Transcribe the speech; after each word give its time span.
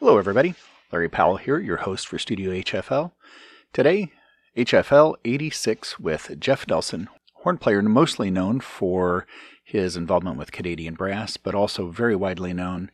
Hello, 0.00 0.16
everybody. 0.16 0.54
Larry 0.92 1.08
Powell 1.08 1.38
here, 1.38 1.58
your 1.58 1.78
host 1.78 2.06
for 2.06 2.20
Studio 2.20 2.52
HFL. 2.52 3.10
Today, 3.72 4.12
HFL 4.56 5.16
86 5.24 5.98
with 5.98 6.38
Jeff 6.38 6.68
Nelsen, 6.68 7.08
horn 7.34 7.58
player 7.58 7.82
mostly 7.82 8.30
known 8.30 8.60
for 8.60 9.26
his 9.64 9.96
involvement 9.96 10.38
with 10.38 10.52
Canadian 10.52 10.94
Brass, 10.94 11.36
but 11.36 11.52
also 11.52 11.88
very 11.88 12.14
widely 12.14 12.52
known 12.52 12.92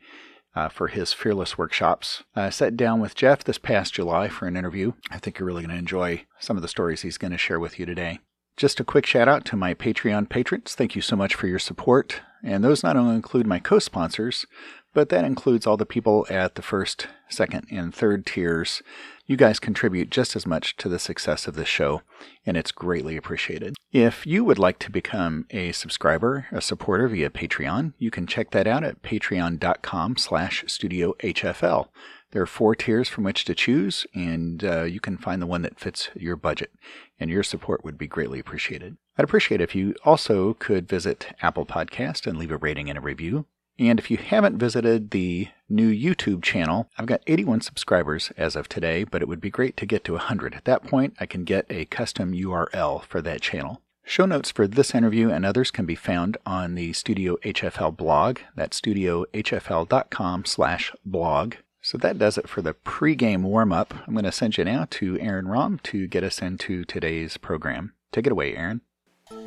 uh, 0.56 0.70
for 0.70 0.88
his 0.88 1.12
Fearless 1.12 1.58
workshops. 1.58 2.22
I 2.34 2.48
sat 2.48 2.74
down 2.74 3.00
with 3.00 3.14
Jeff 3.14 3.44
this 3.44 3.58
past 3.58 3.92
July 3.92 4.30
for 4.30 4.46
an 4.46 4.56
interview. 4.56 4.92
I 5.10 5.18
think 5.18 5.38
you're 5.38 5.46
really 5.46 5.60
going 5.60 5.74
to 5.74 5.78
enjoy 5.78 6.24
some 6.40 6.56
of 6.56 6.62
the 6.62 6.68
stories 6.68 7.02
he's 7.02 7.18
going 7.18 7.32
to 7.32 7.38
share 7.38 7.60
with 7.60 7.78
you 7.78 7.84
today. 7.84 8.20
Just 8.56 8.80
a 8.80 8.84
quick 8.84 9.04
shout 9.04 9.28
out 9.28 9.44
to 9.44 9.56
my 9.56 9.74
Patreon 9.74 10.30
patrons. 10.30 10.74
Thank 10.74 10.96
you 10.96 11.02
so 11.02 11.16
much 11.16 11.34
for 11.34 11.48
your 11.48 11.58
support. 11.58 12.22
And 12.44 12.62
those 12.62 12.82
not 12.82 12.96
only 12.96 13.14
include 13.16 13.46
my 13.46 13.58
co 13.58 13.78
sponsors, 13.78 14.44
but 14.92 15.08
that 15.08 15.24
includes 15.24 15.66
all 15.66 15.76
the 15.76 15.86
people 15.86 16.26
at 16.30 16.54
the 16.54 16.62
first, 16.62 17.08
second, 17.28 17.66
and 17.70 17.92
third 17.92 18.26
tiers. 18.26 18.82
You 19.26 19.36
guys 19.36 19.58
contribute 19.58 20.10
just 20.10 20.36
as 20.36 20.46
much 20.46 20.76
to 20.76 20.88
the 20.88 20.98
success 20.98 21.48
of 21.48 21.56
this 21.56 21.68
show, 21.68 22.02
and 22.44 22.56
it's 22.56 22.70
greatly 22.70 23.16
appreciated. 23.16 23.74
If 23.92 24.26
you 24.26 24.44
would 24.44 24.58
like 24.58 24.78
to 24.80 24.90
become 24.90 25.46
a 25.50 25.72
subscriber, 25.72 26.46
a 26.52 26.60
supporter 26.60 27.08
via 27.08 27.30
Patreon, 27.30 27.94
you 27.98 28.10
can 28.10 28.26
check 28.26 28.50
that 28.50 28.66
out 28.66 28.84
at 28.84 29.02
patreon.com 29.02 30.16
slash 30.18 30.64
studiohfl. 30.66 31.88
There 32.32 32.42
are 32.42 32.46
four 32.46 32.74
tiers 32.74 33.08
from 33.08 33.24
which 33.24 33.44
to 33.46 33.54
choose, 33.54 34.06
and 34.14 34.62
uh, 34.62 34.82
you 34.82 35.00
can 35.00 35.16
find 35.16 35.40
the 35.40 35.46
one 35.46 35.62
that 35.62 35.80
fits 35.80 36.10
your 36.14 36.36
budget, 36.36 36.72
and 37.18 37.30
your 37.30 37.42
support 37.42 37.84
would 37.84 37.96
be 37.96 38.06
greatly 38.06 38.38
appreciated. 38.38 38.96
I'd 39.16 39.24
appreciate 39.24 39.60
it 39.60 39.64
if 39.64 39.74
you 39.74 39.94
also 40.04 40.54
could 40.54 40.88
visit 40.88 41.28
Apple 41.40 41.64
Podcast 41.64 42.26
and 42.26 42.36
leave 42.36 42.50
a 42.50 42.56
rating 42.56 42.88
and 42.88 42.98
a 42.98 43.02
review. 43.02 43.46
And 43.78 43.98
if 43.98 44.10
you 44.10 44.16
haven't 44.16 44.58
visited 44.58 45.10
the 45.10 45.48
new 45.68 45.90
YouTube 45.90 46.42
channel, 46.42 46.88
I've 46.98 47.06
got 47.06 47.22
81 47.26 47.60
subscribers 47.62 48.32
as 48.36 48.54
of 48.54 48.68
today, 48.68 49.04
but 49.04 49.22
it 49.22 49.28
would 49.28 49.40
be 49.40 49.50
great 49.50 49.76
to 49.78 49.86
get 49.86 50.04
to 50.04 50.12
100. 50.12 50.54
At 50.54 50.64
that 50.64 50.84
point, 50.84 51.14
I 51.18 51.26
can 51.26 51.44
get 51.44 51.66
a 51.68 51.84
custom 51.86 52.32
URL 52.32 53.04
for 53.04 53.20
that 53.22 53.40
channel. 53.40 53.82
Show 54.04 54.26
notes 54.26 54.50
for 54.50 54.66
this 54.66 54.94
interview 54.94 55.30
and 55.30 55.46
others 55.46 55.70
can 55.70 55.86
be 55.86 55.94
found 55.94 56.36
on 56.44 56.74
the 56.74 56.92
Studio 56.92 57.36
HFL 57.42 57.96
blog. 57.96 58.40
That's 58.54 58.80
studiohfl.com 58.80 60.44
slash 60.44 60.92
blog. 61.04 61.54
So 61.80 61.98
that 61.98 62.18
does 62.18 62.38
it 62.38 62.48
for 62.48 62.62
the 62.62 62.74
pregame 62.74 63.42
warm-up. 63.42 63.94
I'm 64.06 64.14
going 64.14 64.24
to 64.24 64.32
send 64.32 64.56
you 64.56 64.64
now 64.64 64.86
to 64.90 65.18
Aaron 65.20 65.46
Romm 65.46 65.82
to 65.84 66.06
get 66.06 66.24
us 66.24 66.40
into 66.40 66.84
today's 66.84 67.36
program. 67.36 67.92
Take 68.12 68.26
it 68.26 68.32
away, 68.32 68.56
Aaron. 68.56 68.82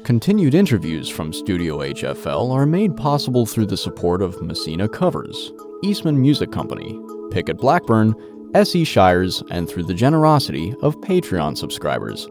Continued 0.07 0.55
interviews 0.55 1.09
from 1.09 1.33
Studio 1.33 1.79
HFL 1.79 2.49
are 2.53 2.65
made 2.65 2.95
possible 2.95 3.45
through 3.45 3.65
the 3.65 3.75
support 3.75 4.21
of 4.21 4.41
Messina 4.41 4.87
Covers, 4.87 5.51
Eastman 5.83 6.21
Music 6.21 6.49
Company, 6.49 6.97
Pickett 7.29 7.57
Blackburn, 7.57 8.15
S.E. 8.55 8.85
Shires, 8.85 9.43
and 9.51 9.67
through 9.67 9.83
the 9.83 9.93
generosity 9.93 10.73
of 10.81 10.95
Patreon 11.01 11.57
subscribers. 11.57 12.25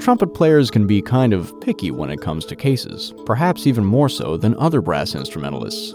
Trumpet 0.00 0.34
players 0.34 0.68
can 0.68 0.88
be 0.88 1.00
kind 1.00 1.32
of 1.32 1.54
picky 1.60 1.92
when 1.92 2.10
it 2.10 2.20
comes 2.20 2.44
to 2.46 2.56
cases, 2.56 3.14
perhaps 3.26 3.68
even 3.68 3.84
more 3.84 4.08
so 4.08 4.36
than 4.36 4.56
other 4.56 4.80
brass 4.80 5.14
instrumentalists. 5.14 5.94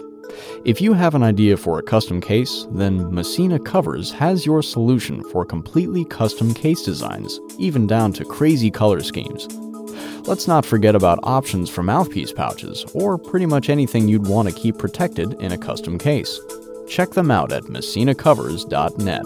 If 0.64 0.80
you 0.80 0.94
have 0.94 1.14
an 1.14 1.22
idea 1.22 1.58
for 1.58 1.78
a 1.78 1.82
custom 1.82 2.18
case, 2.18 2.66
then 2.70 3.14
Messina 3.14 3.58
Covers 3.58 4.10
has 4.12 4.46
your 4.46 4.62
solution 4.62 5.22
for 5.24 5.44
completely 5.44 6.06
custom 6.06 6.54
case 6.54 6.80
designs, 6.80 7.40
even 7.58 7.86
down 7.86 8.14
to 8.14 8.24
crazy 8.24 8.70
color 8.70 9.02
schemes. 9.02 9.48
Let's 10.24 10.48
not 10.48 10.64
forget 10.64 10.94
about 10.94 11.18
options 11.22 11.68
for 11.68 11.82
mouthpiece 11.82 12.32
pouches, 12.32 12.84
or 12.94 13.18
pretty 13.18 13.46
much 13.46 13.68
anything 13.68 14.08
you'd 14.08 14.26
want 14.26 14.48
to 14.48 14.54
keep 14.54 14.78
protected 14.78 15.34
in 15.40 15.52
a 15.52 15.58
custom 15.58 15.98
case. 15.98 16.40
Check 16.88 17.10
them 17.10 17.30
out 17.30 17.52
at 17.52 17.64
messinacovers.net. 17.64 19.24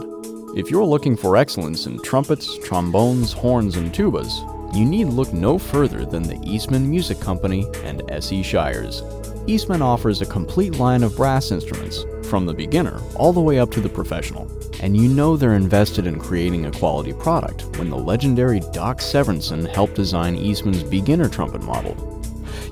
If 0.56 0.70
you're 0.70 0.84
looking 0.84 1.16
for 1.16 1.36
excellence 1.36 1.86
in 1.86 2.00
trumpets, 2.00 2.58
trombones, 2.58 3.32
horns, 3.32 3.76
and 3.76 3.92
tubas, 3.92 4.32
you 4.74 4.84
need 4.84 5.08
look 5.08 5.32
no 5.32 5.58
further 5.58 6.04
than 6.04 6.22
the 6.22 6.40
Eastman 6.42 6.88
Music 6.88 7.20
Company 7.20 7.66
and 7.84 8.02
S.E. 8.10 8.42
Shires. 8.42 9.02
Eastman 9.46 9.80
offers 9.80 10.20
a 10.20 10.26
complete 10.26 10.76
line 10.76 11.04
of 11.04 11.14
brass 11.14 11.52
instruments, 11.52 12.04
from 12.28 12.46
the 12.46 12.54
beginner 12.54 13.00
all 13.14 13.32
the 13.32 13.40
way 13.40 13.60
up 13.60 13.70
to 13.70 13.80
the 13.80 13.88
professional. 13.88 14.50
And 14.80 14.96
you 14.96 15.08
know 15.08 15.36
they're 15.36 15.54
invested 15.54 16.06
in 16.06 16.18
creating 16.18 16.66
a 16.66 16.72
quality 16.72 17.12
product 17.12 17.62
when 17.78 17.88
the 17.88 17.96
legendary 17.96 18.60
Doc 18.72 18.98
Severinsen 18.98 19.68
helped 19.68 19.94
design 19.94 20.34
Eastman's 20.34 20.82
beginner 20.82 21.28
trumpet 21.28 21.62
model. 21.62 21.94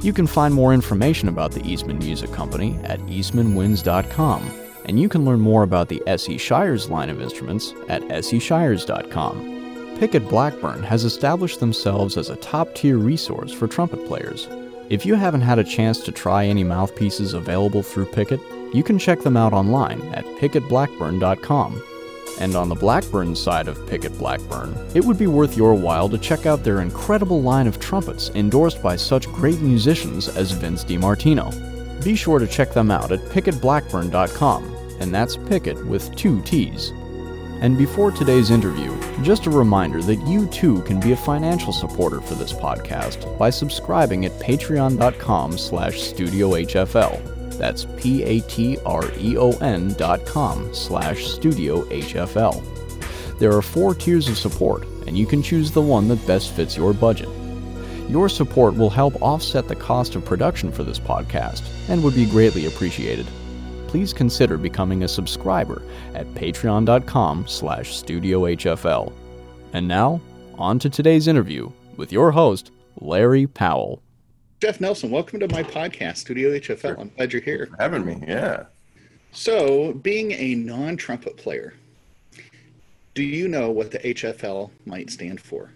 You 0.02 0.12
can 0.12 0.26
find 0.26 0.52
more 0.52 0.74
information 0.74 1.28
about 1.28 1.52
the 1.52 1.64
Eastman 1.64 1.98
Music 1.98 2.32
Company 2.32 2.76
at 2.82 2.98
eastmanwinds.com, 3.02 4.50
and 4.86 4.98
you 5.00 5.08
can 5.08 5.24
learn 5.24 5.40
more 5.40 5.62
about 5.62 5.88
the 5.88 6.02
S.E. 6.08 6.38
Shires 6.38 6.90
line 6.90 7.08
of 7.08 7.22
instruments 7.22 7.72
at 7.88 8.02
seshires.com. 8.02 9.54
Pickett 9.98 10.28
Blackburn 10.28 10.82
has 10.82 11.04
established 11.04 11.60
themselves 11.60 12.16
as 12.16 12.30
a 12.30 12.36
top 12.36 12.74
tier 12.74 12.98
resource 12.98 13.52
for 13.52 13.68
trumpet 13.68 14.04
players. 14.06 14.48
If 14.90 15.06
you 15.06 15.14
haven't 15.14 15.40
had 15.40 15.58
a 15.58 15.64
chance 15.64 16.00
to 16.00 16.12
try 16.12 16.44
any 16.44 16.62
mouthpieces 16.62 17.32
available 17.32 17.82
through 17.82 18.06
Pickett, 18.06 18.40
you 18.74 18.82
can 18.82 18.98
check 18.98 19.20
them 19.20 19.36
out 19.36 19.52
online 19.52 20.02
at 20.12 20.24
pickettblackburn.com. 20.24 21.82
And 22.40 22.56
on 22.56 22.68
the 22.68 22.74
Blackburn 22.74 23.34
side 23.34 23.68
of 23.68 23.86
Pickett 23.86 24.16
Blackburn, 24.18 24.74
it 24.94 25.04
would 25.04 25.18
be 25.18 25.26
worth 25.26 25.56
your 25.56 25.74
while 25.74 26.08
to 26.08 26.18
check 26.18 26.46
out 26.46 26.64
their 26.64 26.80
incredible 26.80 27.40
line 27.40 27.66
of 27.66 27.78
trumpets 27.78 28.30
endorsed 28.30 28.82
by 28.82 28.96
such 28.96 29.28
great 29.28 29.60
musicians 29.60 30.28
as 30.28 30.50
Vince 30.50 30.84
DiMartino. 30.84 32.04
Be 32.04 32.14
sure 32.16 32.38
to 32.38 32.46
check 32.46 32.72
them 32.72 32.90
out 32.90 33.12
at 33.12 33.20
pickettblackburn.com, 33.20 34.64
and 35.00 35.14
that's 35.14 35.36
Pickett 35.36 35.86
with 35.86 36.14
two 36.16 36.42
T's. 36.42 36.92
And 37.60 37.78
before 37.78 38.10
today's 38.10 38.50
interview, 38.50 38.92
just 39.22 39.46
a 39.46 39.50
reminder 39.50 40.02
that 40.02 40.26
you 40.26 40.46
too 40.48 40.82
can 40.82 41.00
be 41.00 41.12
a 41.12 41.16
financial 41.16 41.72
supporter 41.72 42.20
for 42.20 42.34
this 42.34 42.52
podcast 42.52 43.38
by 43.38 43.50
subscribing 43.50 44.26
at 44.26 44.32
patreon.com 44.32 45.56
slash 45.56 45.94
studiohfl. 45.94 47.56
That's 47.56 47.86
P-A-T-R-E-O-N 47.96 49.92
dot 49.94 50.26
com 50.26 50.74
slash 50.74 51.24
studiohfl. 51.24 53.38
There 53.38 53.52
are 53.52 53.62
four 53.62 53.94
tiers 53.94 54.28
of 54.28 54.36
support, 54.36 54.84
and 55.06 55.16
you 55.16 55.26
can 55.26 55.42
choose 55.42 55.70
the 55.70 55.80
one 55.80 56.08
that 56.08 56.26
best 56.26 56.52
fits 56.52 56.76
your 56.76 56.92
budget. 56.92 57.28
Your 58.08 58.28
support 58.28 58.74
will 58.74 58.90
help 58.90 59.20
offset 59.22 59.68
the 59.68 59.76
cost 59.76 60.14
of 60.14 60.24
production 60.24 60.70
for 60.70 60.84
this 60.84 60.98
podcast 60.98 61.62
and 61.88 62.02
would 62.02 62.14
be 62.14 62.26
greatly 62.26 62.66
appreciated 62.66 63.26
please 63.94 64.12
consider 64.12 64.58
becoming 64.58 65.04
a 65.04 65.08
subscriber 65.08 65.80
at 66.14 66.26
patreon.com 66.34 67.46
slash 67.46 67.92
studiohfl. 67.92 69.12
And 69.72 69.86
now, 69.86 70.20
on 70.58 70.80
to 70.80 70.90
today's 70.90 71.28
interview 71.28 71.70
with 71.96 72.10
your 72.10 72.32
host, 72.32 72.72
Larry 73.00 73.46
Powell. 73.46 74.02
Jeff 74.60 74.80
Nelsen, 74.80 75.10
welcome 75.10 75.38
to 75.38 75.46
my 75.46 75.62
podcast, 75.62 76.16
Studio 76.16 76.50
HFL. 76.58 76.98
I'm 76.98 77.12
glad 77.16 77.32
you're 77.32 77.40
here. 77.40 77.68
For 77.70 77.76
having 77.80 78.04
me, 78.04 78.20
yeah. 78.26 78.64
So, 79.30 79.92
being 79.92 80.32
a 80.32 80.56
non 80.56 80.96
trumpet 80.96 81.36
player, 81.36 81.74
do 83.14 83.22
you 83.22 83.46
know 83.46 83.70
what 83.70 83.92
the 83.92 84.00
HFL 84.00 84.72
might 84.86 85.08
stand 85.08 85.40
for? 85.40 85.70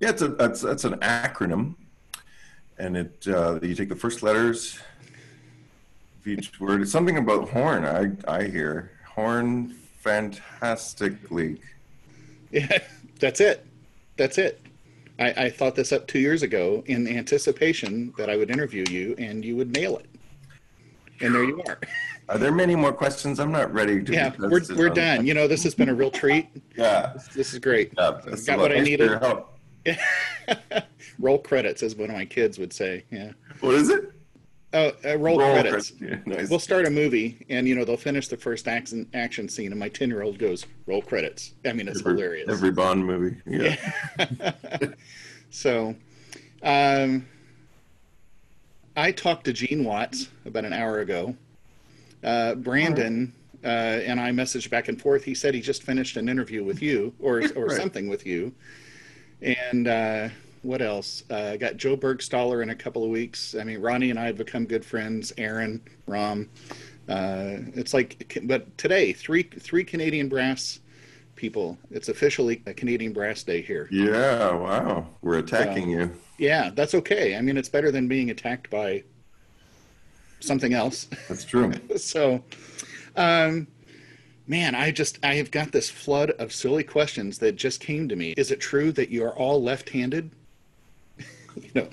Yeah, 0.00 0.10
it's 0.10 0.20
a 0.20 0.28
that's 0.28 0.60
that's 0.60 0.84
an 0.84 0.98
acronym, 0.98 1.76
and 2.76 2.94
it 2.94 3.26
uh, 3.26 3.58
you 3.62 3.74
take 3.74 3.88
the 3.88 3.96
first 3.96 4.22
letters 4.22 4.78
each 6.26 6.58
word. 6.60 6.82
It's 6.82 6.92
something 6.92 7.18
about 7.18 7.50
horn. 7.50 7.84
I 7.84 8.10
I 8.30 8.44
hear 8.44 8.92
horn 9.06 9.76
fantastic 10.06 11.30
league. 11.30 11.62
Yeah, 12.52 12.78
that's 13.18 13.40
it. 13.40 13.66
That's 14.16 14.38
it. 14.38 14.60
I, 15.18 15.30
I 15.46 15.50
thought 15.50 15.74
this 15.74 15.92
up 15.92 16.06
two 16.06 16.18
years 16.18 16.42
ago 16.42 16.84
in 16.86 17.08
anticipation 17.08 18.12
that 18.18 18.30
I 18.30 18.36
would 18.36 18.50
interview 18.50 18.84
you 18.88 19.14
and 19.18 19.44
you 19.44 19.56
would 19.56 19.72
nail 19.72 19.98
it. 19.98 20.06
And 21.20 21.34
there 21.34 21.44
you 21.44 21.62
are. 21.66 21.78
Are 22.28 22.38
there 22.38 22.52
many 22.52 22.74
more 22.74 22.92
questions? 22.92 23.38
I'm 23.38 23.52
not 23.52 23.72
ready 23.72 24.02
to. 24.02 24.12
Yeah, 24.12 24.32
we're, 24.38 24.60
we're 24.76 24.90
done. 24.90 25.24
You 25.24 25.32
know, 25.32 25.46
this 25.46 25.62
has 25.62 25.76
been 25.76 25.88
a 25.88 25.94
real 25.94 26.10
treat. 26.10 26.48
yeah. 26.76 27.12
This, 27.14 27.28
this 27.28 27.52
is 27.52 27.60
great. 27.60 27.92
Yeah, 27.96 28.20
Got 28.46 28.58
what 28.58 28.72
I 28.72 28.80
needed. 28.80 29.20
Roll 31.20 31.38
credits, 31.38 31.84
as 31.84 31.94
one 31.94 32.10
of 32.10 32.16
my 32.16 32.24
kids 32.24 32.58
would 32.58 32.72
say. 32.72 33.04
Yeah. 33.12 33.30
What 33.60 33.76
is 33.76 33.90
it? 33.90 34.12
Oh, 34.72 34.92
uh, 35.04 35.16
roll, 35.16 35.38
roll, 35.38 35.52
credits. 35.52 35.92
Yeah, 36.00 36.16
nice. 36.26 36.50
We'll 36.50 36.58
start 36.58 36.86
a 36.86 36.90
movie, 36.90 37.46
and 37.48 37.68
you 37.68 37.74
know 37.74 37.84
they'll 37.84 37.96
finish 37.96 38.28
the 38.28 38.36
first 38.36 38.68
action 38.68 39.08
action 39.14 39.48
scene, 39.48 39.70
and 39.70 39.78
my 39.78 39.88
ten 39.88 40.08
year 40.08 40.22
old 40.22 40.38
goes, 40.38 40.66
"Roll 40.86 41.02
credits." 41.02 41.52
I 41.64 41.72
mean, 41.72 41.88
it's 41.88 42.00
every, 42.00 42.14
hilarious. 42.14 42.48
Every 42.48 42.70
Bond 42.72 43.06
movie. 43.06 43.36
Yeah. 43.46 43.76
yeah. 44.18 44.92
so, 45.50 45.94
um, 46.62 47.26
I 48.96 49.12
talked 49.12 49.44
to 49.44 49.52
Gene 49.52 49.84
Watts 49.84 50.28
about 50.44 50.64
an 50.64 50.72
hour 50.72 50.98
ago. 50.98 51.36
Uh, 52.24 52.56
Brandon 52.56 53.32
uh, 53.64 54.00
and 54.06 54.20
I 54.20 54.30
messaged 54.30 54.70
back 54.70 54.88
and 54.88 55.00
forth. 55.00 55.24
He 55.24 55.34
said 55.34 55.54
he 55.54 55.60
just 55.60 55.82
finished 55.82 56.16
an 56.16 56.28
interview 56.28 56.64
with 56.64 56.82
you, 56.82 57.14
or 57.18 57.42
or 57.56 57.66
right. 57.66 57.76
something 57.76 58.08
with 58.08 58.24
you, 58.24 58.54
and 59.42 59.88
uh, 59.88 60.28
what 60.66 60.82
else? 60.82 61.22
Uh, 61.30 61.50
I 61.52 61.56
got 61.56 61.76
Joe 61.76 61.96
Burgstaller 61.96 62.62
in 62.62 62.70
a 62.70 62.74
couple 62.74 63.04
of 63.04 63.10
weeks. 63.10 63.54
I 63.54 63.62
mean, 63.64 63.80
Ronnie 63.80 64.10
and 64.10 64.18
I 64.18 64.26
have 64.26 64.36
become 64.36 64.66
good 64.66 64.84
friends. 64.84 65.32
Aaron, 65.38 65.80
Romm, 66.08 66.48
Uh, 67.08 67.62
it's 67.76 67.94
like, 67.94 68.40
but 68.44 68.76
today, 68.76 69.12
three 69.12 69.44
three 69.44 69.84
Canadian 69.84 70.28
brass 70.28 70.80
people. 71.36 71.78
It's 71.90 72.08
officially 72.08 72.62
a 72.66 72.74
Canadian 72.74 73.12
Brass 73.12 73.44
Day 73.44 73.62
here. 73.62 73.88
Yeah, 73.92 74.52
wow. 74.54 75.06
We're 75.22 75.38
attacking 75.38 75.84
so, 75.84 75.90
you. 75.90 76.12
Yeah, 76.38 76.70
that's 76.74 76.94
okay. 76.94 77.36
I 77.36 77.42
mean, 77.42 77.56
it's 77.56 77.68
better 77.68 77.92
than 77.92 78.08
being 78.08 78.30
attacked 78.30 78.68
by 78.70 79.04
something 80.40 80.72
else. 80.72 81.08
That's 81.28 81.44
true. 81.44 81.72
so, 81.96 82.42
um, 83.14 83.68
man, 84.48 84.74
I 84.74 84.90
just 84.90 85.18
I 85.22 85.34
have 85.34 85.52
got 85.52 85.70
this 85.70 85.88
flood 85.88 86.30
of 86.32 86.52
silly 86.52 86.82
questions 86.82 87.38
that 87.38 87.54
just 87.54 87.78
came 87.80 88.08
to 88.08 88.16
me. 88.16 88.34
Is 88.36 88.50
it 88.50 88.58
true 88.58 88.90
that 88.92 89.10
you 89.10 89.24
are 89.24 89.36
all 89.36 89.62
left-handed? 89.62 90.32
you 91.62 91.70
know. 91.74 91.88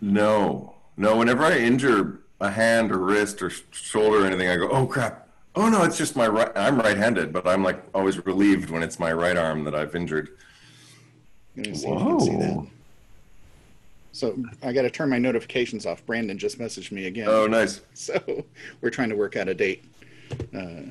No, 0.00 0.74
no. 0.96 1.16
Whenever 1.16 1.44
I 1.44 1.58
injure 1.58 2.20
a 2.40 2.50
hand 2.50 2.90
or 2.90 2.98
wrist 2.98 3.42
or 3.42 3.50
shoulder 3.70 4.22
or 4.22 4.26
anything, 4.26 4.48
I 4.48 4.56
go, 4.56 4.68
"Oh 4.70 4.86
crap! 4.86 5.28
Oh 5.56 5.68
no, 5.68 5.82
it's 5.82 5.98
just 5.98 6.16
my 6.16 6.28
right. 6.28 6.50
I'm 6.56 6.78
right-handed, 6.78 7.32
but 7.32 7.46
I'm 7.46 7.62
like 7.64 7.82
always 7.94 8.24
relieved 8.24 8.70
when 8.70 8.82
it's 8.82 8.98
my 8.98 9.12
right 9.12 9.36
arm 9.36 9.64
that 9.64 9.74
I've 9.74 9.94
injured. 9.94 10.36
Whoa. 11.56 12.66
So 14.12 14.36
I 14.62 14.72
got 14.72 14.82
to 14.82 14.90
turn 14.90 15.08
my 15.08 15.18
notifications 15.18 15.86
off. 15.86 16.04
Brandon 16.06 16.38
just 16.38 16.58
messaged 16.58 16.92
me 16.92 17.06
again. 17.06 17.28
Oh, 17.28 17.46
nice. 17.46 17.80
So 17.94 18.44
we're 18.80 18.90
trying 18.90 19.10
to 19.10 19.16
work 19.16 19.36
out 19.36 19.48
a 19.48 19.54
date. 19.54 19.84
Uh, 20.54 20.82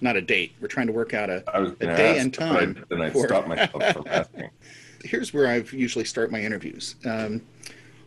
not 0.00 0.16
a 0.16 0.20
date. 0.20 0.52
We're 0.60 0.68
trying 0.68 0.86
to 0.88 0.92
work 0.92 1.14
out 1.14 1.30
a, 1.30 1.42
a 1.54 1.70
day 1.70 2.16
ask, 2.16 2.20
and 2.20 2.34
time. 2.34 2.84
Then 2.88 3.00
I 3.00 3.10
for... 3.10 3.26
stop 3.26 3.46
myself 3.46 3.92
from 3.92 4.04
asking. 4.10 4.50
Here's 5.04 5.32
where 5.32 5.46
I've 5.46 5.72
usually 5.72 6.04
start 6.04 6.30
my 6.30 6.40
interviews. 6.40 6.96
Um, 7.04 7.42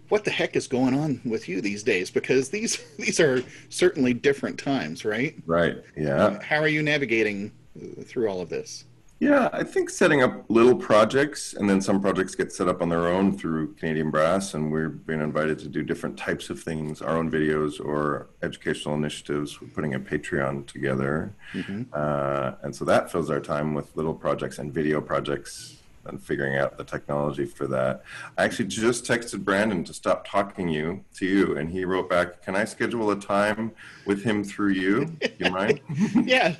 what 0.09 0.23
the 0.23 0.31
heck 0.31 0.55
is 0.55 0.67
going 0.67 0.93
on 0.93 1.19
with 1.25 1.49
you 1.49 1.61
these 1.61 1.83
days? 1.83 2.11
Because 2.11 2.49
these 2.49 2.77
these 2.97 3.19
are 3.19 3.43
certainly 3.69 4.13
different 4.13 4.59
times, 4.59 5.05
right? 5.05 5.35
Right. 5.45 5.77
Yeah. 5.95 6.41
How 6.41 6.57
are 6.57 6.67
you 6.67 6.83
navigating 6.83 7.51
uh, 7.79 8.03
through 8.03 8.29
all 8.29 8.41
of 8.41 8.49
this? 8.49 8.85
Yeah, 9.19 9.49
I 9.53 9.63
think 9.63 9.89
setting 9.89 10.21
up 10.21 10.43
little 10.49 10.75
projects, 10.75 11.53
and 11.53 11.69
then 11.69 11.79
some 11.79 12.01
projects 12.01 12.35
get 12.35 12.51
set 12.51 12.67
up 12.67 12.81
on 12.81 12.89
their 12.89 13.07
own 13.07 13.37
through 13.37 13.73
Canadian 13.75 14.11
Brass, 14.11 14.53
and 14.53 14.69
we're 14.69 14.89
being 14.89 15.21
invited 15.21 15.57
to 15.59 15.69
do 15.69 15.83
different 15.83 16.17
types 16.17 16.49
of 16.49 16.61
things, 16.61 17.01
our 17.01 17.17
own 17.17 17.31
videos 17.31 17.79
or 17.79 18.27
educational 18.43 18.93
initiatives. 18.93 19.61
We're 19.61 19.69
putting 19.69 19.93
a 19.93 20.01
Patreon 20.01 20.67
together, 20.67 21.33
mm-hmm. 21.53 21.83
uh, 21.93 22.53
and 22.61 22.75
so 22.75 22.83
that 22.85 23.09
fills 23.09 23.29
our 23.29 23.39
time 23.39 23.73
with 23.73 23.95
little 23.95 24.13
projects 24.13 24.59
and 24.59 24.73
video 24.73 24.99
projects 24.99 25.77
and 26.05 26.21
figuring 26.21 26.57
out 26.57 26.77
the 26.77 26.83
technology 26.83 27.45
for 27.45 27.67
that. 27.67 28.03
I 28.37 28.43
actually 28.43 28.67
just 28.67 29.05
texted 29.05 29.43
Brandon 29.43 29.83
to 29.83 29.93
stop 29.93 30.27
talking 30.27 30.69
you 30.69 31.03
to 31.15 31.25
you, 31.25 31.57
and 31.57 31.69
he 31.69 31.85
wrote 31.85 32.09
back, 32.09 32.43
"Can 32.43 32.55
I 32.55 32.65
schedule 32.65 33.11
a 33.11 33.19
time 33.19 33.71
with 34.05 34.23
him 34.23 34.43
through 34.43 34.71
you? 34.71 35.17
You 35.39 35.51
mind?" 35.51 35.81
yeah, 36.23 36.55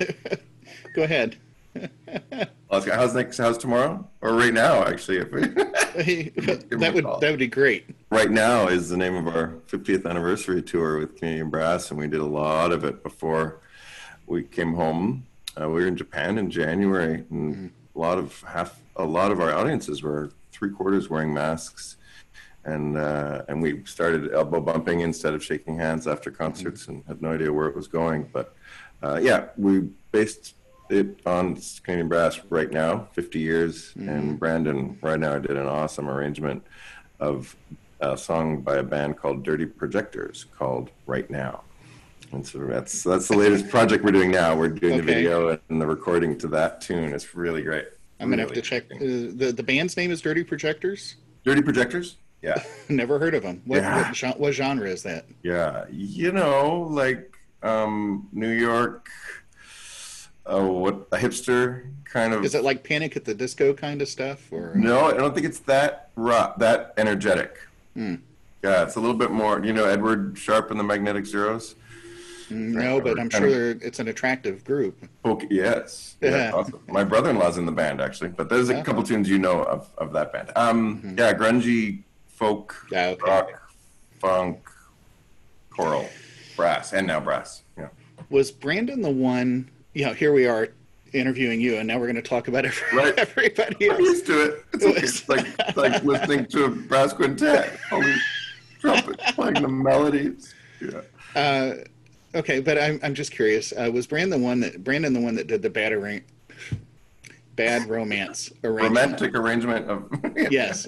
go 0.94 1.02
ahead. 1.02 1.36
how's 2.70 3.14
next? 3.14 3.38
How's 3.38 3.58
tomorrow? 3.58 4.08
Or 4.20 4.34
right 4.34 4.52
now, 4.52 4.84
actually? 4.84 5.18
If 5.18 5.32
we, 5.32 5.40
that 6.76 6.92
would 6.94 7.04
that 7.04 7.30
would 7.30 7.38
be 7.38 7.46
great. 7.46 7.86
Right 8.10 8.30
now 8.30 8.68
is 8.68 8.88
the 8.88 8.96
name 8.96 9.14
of 9.14 9.26
our 9.28 9.58
50th 9.68 10.08
anniversary 10.08 10.62
tour 10.62 10.98
with 10.98 11.16
Canadian 11.16 11.50
Brass, 11.50 11.90
and 11.90 11.98
we 11.98 12.08
did 12.08 12.20
a 12.20 12.24
lot 12.24 12.72
of 12.72 12.84
it 12.84 13.02
before 13.02 13.60
we 14.26 14.42
came 14.42 14.74
home. 14.74 15.26
Uh, 15.60 15.68
we 15.68 15.80
were 15.80 15.86
in 15.86 15.96
Japan 15.96 16.38
in 16.38 16.50
January, 16.50 17.24
and 17.30 17.54
mm. 17.54 17.70
A 17.96 17.98
lot 17.98 18.18
of 18.18 18.42
half 18.42 18.80
a 18.96 19.04
lot 19.04 19.32
of 19.32 19.40
our 19.40 19.52
audiences 19.52 20.02
were 20.02 20.30
three 20.52 20.70
quarters 20.70 21.08
wearing 21.08 21.32
masks, 21.32 21.96
and 22.64 22.96
uh, 22.96 23.42
and 23.48 23.62
we 23.62 23.84
started 23.84 24.32
elbow 24.32 24.60
bumping 24.60 25.00
instead 25.00 25.34
of 25.34 25.42
shaking 25.42 25.78
hands 25.78 26.06
after 26.06 26.30
concerts, 26.30 26.82
mm-hmm. 26.82 26.92
and 26.92 27.04
had 27.06 27.22
no 27.22 27.32
idea 27.32 27.52
where 27.52 27.68
it 27.68 27.76
was 27.76 27.88
going. 27.88 28.28
But 28.32 28.54
uh, 29.02 29.18
yeah, 29.22 29.48
we 29.56 29.88
based 30.12 30.54
it 30.88 31.20
on 31.26 31.58
Canadian 31.82 32.08
Brass 32.08 32.40
right 32.48 32.70
now, 32.70 33.08
50 33.12 33.38
years, 33.38 33.92
mm-hmm. 33.94 34.08
and 34.08 34.38
Brandon 34.38 34.98
right 35.02 35.18
now 35.18 35.38
did 35.38 35.56
an 35.56 35.66
awesome 35.66 36.08
arrangement 36.08 36.62
of 37.18 37.56
a 38.00 38.16
song 38.16 38.60
by 38.60 38.76
a 38.76 38.82
band 38.82 39.16
called 39.16 39.42
Dirty 39.42 39.66
Projectors 39.66 40.44
called 40.44 40.90
Right 41.06 41.30
Now. 41.30 41.62
And 42.32 42.46
so 42.46 42.58
that's 42.66 43.02
that's 43.02 43.28
the 43.28 43.36
latest 43.36 43.68
project 43.68 44.04
we're 44.04 44.12
doing 44.12 44.30
now. 44.30 44.56
We're 44.56 44.68
doing 44.68 44.94
okay. 44.94 45.00
the 45.00 45.06
video 45.06 45.58
and 45.68 45.80
the 45.80 45.86
recording 45.86 46.36
to 46.38 46.48
that 46.48 46.80
tune. 46.80 47.12
It's 47.12 47.34
really 47.34 47.62
great. 47.62 47.86
I'm 48.20 48.30
gonna 48.30 48.42
have 48.42 48.52
to 48.52 48.62
check. 48.62 48.84
Uh, 48.92 48.98
the 48.98 49.52
the 49.56 49.62
band's 49.62 49.96
name 49.96 50.10
is 50.10 50.20
Dirty 50.20 50.44
Projectors. 50.44 51.16
Dirty 51.44 51.62
Projectors. 51.62 52.16
Yeah. 52.42 52.62
Never 52.88 53.18
heard 53.18 53.34
of 53.34 53.42
them. 53.42 53.62
What, 53.64 53.76
yeah. 53.76 54.12
what, 54.20 54.40
what 54.40 54.52
genre 54.52 54.88
is 54.88 55.02
that? 55.02 55.26
Yeah, 55.42 55.84
you 55.90 56.32
know, 56.32 56.86
like 56.90 57.36
um, 57.62 58.28
New 58.32 58.50
York. 58.50 59.08
Oh, 60.44 60.72
what 60.72 61.08
a 61.10 61.16
hipster 61.16 61.90
kind 62.04 62.32
of. 62.32 62.44
Is 62.44 62.54
it 62.54 62.62
like 62.62 62.84
Panic 62.84 63.16
at 63.16 63.24
the 63.24 63.34
Disco 63.34 63.74
kind 63.74 64.00
of 64.00 64.08
stuff, 64.08 64.52
or? 64.52 64.72
No, 64.76 65.06
I 65.06 65.14
don't 65.14 65.34
think 65.34 65.46
it's 65.46 65.58
that 65.60 66.10
rock, 66.14 66.58
that 66.58 66.94
energetic. 66.96 67.58
Hmm. 67.94 68.16
Yeah, 68.62 68.84
it's 68.84 68.96
a 68.96 69.00
little 69.00 69.16
bit 69.16 69.30
more. 69.30 69.64
You 69.64 69.72
know, 69.72 69.84
Edward 69.84 70.38
Sharpe 70.38 70.70
and 70.70 70.78
the 70.78 70.84
Magnetic 70.84 71.26
Zeros. 71.26 71.74
No, 72.50 73.00
but 73.00 73.18
I'm 73.18 73.30
sure 73.30 73.70
it's 73.70 73.98
an 73.98 74.08
attractive 74.08 74.64
group. 74.64 75.08
Okay, 75.24 75.46
yes. 75.50 76.16
Yeah, 76.20 76.52
awesome. 76.54 76.80
My 76.88 77.04
brother-in-law's 77.04 77.58
in 77.58 77.66
the 77.66 77.72
band 77.72 78.00
actually, 78.00 78.30
but 78.30 78.48
there's 78.48 78.68
a 78.68 78.82
couple 78.82 79.02
tunes 79.02 79.28
you 79.28 79.38
know 79.38 79.62
of 79.64 79.90
of 79.98 80.12
that 80.12 80.32
band. 80.32 80.52
Um, 80.56 80.98
mm-hmm. 80.98 81.18
yeah, 81.18 81.32
grungy 81.34 82.02
folk, 82.28 82.86
yeah, 82.90 83.08
okay. 83.08 83.30
rock, 83.30 83.72
funk, 84.20 84.68
choral, 85.70 86.08
brass, 86.56 86.92
and 86.92 87.06
now 87.06 87.20
brass. 87.20 87.62
Yeah. 87.76 87.88
Was 88.30 88.50
Brandon 88.50 89.02
the 89.02 89.10
one? 89.10 89.70
You 89.94 90.06
know, 90.06 90.12
here 90.12 90.32
we 90.32 90.46
are 90.46 90.68
interviewing 91.12 91.60
you, 91.60 91.76
and 91.76 91.88
now 91.88 91.98
we're 91.98 92.06
going 92.06 92.16
to 92.16 92.22
talk 92.22 92.48
about 92.48 92.64
every, 92.64 92.86
right. 92.98 93.14
everybody 93.18 93.88
else. 93.88 93.98
I'm 93.98 94.04
used 94.04 94.26
to 94.26 94.42
it. 94.42 94.64
It's, 94.74 94.84
okay. 94.84 95.00
it's 95.00 95.28
like 95.28 95.76
like 95.76 96.04
listening 96.04 96.46
to 96.46 96.64
a 96.64 96.68
brass 96.68 97.12
quintet, 97.12 97.78
only 97.90 98.14
trumpet 98.80 99.18
playing 99.34 99.54
the 99.54 99.68
melodies. 99.68 100.54
Yeah. 100.80 101.00
Uh, 101.34 101.74
Okay, 102.36 102.60
but 102.60 102.78
I'm 102.78 103.00
I'm 103.02 103.14
just 103.14 103.32
curious. 103.32 103.72
Uh, 103.72 103.90
was 103.92 104.06
Brandon 104.06 104.38
the 104.38 104.44
one 104.44 104.60
that 104.60 104.84
Brandon 104.84 105.12
the 105.14 105.20
one 105.20 105.34
that 105.36 105.46
did 105.46 105.62
the 105.62 105.70
bad 105.70 105.92
arra- 105.92 106.20
bad 107.56 107.88
romance 107.88 108.52
arrangement? 108.62 108.94
Romantic 108.94 109.34
arrangement 109.34 109.88
of 109.88 110.10
yes. 110.52 110.86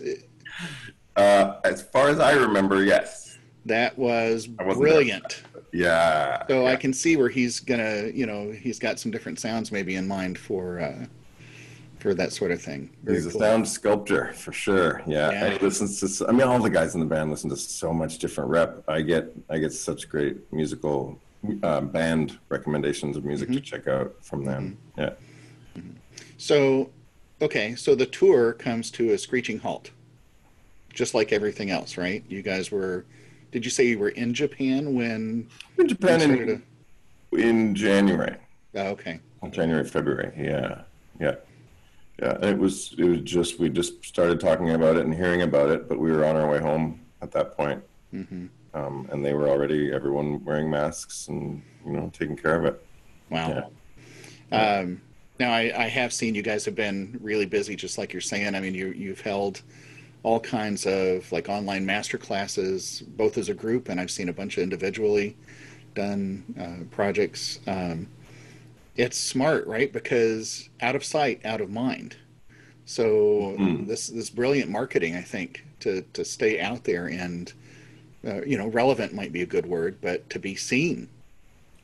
Uh, 1.16 1.54
as 1.64 1.82
far 1.82 2.10
as 2.10 2.20
I 2.20 2.32
remember, 2.32 2.84
yes. 2.84 3.38
That 3.64 3.98
was 3.98 4.46
brilliant. 4.46 5.42
Yeah. 5.72 6.46
So 6.48 6.62
yeah. 6.64 6.70
I 6.70 6.76
can 6.76 6.92
see 6.92 7.16
where 7.16 7.28
he's 7.28 7.60
gonna, 7.60 8.10
you 8.14 8.26
know, 8.26 8.50
he's 8.50 8.78
got 8.78 8.98
some 8.98 9.10
different 9.10 9.40
sounds 9.40 9.72
maybe 9.72 9.96
in 9.96 10.06
mind 10.06 10.38
for 10.38 10.80
uh, 10.80 11.06
for 11.98 12.14
that 12.14 12.32
sort 12.32 12.50
of 12.50 12.60
thing. 12.60 12.90
Very 13.02 13.16
He's 13.16 13.32
cool. 13.32 13.42
a 13.42 13.46
sound 13.46 13.68
sculptor 13.68 14.32
for 14.34 14.52
sure. 14.52 15.02
Yeah. 15.06 15.30
yeah. 15.30 15.44
And 15.46 15.54
he 15.54 15.58
listens 15.64 16.18
to. 16.18 16.28
I 16.28 16.32
mean, 16.32 16.42
all 16.42 16.58
the 16.60 16.70
guys 16.70 16.94
in 16.94 17.00
the 17.00 17.06
band 17.06 17.30
listen 17.30 17.50
to 17.50 17.56
so 17.56 17.92
much 17.92 18.18
different 18.18 18.50
rep. 18.50 18.84
I 18.86 19.00
get 19.00 19.32
I 19.48 19.58
get 19.58 19.72
such 19.72 20.08
great 20.08 20.52
musical 20.52 21.18
uh, 21.62 21.80
band 21.80 22.38
recommendations 22.48 23.16
of 23.16 23.24
music 23.24 23.48
mm-hmm. 23.48 23.58
to 23.58 23.62
check 23.62 23.88
out 23.88 24.14
from 24.20 24.44
them. 24.44 24.78
Mm-hmm. 24.96 25.00
Yeah. 25.00 25.10
Mm-hmm. 25.76 25.90
So, 26.36 26.90
okay, 27.40 27.74
so 27.74 27.94
the 27.94 28.06
tour 28.06 28.52
comes 28.54 28.90
to 28.92 29.12
a 29.12 29.18
screeching 29.18 29.58
halt, 29.58 29.90
just 30.92 31.14
like 31.14 31.32
everything 31.32 31.70
else, 31.70 31.96
right? 31.96 32.24
You 32.28 32.42
guys 32.42 32.70
were. 32.70 33.04
Did 33.50 33.64
you 33.64 33.70
say 33.70 33.86
you 33.86 33.98
were 33.98 34.10
in 34.10 34.34
Japan 34.34 34.94
when? 34.94 35.48
In 35.78 35.88
Japan 35.88 36.20
in, 36.20 36.62
to... 37.32 37.38
in 37.38 37.74
January. 37.74 38.36
Oh, 38.74 38.88
okay. 38.88 39.20
January, 39.50 39.84
February. 39.84 40.32
Yeah, 40.36 40.82
yeah, 41.18 41.36
yeah. 42.20 42.34
And 42.34 42.44
it 42.44 42.58
was 42.58 42.94
it 42.98 43.04
was 43.04 43.20
just 43.20 43.58
we 43.58 43.70
just 43.70 44.04
started 44.04 44.40
talking 44.40 44.70
about 44.70 44.96
it 44.96 45.06
and 45.06 45.14
hearing 45.14 45.42
about 45.42 45.70
it, 45.70 45.88
but 45.88 45.98
we 45.98 46.10
were 46.10 46.24
on 46.24 46.36
our 46.36 46.50
way 46.50 46.58
home 46.58 47.00
at 47.22 47.30
that 47.32 47.56
point. 47.56 47.82
Um, 48.78 49.08
and 49.10 49.24
they 49.24 49.34
were 49.34 49.48
already 49.48 49.92
everyone 49.92 50.44
wearing 50.44 50.70
masks 50.70 51.28
and 51.28 51.62
you 51.84 51.92
know 51.92 52.10
taking 52.12 52.36
care 52.36 52.56
of 52.56 52.64
it. 52.64 52.84
Wow. 53.30 53.70
Yeah. 54.50 54.78
Um, 54.80 55.00
now 55.38 55.52
I, 55.52 55.72
I, 55.76 55.88
have 55.88 56.12
seen 56.12 56.34
you 56.34 56.42
guys 56.42 56.64
have 56.64 56.74
been 56.74 57.18
really 57.22 57.46
busy, 57.46 57.76
just 57.76 57.98
like 57.98 58.12
you're 58.12 58.22
saying. 58.22 58.54
I 58.54 58.60
mean, 58.60 58.74
you 58.74 58.88
you've 58.88 59.20
held 59.20 59.62
all 60.22 60.40
kinds 60.40 60.86
of 60.86 61.30
like 61.30 61.48
online 61.48 61.84
master 61.86 62.18
classes, 62.18 63.02
both 63.16 63.38
as 63.38 63.48
a 63.48 63.54
group, 63.54 63.88
and 63.88 64.00
I've 64.00 64.10
seen 64.10 64.28
a 64.28 64.32
bunch 64.32 64.56
of 64.56 64.62
individually 64.62 65.36
done 65.94 66.44
uh, 66.58 66.84
projects. 66.94 67.60
Um, 67.66 68.08
it's 68.96 69.16
smart, 69.16 69.66
right? 69.66 69.92
Because 69.92 70.68
out 70.80 70.96
of 70.96 71.04
sight, 71.04 71.44
out 71.44 71.60
of 71.60 71.70
mind. 71.70 72.16
So 72.84 73.54
mm-hmm. 73.58 73.86
this 73.86 74.08
this 74.08 74.30
brilliant 74.30 74.70
marketing, 74.70 75.14
I 75.14 75.22
think, 75.22 75.64
to 75.80 76.02
to 76.14 76.24
stay 76.24 76.60
out 76.60 76.84
there 76.84 77.06
and 77.06 77.52
uh, 78.26 78.42
you 78.44 78.58
know, 78.58 78.68
relevant 78.68 79.14
might 79.14 79.32
be 79.32 79.42
a 79.42 79.46
good 79.46 79.66
word, 79.66 79.98
but 80.00 80.28
to 80.30 80.38
be 80.38 80.54
seen. 80.54 81.08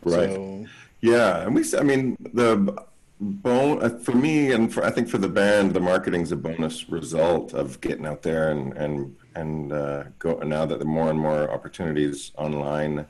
Right. 0.03 0.31
So, 0.31 0.67
yeah, 1.01 1.43
and 1.43 1.55
we. 1.55 1.65
I 1.79 1.83
mean, 1.83 2.17
the 2.33 2.77
bone 3.21 3.83
uh, 3.83 3.99
for 3.99 4.13
me, 4.13 4.53
and 4.53 4.73
for 4.73 4.85
I 4.85 4.91
think 4.91 5.09
for 5.09 5.19
the 5.19 5.29
band, 5.29 5.75
the 5.75 5.81
marketing's 5.81 6.33
a 6.33 6.37
bonus 6.37 6.89
result 6.89 7.55
of 7.55 7.81
getting 7.81 8.07
out 8.07 8.23
there 8.23 8.51
and 8.51 8.73
and 8.77 9.17
and 9.35 9.73
uh, 9.73 10.05
go. 10.19 10.35
Now 10.39 10.67
that 10.67 10.79
there 10.79 10.89
are 10.89 10.91
more 10.91 11.11
and 11.11 11.19
more 11.19 11.51
opportunities 11.51 12.33
online, 12.37 13.07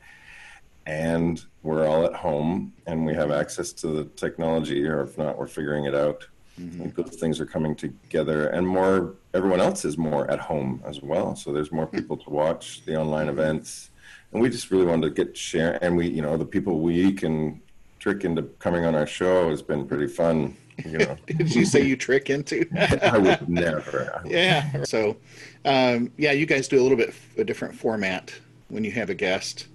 and 0.86 1.44
we're 1.62 1.86
all 1.86 2.04
at 2.04 2.14
home 2.14 2.72
and 2.86 3.06
we 3.06 3.14
have 3.14 3.30
access 3.30 3.72
to 3.72 3.88
the 3.88 4.04
technology, 4.16 4.86
or 4.86 5.02
if 5.02 5.16
not, 5.16 5.38
we're 5.38 5.46
figuring 5.46 5.86
it 5.86 5.94
out. 5.94 6.26
Mm-hmm. 6.60 7.00
Those 7.00 7.16
things 7.16 7.40
are 7.40 7.46
coming 7.46 7.74
together, 7.74 8.48
and 8.48 8.66
more. 8.66 9.14
Everyone 9.32 9.60
else 9.60 9.84
is 9.84 9.98
more 9.98 10.30
at 10.30 10.38
home 10.38 10.80
as 10.86 11.02
well, 11.02 11.34
so 11.34 11.52
there's 11.52 11.72
more 11.72 11.86
people 11.86 12.16
to 12.16 12.30
watch 12.30 12.84
the 12.84 12.96
online 12.96 13.28
events, 13.28 13.90
and 14.32 14.40
we 14.40 14.48
just 14.48 14.70
really 14.70 14.86
wanted 14.86 15.14
to 15.14 15.24
get 15.24 15.36
share. 15.36 15.78
And 15.82 15.96
we, 15.96 16.08
you 16.08 16.22
know, 16.22 16.36
the 16.36 16.44
people 16.44 16.80
we 16.80 17.12
can 17.12 17.60
trick 17.98 18.24
into 18.24 18.42
coming 18.60 18.84
on 18.84 18.94
our 18.94 19.06
show 19.06 19.50
has 19.50 19.62
been 19.62 19.86
pretty 19.86 20.06
fun. 20.06 20.56
You 20.84 20.98
know. 20.98 21.16
Did 21.26 21.54
you 21.54 21.64
say 21.64 21.84
you 21.84 21.96
trick 21.96 22.30
into? 22.30 22.66
I 23.02 23.18
would 23.18 23.48
never. 23.48 24.22
Yeah. 24.24 24.84
So, 24.84 25.16
um, 25.64 26.12
yeah, 26.16 26.32
you 26.32 26.46
guys 26.46 26.68
do 26.68 26.80
a 26.80 26.82
little 26.82 26.98
bit 26.98 27.14
a 27.38 27.44
different 27.44 27.74
format 27.74 28.32
when 28.68 28.84
you 28.84 28.92
have 28.92 29.10
a 29.10 29.14
guest 29.14 29.66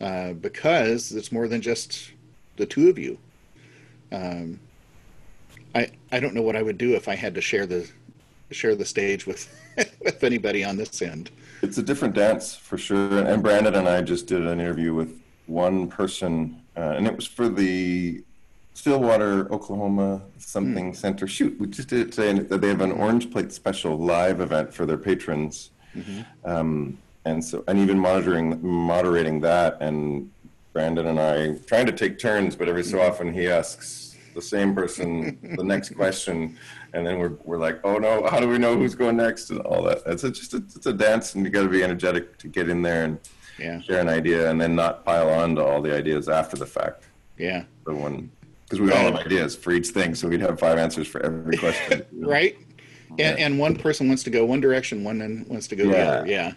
uh, 0.00 0.32
because 0.32 1.12
it's 1.12 1.30
more 1.30 1.46
than 1.46 1.60
just 1.60 2.12
the 2.56 2.66
two 2.66 2.88
of 2.88 2.98
you. 2.98 3.18
Um, 4.12 4.60
I 5.78 5.90
I 6.12 6.20
don't 6.20 6.34
know 6.34 6.42
what 6.42 6.56
I 6.56 6.62
would 6.62 6.78
do 6.78 6.94
if 6.94 7.08
I 7.08 7.14
had 7.14 7.34
to 7.34 7.40
share 7.40 7.66
the 7.66 7.88
share 8.50 8.74
the 8.74 8.84
stage 8.84 9.26
with 9.26 9.42
with 10.04 10.22
anybody 10.24 10.64
on 10.64 10.76
this 10.76 11.02
end. 11.02 11.30
It's 11.62 11.78
a 11.78 11.82
different 11.82 12.14
dance 12.14 12.54
for 12.54 12.78
sure. 12.78 13.24
And 13.26 13.42
Brandon 13.42 13.74
and 13.74 13.88
I 13.88 14.00
just 14.02 14.26
did 14.26 14.42
an 14.42 14.60
interview 14.60 14.94
with 14.94 15.20
one 15.46 15.88
person, 15.88 16.62
uh, 16.76 16.94
and 16.96 17.06
it 17.06 17.16
was 17.16 17.26
for 17.26 17.48
the 17.48 18.22
Stillwater, 18.74 19.52
Oklahoma 19.52 20.22
something 20.38 20.92
mm. 20.92 20.96
center. 20.96 21.26
Shoot, 21.26 21.58
we 21.58 21.66
just 21.66 21.88
did 21.88 22.00
it 22.06 22.12
today, 22.12 22.30
and 22.30 22.48
they 22.48 22.68
have 22.68 22.80
an 22.80 22.92
orange 22.92 23.30
plate 23.30 23.52
special 23.52 23.98
live 23.98 24.40
event 24.40 24.72
for 24.72 24.86
their 24.86 24.98
patrons. 24.98 25.70
Mm-hmm. 25.96 26.20
Um, 26.48 26.98
and 27.28 27.44
so 27.44 27.62
and 27.68 27.78
even 27.78 27.98
monitoring 27.98 28.58
moderating 28.62 29.40
that 29.40 29.76
and 29.80 30.30
brandon 30.72 31.06
and 31.06 31.20
i 31.20 31.52
trying 31.66 31.86
to 31.86 31.92
take 31.92 32.18
turns 32.18 32.56
but 32.56 32.68
every 32.68 32.82
so 32.82 32.98
mm-hmm. 32.98 33.10
often 33.10 33.32
he 33.32 33.48
asks 33.48 34.07
the 34.38 34.42
same 34.42 34.72
person 34.72 35.36
the 35.56 35.64
next 35.64 35.90
question 35.96 36.56
and 36.92 37.04
then 37.04 37.18
we're, 37.18 37.34
we're 37.44 37.58
like 37.58 37.80
oh 37.82 37.96
no 37.96 38.24
how 38.28 38.38
do 38.38 38.48
we 38.48 38.56
know 38.56 38.76
who's 38.76 38.94
going 38.94 39.16
next? 39.16 39.50
And 39.50 39.60
all 39.60 39.82
that. 39.84 40.02
It's 40.06 40.24
a, 40.24 40.30
just 40.30 40.54
a, 40.54 40.58
it's 40.58 40.86
a 40.86 40.92
dance 40.92 41.34
and 41.34 41.44
you 41.44 41.50
got 41.50 41.62
to 41.62 41.68
be 41.68 41.82
energetic 41.82 42.38
to 42.38 42.46
get 42.48 42.68
in 42.68 42.82
there 42.82 43.04
and 43.04 43.18
yeah. 43.58 43.80
share 43.80 44.00
an 44.00 44.08
idea 44.08 44.48
and 44.50 44.60
then 44.60 44.76
not 44.76 45.04
pile 45.04 45.28
on 45.28 45.56
to 45.56 45.64
all 45.64 45.82
the 45.82 45.94
ideas 45.94 46.28
after 46.28 46.56
the 46.56 46.66
fact. 46.66 47.08
Yeah. 47.36 47.64
The 47.84 47.94
one 47.94 48.30
because 48.64 48.80
we 48.80 48.92
all 48.92 48.98
have 48.98 49.16
ideas 49.16 49.56
for 49.56 49.72
each 49.72 49.88
thing 49.88 50.14
so 50.14 50.28
we'd 50.28 50.40
have 50.40 50.60
five 50.60 50.78
answers 50.78 51.08
for 51.08 51.20
every 51.24 51.56
question. 51.56 52.04
Right? 52.12 52.56
And, 53.18 53.38
and 53.38 53.58
one 53.58 53.74
person 53.74 54.06
wants 54.06 54.22
to 54.24 54.30
go 54.30 54.44
one 54.44 54.60
direction 54.60 55.02
one 55.02 55.18
then 55.18 55.46
wants 55.48 55.66
to 55.68 55.76
go 55.76 55.84
yeah. 55.84 55.90
the 55.90 56.06
other. 56.06 56.26
Yeah. 56.26 56.52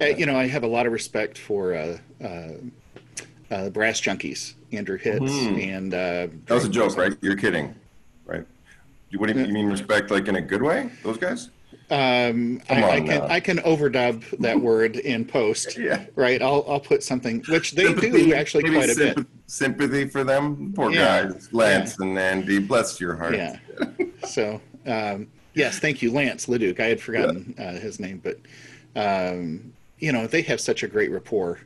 Uh, 0.00 0.04
you 0.06 0.26
know, 0.26 0.36
I 0.36 0.46
have 0.46 0.62
a 0.62 0.66
lot 0.66 0.86
of 0.86 0.92
respect 0.92 1.38
for 1.38 1.74
uh, 1.74 1.98
uh, 2.22 2.52
uh 3.50 3.70
Brass 3.70 4.00
Junkies, 4.00 4.54
Andrew 4.72 4.98
Hitz, 4.98 5.20
mm. 5.20 5.62
and 5.62 5.94
uh, 5.94 6.28
that 6.46 6.54
was 6.54 6.64
a 6.64 6.68
joke, 6.68 6.96
right? 6.96 7.12
You're 7.20 7.36
kidding, 7.36 7.74
right? 8.24 8.46
What 9.16 9.32
do 9.32 9.38
you, 9.38 9.46
you 9.46 9.52
mean 9.52 9.66
respect, 9.66 10.10
like 10.10 10.28
in 10.28 10.36
a 10.36 10.40
good 10.40 10.62
way? 10.62 10.90
Those 11.02 11.18
guys? 11.18 11.50
Um, 11.90 12.62
I, 12.70 12.82
I, 12.82 13.00
can 13.00 13.06
now. 13.06 13.26
I 13.26 13.40
can 13.40 13.58
overdub 13.58 14.38
that 14.38 14.58
word 14.70 14.96
in 14.96 15.24
post. 15.24 15.76
yeah. 15.76 16.06
Right. 16.16 16.40
I'll 16.40 16.64
I'll 16.66 16.80
put 16.80 17.02
something 17.02 17.44
which 17.48 17.72
they 17.72 17.84
sympathy, 17.84 18.10
do 18.10 18.34
actually 18.34 18.70
quite 18.70 18.90
a 18.90 18.96
bit. 18.96 19.26
Sympathy 19.46 20.08
for 20.08 20.24
them, 20.24 20.72
poor 20.74 20.90
yeah. 20.90 21.24
guys, 21.24 21.52
Lance 21.52 21.96
yeah. 22.00 22.06
and 22.06 22.18
Andy. 22.18 22.58
Bless 22.58 23.00
your 23.00 23.14
heart. 23.16 23.34
Yeah. 23.34 23.58
so 24.26 24.60
um, 24.86 25.28
yes, 25.52 25.78
thank 25.78 26.00
you, 26.00 26.10
Lance 26.10 26.46
LaDuke. 26.46 26.80
I 26.80 26.86
had 26.86 27.00
forgotten 27.00 27.54
yeah. 27.58 27.64
uh, 27.64 27.72
his 27.72 28.00
name, 28.00 28.22
but 28.24 28.38
um, 28.96 29.74
you 29.98 30.10
know 30.10 30.26
they 30.26 30.42
have 30.42 30.60
such 30.60 30.82
a 30.82 30.88
great 30.88 31.10
rapport. 31.10 31.60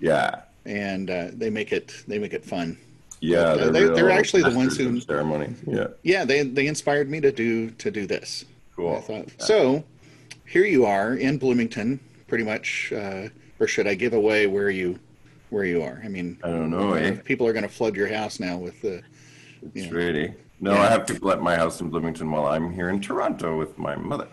Yeah, 0.00 0.42
and 0.70 1.10
uh, 1.10 1.28
they 1.32 1.50
make 1.50 1.72
it 1.72 2.04
they 2.06 2.18
make 2.18 2.32
it 2.32 2.44
fun. 2.44 2.78
Yeah, 3.20 3.54
they're, 3.54 3.70
they're, 3.70 3.88
they're 3.90 4.10
actually 4.10 4.42
the 4.42 4.56
ones 4.56 4.76
who 4.76 5.00
ceremony. 5.00 5.54
Yeah, 5.66 5.88
yeah, 6.02 6.24
they 6.24 6.42
they 6.42 6.66
inspired 6.66 7.10
me 7.10 7.20
to 7.20 7.32
do 7.32 7.70
to 7.70 7.90
do 7.90 8.06
this. 8.06 8.44
Cool. 8.76 8.96
I 8.96 9.00
thought 9.00 9.26
yeah. 9.26 9.44
so. 9.44 9.84
Here 10.46 10.64
you 10.64 10.84
are 10.84 11.14
in 11.14 11.38
Bloomington, 11.38 12.00
pretty 12.26 12.42
much. 12.42 12.92
Uh, 12.92 13.28
or 13.60 13.68
should 13.68 13.86
I 13.86 13.94
give 13.94 14.14
away 14.14 14.48
where 14.48 14.68
you 14.68 14.98
where 15.50 15.64
you 15.64 15.80
are? 15.80 16.02
I 16.04 16.08
mean, 16.08 16.38
I 16.42 16.48
don't 16.48 16.70
know. 16.70 16.94
Eh? 16.94 17.18
People 17.24 17.46
are 17.46 17.52
going 17.52 17.62
to 17.62 17.68
flood 17.68 17.94
your 17.94 18.12
house 18.12 18.40
now 18.40 18.56
with 18.56 18.82
the. 18.82 19.00
It's 19.76 19.92
ready. 19.92 20.34
No, 20.60 20.72
yeah. 20.72 20.82
I 20.82 20.86
have 20.88 21.06
people 21.06 21.30
at 21.30 21.40
my 21.40 21.54
house 21.54 21.80
in 21.80 21.88
Bloomington 21.88 22.32
while 22.32 22.46
I'm 22.46 22.72
here 22.72 22.88
in 22.88 23.00
Toronto 23.00 23.56
with 23.56 23.78
my 23.78 23.94
mother. 23.94 24.26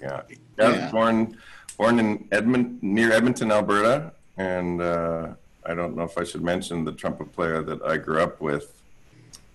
Yeah, 0.00 0.22
yeah. 0.28 0.70
yeah. 0.70 0.90
born 0.92 1.36
born 1.76 1.98
in 1.98 2.28
Edmont 2.28 2.80
near 2.80 3.10
Edmonton, 3.10 3.50
Alberta, 3.50 4.12
and 4.36 4.80
uh, 4.80 5.30
I 5.68 5.74
don't 5.74 5.94
know 5.94 6.04
if 6.04 6.16
I 6.16 6.24
should 6.24 6.42
mention 6.42 6.84
the 6.84 6.92
trumpet 6.92 7.32
player 7.32 7.62
that 7.62 7.82
I 7.82 7.98
grew 7.98 8.22
up 8.22 8.40
with. 8.40 8.82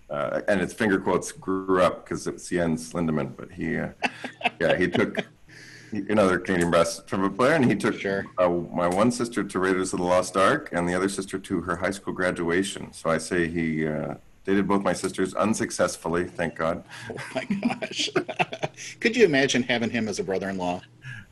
Uh, 0.08 0.42
and 0.46 0.60
it's 0.60 0.72
finger 0.72 0.98
quotes 0.98 1.32
grew 1.32 1.82
up 1.82 2.04
because 2.04 2.26
it's 2.26 2.48
Jens 2.48 2.92
Lindemann, 2.92 3.36
but 3.36 3.50
he, 3.50 3.78
uh, 3.78 3.88
yeah, 4.60 4.76
he 4.76 4.86
took 4.86 5.26
another 5.92 6.38
Canadian 6.38 6.70
brass 6.70 7.02
trumpet 7.06 7.36
player, 7.36 7.54
and 7.54 7.64
he 7.64 7.74
took 7.74 7.98
sure. 7.98 8.24
uh, 8.38 8.48
my 8.48 8.86
one 8.86 9.10
sister 9.10 9.42
to 9.42 9.58
Raiders 9.58 9.92
of 9.92 9.98
the 9.98 10.04
Lost 10.04 10.36
Ark, 10.36 10.68
and 10.72 10.88
the 10.88 10.94
other 10.94 11.08
sister 11.08 11.38
to 11.38 11.60
her 11.62 11.76
high 11.76 11.90
school 11.90 12.12
graduation. 12.12 12.92
So 12.92 13.10
I 13.10 13.18
say 13.18 13.48
he 13.48 13.86
uh, 13.86 14.14
dated 14.44 14.68
both 14.68 14.82
my 14.82 14.92
sisters 14.92 15.34
unsuccessfully, 15.34 16.26
thank 16.26 16.54
God. 16.56 16.84
Oh 17.10 17.16
my 17.34 17.44
gosh! 17.44 18.10
Could 19.00 19.16
you 19.16 19.24
imagine 19.24 19.62
having 19.64 19.90
him 19.90 20.06
as 20.06 20.20
a 20.20 20.24
brother-in-law? 20.24 20.82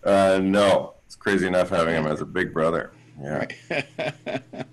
Uh, 0.02 0.40
no, 0.42 0.94
it's 1.06 1.14
crazy 1.14 1.46
enough 1.46 1.68
having 1.68 1.94
him 1.94 2.06
as 2.06 2.20
a 2.20 2.26
big 2.26 2.52
brother. 2.52 2.90
Yeah. 3.20 3.46
Right. 3.70 3.86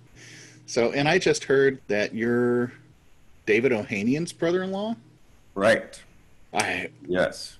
so, 0.65 0.91
and 0.91 1.07
I 1.07 1.19
just 1.19 1.43
heard 1.45 1.79
that 1.87 2.13
you're 2.13 2.71
David 3.45 3.71
Ohanian's 3.71 4.31
brother-in-law. 4.31 4.95
Right. 5.55 6.01
I 6.53 6.89
yes. 7.07 7.57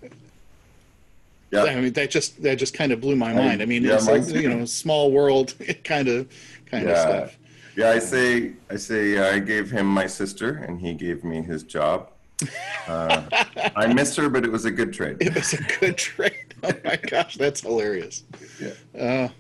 Yeah. 1.51 1.63
I 1.63 1.81
mean 1.81 1.93
that 1.93 2.11
just 2.11 2.41
that 2.43 2.55
just 2.55 2.73
kind 2.73 2.91
of 2.91 3.01
blew 3.01 3.15
my 3.15 3.33
mind. 3.33 3.61
I, 3.61 3.63
I 3.63 3.65
mean, 3.65 3.83
yeah, 3.83 3.95
it's 3.95 4.07
like, 4.07 4.27
you 4.27 4.49
know, 4.49 4.65
small 4.65 5.11
world 5.11 5.55
kind 5.83 6.07
of 6.07 6.29
kind 6.65 6.87
yeah. 6.87 6.91
of 6.91 6.99
stuff. 6.99 7.37
Yeah, 7.75 7.91
I 7.91 7.99
say 7.99 8.53
I 8.69 8.75
say 8.75 9.17
I 9.19 9.39
gave 9.39 9.71
him 9.71 9.85
my 9.85 10.07
sister 10.07 10.57
and 10.67 10.79
he 10.79 10.93
gave 10.93 11.23
me 11.23 11.41
his 11.41 11.63
job. 11.63 12.11
Uh, 12.87 13.23
I 13.75 13.87
miss 13.93 14.15
her, 14.15 14.29
but 14.29 14.43
it 14.43 14.51
was 14.51 14.65
a 14.65 14.71
good 14.71 14.93
trade. 14.93 15.17
It 15.19 15.35
was 15.35 15.53
a 15.53 15.63
good 15.79 15.97
trade. 15.97 16.55
oh 16.63 16.71
my 16.83 16.95
gosh, 16.95 17.35
that's 17.35 17.61
hilarious. 17.61 18.23
Yeah. 18.59 19.31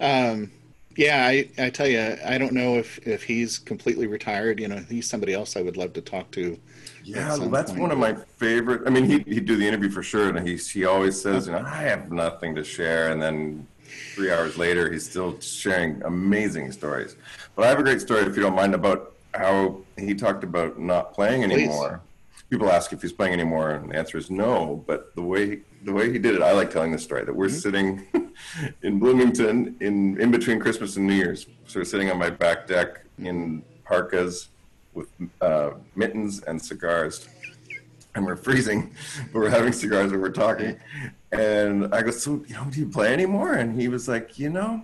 Uh, 0.00 0.04
um, 0.04 0.50
yeah, 0.96 1.26
I, 1.26 1.48
I 1.58 1.70
tell 1.70 1.86
you, 1.86 2.16
I 2.24 2.38
don't 2.38 2.52
know 2.52 2.76
if, 2.76 2.98
if 3.06 3.22
he's 3.22 3.58
completely 3.58 4.06
retired. 4.06 4.58
You 4.58 4.68
know, 4.68 4.84
he's 4.88 5.08
somebody 5.08 5.34
else 5.34 5.56
I 5.56 5.62
would 5.62 5.76
love 5.76 5.92
to 5.94 6.00
talk 6.00 6.30
to. 6.32 6.58
Yeah, 7.04 7.36
well, 7.36 7.48
that's 7.50 7.70
point. 7.70 7.82
one 7.82 7.90
of 7.92 7.98
my 7.98 8.14
favorite. 8.14 8.82
I 8.86 8.90
mean, 8.90 9.04
he, 9.04 9.18
he'd 9.32 9.46
do 9.46 9.56
the 9.56 9.66
interview 9.66 9.90
for 9.90 10.02
sure, 10.02 10.28
and 10.28 10.46
he, 10.46 10.56
he 10.56 10.84
always 10.84 11.20
says, 11.20 11.46
you 11.46 11.52
know, 11.52 11.64
I 11.64 11.82
have 11.82 12.10
nothing 12.10 12.54
to 12.56 12.64
share. 12.64 13.12
And 13.12 13.22
then 13.22 13.66
three 14.14 14.32
hours 14.32 14.58
later, 14.58 14.90
he's 14.90 15.08
still 15.08 15.38
sharing 15.40 16.02
amazing 16.02 16.72
stories. 16.72 17.16
But 17.54 17.66
I 17.66 17.68
have 17.68 17.78
a 17.78 17.82
great 17.82 18.00
story, 18.00 18.22
if 18.22 18.34
you 18.34 18.42
don't 18.42 18.56
mind, 18.56 18.74
about 18.74 19.14
how 19.34 19.82
he 19.98 20.14
talked 20.14 20.42
about 20.42 20.78
not 20.80 21.12
playing 21.12 21.44
anymore. 21.44 21.88
Please 21.88 22.00
people 22.50 22.70
ask 22.70 22.92
if 22.92 23.02
he's 23.02 23.12
playing 23.12 23.32
anymore, 23.32 23.70
and 23.70 23.90
the 23.90 23.96
answer 23.96 24.18
is 24.18 24.30
no. 24.30 24.84
But 24.86 25.14
the 25.14 25.22
way 25.22 25.60
the 25.84 25.92
way 25.92 26.12
he 26.12 26.18
did 26.18 26.34
it, 26.34 26.42
I 26.42 26.52
like 26.52 26.70
telling 26.70 26.92
the 26.92 26.98
story 26.98 27.24
that 27.24 27.34
we're 27.34 27.46
mm-hmm. 27.46 27.56
sitting 27.56 28.06
in 28.82 28.98
Bloomington 28.98 29.76
in 29.80 30.20
in 30.20 30.30
between 30.30 30.58
Christmas 30.58 30.96
and 30.96 31.06
New 31.06 31.14
Year's. 31.14 31.46
So 31.66 31.80
we're 31.80 31.84
sitting 31.84 32.10
on 32.10 32.18
my 32.18 32.30
back 32.30 32.66
deck 32.66 33.04
in 33.18 33.62
parkas 33.84 34.48
with 34.94 35.08
uh, 35.40 35.70
mittens 35.94 36.42
and 36.42 36.60
cigars, 36.60 37.28
and 38.14 38.24
we're 38.24 38.36
freezing, 38.36 38.94
but 39.32 39.40
we're 39.40 39.50
having 39.50 39.72
cigars 39.72 40.12
and 40.12 40.20
we're 40.20 40.30
talking. 40.30 40.78
And 41.32 41.92
I 41.92 42.02
go, 42.02 42.10
so 42.10 42.44
you 42.46 42.54
know, 42.54 42.64
do 42.70 42.80
you 42.80 42.88
play 42.88 43.12
anymore? 43.12 43.54
And 43.54 43.78
he 43.78 43.88
was 43.88 44.08
like, 44.08 44.38
you 44.38 44.50
know 44.50 44.82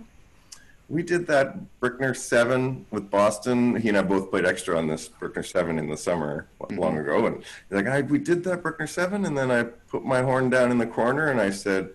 we 0.89 1.03
did 1.03 1.27
that 1.27 1.79
Bruckner 1.79 2.13
Seven 2.13 2.85
with 2.91 3.09
Boston. 3.09 3.75
He 3.75 3.89
and 3.89 3.97
I 3.97 4.01
both 4.01 4.29
played 4.29 4.45
extra 4.45 4.77
on 4.77 4.87
this 4.87 5.07
Bruckner 5.07 5.43
Seven 5.43 5.79
in 5.79 5.89
the 5.89 5.97
summer 5.97 6.47
mm-hmm. 6.59 6.79
long 6.79 6.97
ago, 6.97 7.25
and 7.25 7.37
he's 7.37 7.71
like, 7.71 7.87
I, 7.87 8.01
"We 8.01 8.19
did 8.19 8.43
that 8.45 8.61
Bruckner 8.61 8.87
Seven, 8.87 9.25
and 9.25 9.37
then 9.37 9.49
I 9.49 9.63
put 9.63 10.03
my 10.03 10.21
horn 10.21 10.49
down 10.49 10.71
in 10.71 10.77
the 10.77 10.85
corner, 10.85 11.29
and 11.29 11.39
I 11.39 11.49
said, 11.49 11.89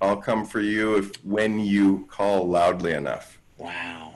"I'll 0.00 0.16
come 0.16 0.44
for 0.44 0.60
you 0.60 0.96
if 0.96 1.24
when 1.24 1.60
you 1.60 2.06
call 2.10 2.48
loudly 2.48 2.92
enough." 2.92 3.38
Wow. 3.58 4.12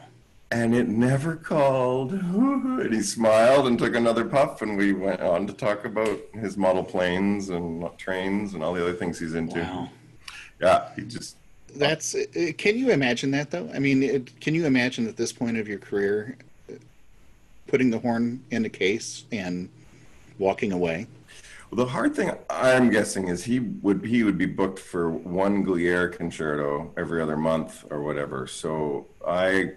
And 0.51 0.75
it 0.75 0.89
never 0.89 1.37
called. 1.37 2.13
And 2.79 2.95
he 2.95 3.03
smiled 3.03 3.67
and 3.67 3.77
took 3.77 3.97
another 3.97 4.25
puff, 4.25 4.63
and 4.63 4.79
we 4.79 4.93
went 4.93 5.21
on 5.21 5.49
to 5.49 5.53
talk 5.53 5.85
about 5.85 6.21
his 6.33 6.57
model 6.57 6.85
planes 6.85 7.49
and 7.49 7.85
trains 7.99 8.55
and 8.55 8.63
all 8.63 8.73
the 8.73 8.81
other 8.81 8.95
things 8.95 9.19
he's 9.19 9.35
into. 9.35 9.59
Wow. 9.59 9.91
Yeah, 10.61 10.89
he 10.95 11.03
just 11.03 11.38
that's. 11.77 12.15
Uh, 12.15 12.53
can 12.57 12.77
you 12.77 12.91
imagine 12.91 13.31
that 13.33 13.51
though? 13.51 13.71
I 13.75 13.79
mean, 13.79 14.03
it, 14.03 14.41
can 14.41 14.55
you 14.55 14.67
imagine 14.67 15.07
at 15.09 15.17
this 15.17 15.33
point 15.33 15.57
of 15.57 15.69
your 15.69 15.79
career, 15.79 16.37
putting 17.67 17.91
the 17.91 17.99
horn 17.99 18.43
in 18.51 18.65
a 18.65 18.69
case 18.69 19.25
and 19.33 19.69
walking 20.39 20.73
away? 20.73 21.07
Well, 21.71 21.85
the 21.85 21.91
hard 21.91 22.15
thing 22.15 22.31
I'm 22.49 22.89
guessing 22.89 23.29
is 23.29 23.45
he 23.45 23.61
would 23.61 24.05
he 24.05 24.25
would 24.25 24.39
be 24.39 24.47
booked 24.47 24.79
for 24.79 25.11
one 25.11 25.65
Glière 25.65 26.11
concerto 26.11 26.93
every 26.97 27.21
other 27.21 27.37
month 27.37 27.85
or 27.91 28.03
whatever. 28.03 28.47
So 28.47 29.07
I 29.27 29.73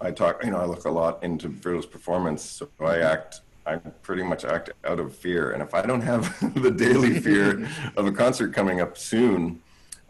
I 0.00 0.10
talk, 0.10 0.44
you 0.44 0.50
know, 0.50 0.58
I 0.58 0.64
look 0.64 0.84
a 0.84 0.90
lot 0.90 1.22
into 1.22 1.50
fearless 1.50 1.86
performance, 1.86 2.42
so 2.42 2.68
I 2.80 2.98
act. 2.98 3.42
I 3.64 3.76
pretty 3.76 4.24
much 4.24 4.44
act 4.44 4.70
out 4.84 4.98
of 4.98 5.14
fear, 5.14 5.52
and 5.52 5.62
if 5.62 5.72
I 5.72 5.82
don't 5.82 6.00
have 6.00 6.36
the 6.60 6.72
daily 6.72 7.20
fear 7.20 7.68
of 7.96 8.06
a 8.06 8.10
concert 8.10 8.52
coming 8.52 8.80
up 8.80 8.98
soon, 8.98 9.62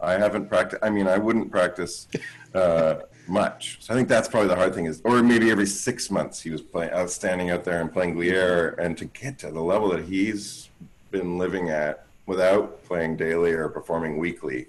I 0.03 0.17
haven't 0.17 0.49
practiced. 0.49 0.83
I 0.83 0.89
mean, 0.89 1.07
I 1.07 1.17
wouldn't 1.17 1.49
practice 1.51 2.07
uh, 2.53 2.95
much. 3.27 3.77
So 3.81 3.93
I 3.93 3.97
think 3.97 4.09
that's 4.09 4.27
probably 4.27 4.49
the 4.49 4.55
hard 4.55 4.73
thing 4.75 4.85
is, 4.85 5.01
or 5.03 5.23
maybe 5.23 5.49
every 5.49 5.65
six 5.65 6.11
months 6.11 6.41
he 6.41 6.49
was 6.49 6.61
playing, 6.61 6.91
out 6.91 7.09
standing 7.09 7.49
out 7.49 7.63
there 7.63 7.81
and 7.81 7.91
playing 7.91 8.15
Glière, 8.15 8.77
and 8.77 8.97
to 8.97 9.05
get 9.05 9.39
to 9.39 9.51
the 9.51 9.61
level 9.61 9.89
that 9.89 10.03
he's 10.05 10.69
been 11.11 11.37
living 11.37 11.69
at 11.69 12.05
without 12.25 12.83
playing 12.85 13.15
daily 13.17 13.51
or 13.51 13.69
performing 13.69 14.17
weekly, 14.17 14.67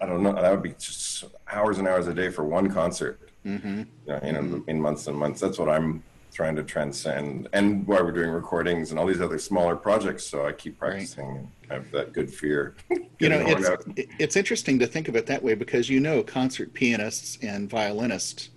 I 0.00 0.06
don't 0.06 0.22
know. 0.22 0.32
That 0.32 0.50
would 0.50 0.62
be 0.62 0.70
just 0.70 1.24
hours 1.50 1.78
and 1.78 1.86
hours 1.86 2.06
a 2.06 2.14
day 2.14 2.30
for 2.30 2.44
one 2.44 2.70
concert. 2.70 3.20
Mm-hmm. 3.44 3.78
You 3.78 3.86
know, 4.06 4.18
in, 4.18 4.34
mm-hmm. 4.34 4.70
in 4.70 4.80
months 4.80 5.06
and 5.06 5.16
months. 5.16 5.40
That's 5.40 5.58
what 5.58 5.68
I'm 5.68 6.02
trying 6.36 6.54
to 6.54 6.62
transcend, 6.62 7.48
and 7.54 7.86
why 7.86 7.98
we're 8.02 8.12
doing 8.12 8.28
recordings 8.28 8.90
and 8.90 9.00
all 9.00 9.06
these 9.06 9.22
other 9.22 9.38
smaller 9.38 9.74
projects. 9.74 10.26
So 10.26 10.46
I 10.46 10.52
keep 10.52 10.78
practicing 10.78 11.26
right. 11.26 11.38
and 11.38 11.48
have 11.70 11.90
that 11.92 12.12
good 12.12 12.30
fear. 12.30 12.76
you 13.18 13.30
know, 13.30 13.42
it's 13.46 14.06
it's 14.18 14.36
interesting 14.36 14.78
to 14.80 14.86
think 14.86 15.08
of 15.08 15.16
it 15.16 15.24
that 15.26 15.42
way 15.42 15.54
because 15.54 15.88
you 15.88 15.98
know, 15.98 16.22
concert 16.22 16.74
pianists 16.74 17.38
and 17.42 17.70
violinists 17.70 18.50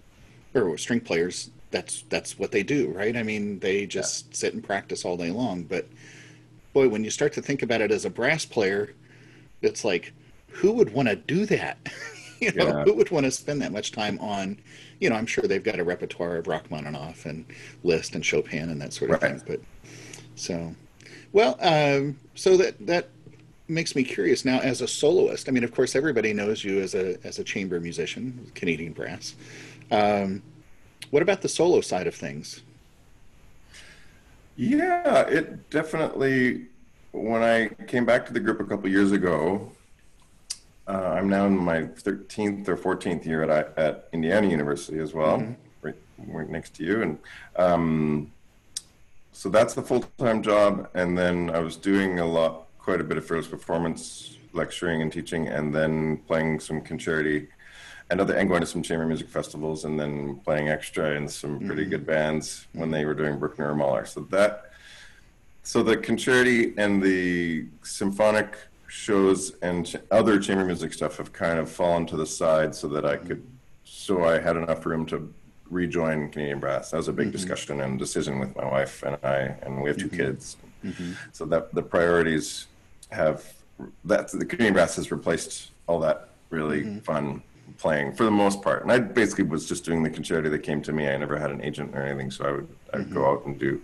or 0.54 0.78
string 0.78 1.00
players. 1.00 1.52
That's 1.72 2.02
that's 2.10 2.38
what 2.38 2.52
they 2.52 2.64
do, 2.64 2.90
right? 2.90 3.16
I 3.16 3.24
mean, 3.24 3.60
they 3.60 3.86
just 3.86 4.28
yeah. 4.28 4.36
sit 4.36 4.54
and 4.54 4.62
practice 4.62 5.06
all 5.06 5.16
day 5.16 5.32
long. 5.32 5.64
But 5.64 5.88
boy, 6.74 6.90
when 6.90 7.06
you 7.06 7.10
start 7.10 7.32
to 7.34 7.42
think 7.42 7.62
about 7.62 7.80
it 7.80 7.92
as 7.92 8.04
a 8.04 8.10
brass 8.10 8.44
player, 8.44 8.94
it's 9.62 9.86
like, 9.86 10.12
who 10.50 10.74
would 10.74 10.92
want 10.92 11.08
to 11.08 11.16
do 11.16 11.46
that? 11.46 11.78
you 12.42 12.52
know, 12.52 12.68
yeah. 12.68 12.84
who 12.84 12.94
would 12.96 13.12
want 13.12 13.26
to 13.26 13.32
spend 13.32 13.62
that 13.62 13.72
much 13.72 13.94
time 13.94 14.20
on, 14.20 14.58
you 15.00 15.10
know, 15.10 15.16
I'm 15.16 15.26
sure 15.26 15.46
they've 15.48 15.64
got 15.64 15.80
a 15.80 15.84
repertoire 15.84 16.38
of 16.38 16.48
Rachmaninoff 16.48 17.26
and 17.26 17.46
Liszt 17.84 18.16
and 18.16 18.26
Chopin 18.26 18.70
and 18.70 18.82
that 18.82 18.94
sort 18.94 19.12
of 19.12 19.22
right. 19.22 19.40
thing. 19.40 19.44
But 19.48 19.62
so, 20.36 20.76
well, 21.32 21.58
um, 21.62 22.18
so 22.36 22.58
that 22.58 22.86
that 22.86 23.10
makes 23.68 23.96
me 23.96 24.04
curious 24.04 24.44
now 24.44 24.60
as 24.60 24.82
a 24.82 24.88
soloist. 24.88 25.48
I 25.48 25.52
mean, 25.52 25.64
of 25.64 25.74
course, 25.74 25.96
everybody 25.96 26.34
knows 26.34 26.64
you 26.64 26.82
as 26.82 26.96
a 26.96 27.18
as 27.26 27.40
a 27.40 27.44
chamber 27.44 27.80
musician, 27.80 28.52
Canadian 28.56 28.94
brass. 28.94 29.36
Um, 29.92 30.44
what 31.12 31.24
about 31.24 31.42
the 31.42 31.50
solo 31.50 31.82
side 31.82 32.08
of 32.08 32.16
things? 32.16 32.62
Yeah, 34.58 35.22
it 35.22 35.70
definitely. 35.70 36.66
When 37.12 37.42
I 37.42 37.70
came 37.86 38.06
back 38.06 38.26
to 38.28 38.34
the 38.34 38.40
group 38.40 38.60
a 38.60 38.66
couple 38.66 38.88
years 38.90 39.12
ago, 39.12 39.72
uh, 40.90 41.14
I'm 41.16 41.30
now 41.30 41.46
in 41.46 41.56
my 41.56 41.84
13th 41.84 42.68
or 42.68 42.76
14th 42.76 43.24
year 43.24 43.44
at, 43.44 43.78
at 43.78 44.10
Indiana 44.12 44.48
University 44.48 44.98
as 44.98 45.14
well, 45.14 45.38
mm-hmm. 45.38 45.54
right, 45.84 45.96
right, 46.28 46.50
next 46.50 46.74
to 46.76 46.84
you. 46.84 47.04
And 47.04 47.20
um, 47.58 48.32
so 49.32 49.50
that's 49.50 49.76
the 49.76 49.84
full 49.84 50.02
time 50.18 50.42
job. 50.42 50.90
And 50.96 51.16
then 51.16 51.52
I 51.52 51.60
was 51.60 51.76
doing 51.76 52.20
a 52.20 52.26
lot, 52.26 52.66
quite 52.80 53.00
a 53.00 53.04
bit 53.04 53.18
of 53.18 53.28
fearless 53.28 53.48
performance 53.48 54.38
lecturing 54.54 55.04
and 55.04 55.14
teaching, 55.14 55.48
and 55.48 55.74
then 55.74 56.18
playing 56.26 56.60
some 56.60 56.82
concerti 56.82 57.48
and 58.10 58.20
other, 58.20 58.36
and 58.36 58.50
going 58.50 58.62
to 58.62 58.68
some 58.68 58.82
chamber 58.82 59.06
music 59.06 59.30
festivals, 59.30 59.86
and 59.86 60.00
then 60.00 60.38
playing 60.44 60.70
extra 60.70 61.12
in 61.12 61.28
some 61.28 61.60
pretty 61.60 61.84
mm-hmm. 61.84 61.92
good 61.92 62.08
bands 62.08 62.66
when 62.74 62.90
they 62.90 63.06
were 63.06 63.14
doing 63.14 63.38
Bruckner 63.38 63.70
or 63.70 63.76
Mahler. 63.76 64.08
So 64.08 64.22
that, 64.32 64.72
so 65.62 65.84
the 65.84 65.96
concerti 65.98 66.74
and 66.80 67.00
the 67.04 67.68
symphonic 67.84 68.58
shows 68.90 69.54
and 69.62 70.00
other 70.12 70.40
chamber 70.40 70.66
music 70.66 70.92
stuff 70.94 71.18
have 71.18 71.32
kind 71.32 71.60
of 71.60 71.70
fallen 71.70 72.06
to 72.08 72.18
the 72.18 72.26
side 72.26 72.74
so 72.74 72.88
that 72.88 73.06
I 73.06 73.18
could, 73.18 73.46
so 73.84 74.26
I 74.26 74.40
had 74.40 74.58
enough 74.58 74.86
room 74.86 75.06
to 75.08 75.32
rejoin 75.70 76.30
Canadian 76.30 76.60
Brass. 76.60 76.92
That 76.92 76.98
was 76.98 77.08
a 77.08 77.14
big 77.14 77.28
mm-hmm. 77.28 77.34
discussion 77.34 77.82
and 77.82 78.00
decision 78.00 78.40
with 78.40 78.56
my 78.56 78.66
wife 78.66 79.04
and 79.04 79.18
I, 79.24 79.56
and 79.62 79.82
we 79.82 79.90
have 79.90 79.98
2 79.98 80.08
mm-hmm. 80.08 80.18
kids. 80.18 80.58
Mm-hmm. 80.84 81.12
So 81.34 81.46
that 81.46 81.74
the 81.74 81.84
priorities 81.84 82.68
have 83.12 83.46
that 84.06 84.30
the 84.32 84.46
Canadian 84.46 84.74
Brass 84.74 84.96
has 84.96 85.12
replaced 85.12 85.72
all 85.88 86.00
that 86.00 86.30
really 86.50 86.82
mm-hmm. 86.82 87.00
fun 87.00 87.42
playing 87.78 88.14
for 88.14 88.24
the 88.24 88.32
most 88.32 88.62
part. 88.62 88.82
And 88.82 88.92
I 88.92 89.00
basically 89.00 89.46
was 89.46 89.68
just 89.68 89.86
doing 89.86 90.04
the 90.04 90.10
concerti 90.10 90.50
that 90.50 90.60
came 90.60 90.82
to 90.82 90.92
me. 90.92 91.08
I 91.08 91.16
never 91.18 91.38
had 91.38 91.52
an 91.52 91.62
agent 91.64 91.96
or 91.96 92.02
anything, 92.02 92.32
so 92.32 92.46
I 92.46 92.52
would 92.52 92.68
I'd 92.94 93.14
go 93.14 93.22
mm-hmm. 93.22 93.30
out 93.30 93.46
and 93.46 93.60
do 93.60 93.82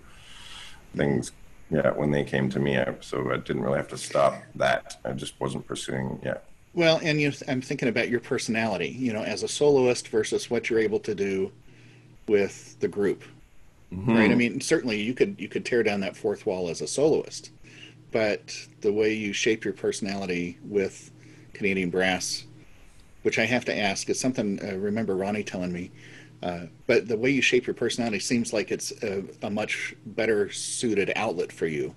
things 0.95 1.31
yeah, 1.69 1.91
when 1.91 2.11
they 2.11 2.23
came 2.23 2.49
to 2.51 2.59
me, 2.59 2.77
I, 2.77 2.95
so 3.01 3.31
I 3.31 3.37
didn't 3.37 3.63
really 3.63 3.77
have 3.77 3.87
to 3.89 3.97
stop 3.97 4.35
that. 4.55 4.97
I 5.03 5.11
just 5.13 5.39
wasn't 5.39 5.67
pursuing 5.67 6.19
yet. 6.23 6.45
Well, 6.73 6.99
and 7.01 7.19
you, 7.19 7.31
I'm 7.47 7.61
thinking 7.61 7.87
about 7.87 8.09
your 8.09 8.19
personality, 8.19 8.89
you 8.89 9.13
know, 9.13 9.23
as 9.23 9.43
a 9.43 9.47
soloist 9.47 10.09
versus 10.09 10.49
what 10.49 10.69
you're 10.69 10.79
able 10.79 10.99
to 10.99 11.15
do 11.15 11.51
with 12.27 12.77
the 12.81 12.87
group, 12.87 13.23
mm-hmm. 13.91 14.13
right? 14.13 14.29
I 14.29 14.35
mean, 14.35 14.59
certainly 14.59 15.01
you 15.01 15.13
could 15.13 15.35
you 15.39 15.47
could 15.47 15.65
tear 15.65 15.83
down 15.83 16.01
that 16.01 16.17
fourth 16.17 16.45
wall 16.45 16.69
as 16.69 16.81
a 16.81 16.87
soloist, 16.87 17.51
but 18.11 18.67
the 18.81 18.91
way 18.91 19.13
you 19.13 19.31
shape 19.31 19.63
your 19.63 19.73
personality 19.73 20.57
with 20.63 21.11
Canadian 21.53 21.89
Brass, 21.89 22.45
which 23.23 23.39
I 23.39 23.45
have 23.45 23.65
to 23.65 23.77
ask, 23.77 24.09
is 24.09 24.19
something. 24.19 24.59
I 24.61 24.73
uh, 24.73 24.75
remember 24.75 25.15
Ronnie 25.15 25.43
telling 25.43 25.71
me 25.71 25.91
uh, 26.43 26.65
but 26.87 27.07
the 27.07 27.17
way 27.17 27.29
you 27.29 27.41
shape 27.41 27.65
your 27.65 27.73
personality 27.73 28.19
seems 28.19 28.53
like 28.53 28.71
it's 28.71 28.91
a, 29.03 29.23
a, 29.41 29.49
much 29.49 29.95
better 30.05 30.51
suited 30.51 31.11
outlet 31.15 31.51
for 31.51 31.65
you. 31.65 31.95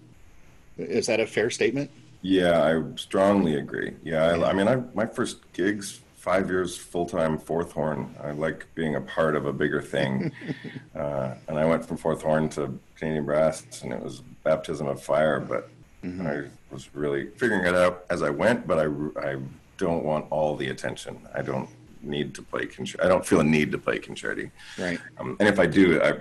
Is 0.76 1.06
that 1.06 1.20
a 1.20 1.26
fair 1.26 1.50
statement? 1.50 1.90
Yeah, 2.22 2.62
I 2.62 2.96
strongly 2.96 3.56
agree. 3.56 3.94
Yeah, 4.02 4.24
I, 4.24 4.50
I 4.50 4.52
mean, 4.52 4.68
I, 4.68 4.76
my 4.94 5.06
first 5.06 5.38
gigs, 5.52 6.00
five 6.16 6.48
years 6.48 6.76
full 6.76 7.06
time 7.06 7.38
fourth 7.38 7.72
horn. 7.72 8.14
I 8.22 8.32
like 8.32 8.66
being 8.74 8.96
a 8.96 9.00
part 9.00 9.36
of 9.36 9.46
a 9.46 9.52
bigger 9.52 9.80
thing. 9.80 10.32
uh, 10.94 11.34
and 11.46 11.58
I 11.58 11.64
went 11.64 11.86
from 11.86 11.96
fourth 11.96 12.22
horn 12.22 12.48
to 12.50 12.78
Canadian 12.96 13.24
brass, 13.24 13.82
and 13.82 13.92
it 13.92 14.02
was 14.02 14.22
baptism 14.44 14.86
of 14.86 15.02
fire. 15.02 15.40
But 15.40 15.68
mm-hmm. 16.04 16.26
I 16.26 16.44
was 16.70 16.94
really 16.94 17.28
figuring 17.36 17.64
it 17.64 17.74
out 17.74 18.04
as 18.10 18.22
I 18.22 18.30
went. 18.30 18.66
But 18.66 18.78
I, 18.78 19.30
I 19.30 19.36
don't 19.76 20.04
want 20.04 20.26
all 20.30 20.56
the 20.56 20.68
attention. 20.68 21.18
I 21.34 21.42
don't 21.42 21.68
need 22.02 22.34
to 22.34 22.42
play 22.42 22.66
concerti. 22.66 23.04
I 23.04 23.08
don't 23.08 23.26
feel 23.26 23.40
a 23.40 23.44
need 23.44 23.72
to 23.72 23.78
play 23.78 23.98
concerti. 23.98 24.50
Right. 24.78 24.98
Um, 25.18 25.36
and 25.40 25.48
if 25.48 25.58
I 25.58 25.66
do, 25.66 26.00
I, 26.02 26.14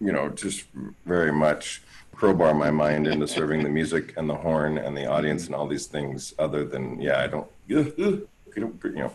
you 0.00 0.12
know, 0.12 0.28
just 0.28 0.64
very 1.04 1.32
much 1.32 1.82
crowbar 2.14 2.54
my 2.54 2.70
mind 2.70 3.06
into 3.06 3.28
serving 3.28 3.62
the 3.62 3.68
music 3.68 4.14
and 4.16 4.28
the 4.28 4.34
horn 4.34 4.78
and 4.78 4.96
the 4.96 5.06
audience 5.06 5.46
and 5.46 5.54
all 5.54 5.66
these 5.66 5.86
things. 5.86 6.34
Other 6.38 6.64
than 6.64 7.00
yeah, 7.00 7.22
I 7.22 7.26
don't, 7.26 7.46
you 7.66 8.28
know, 8.56 9.12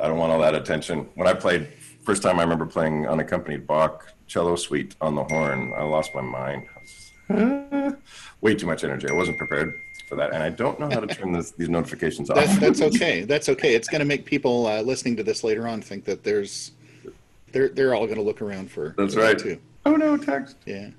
I 0.00 0.08
don't 0.08 0.18
want 0.18 0.32
all 0.32 0.40
that 0.40 0.54
attention. 0.54 1.08
When 1.14 1.28
I 1.28 1.34
played 1.34 1.68
first 2.02 2.22
time, 2.22 2.38
I 2.38 2.42
remember 2.42 2.66
playing 2.66 3.06
unaccompanied 3.06 3.66
Bach 3.66 4.12
cello 4.26 4.56
suite 4.56 4.96
on 5.00 5.14
the 5.14 5.24
horn. 5.24 5.72
I 5.76 5.82
lost 5.82 6.14
my 6.14 6.22
mind. 6.22 6.66
way 8.40 8.54
too 8.54 8.66
much 8.66 8.82
energy. 8.82 9.08
I 9.08 9.12
wasn't 9.12 9.38
prepared 9.38 9.72
for 10.10 10.16
that, 10.16 10.32
and 10.32 10.42
I 10.42 10.50
don't 10.50 10.78
know 10.80 10.90
how 10.90 10.98
to 10.98 11.06
turn 11.06 11.32
this, 11.32 11.52
these 11.52 11.68
notifications 11.68 12.30
off. 12.30 12.36
That's, 12.36 12.58
that's 12.58 12.80
okay. 12.82 13.22
That's 13.22 13.48
okay. 13.48 13.76
It's 13.76 13.88
going 13.88 14.00
to 14.00 14.04
make 14.04 14.26
people 14.26 14.66
uh, 14.66 14.82
listening 14.82 15.16
to 15.16 15.22
this 15.22 15.44
later 15.44 15.68
on 15.68 15.80
think 15.80 16.04
that 16.04 16.24
there's 16.24 16.72
they're 17.52 17.68
they're 17.68 17.94
all 17.94 18.06
going 18.06 18.18
to 18.18 18.22
look 18.22 18.42
around 18.42 18.70
for. 18.70 18.94
That's 18.98 19.14
right. 19.14 19.38
Too. 19.38 19.58
Oh 19.86 19.92
no, 19.92 20.16
text. 20.18 20.56
Yeah. 20.66 20.90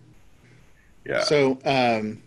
Yeah. 1.05 1.21
So. 1.21 1.59
um 1.65 2.23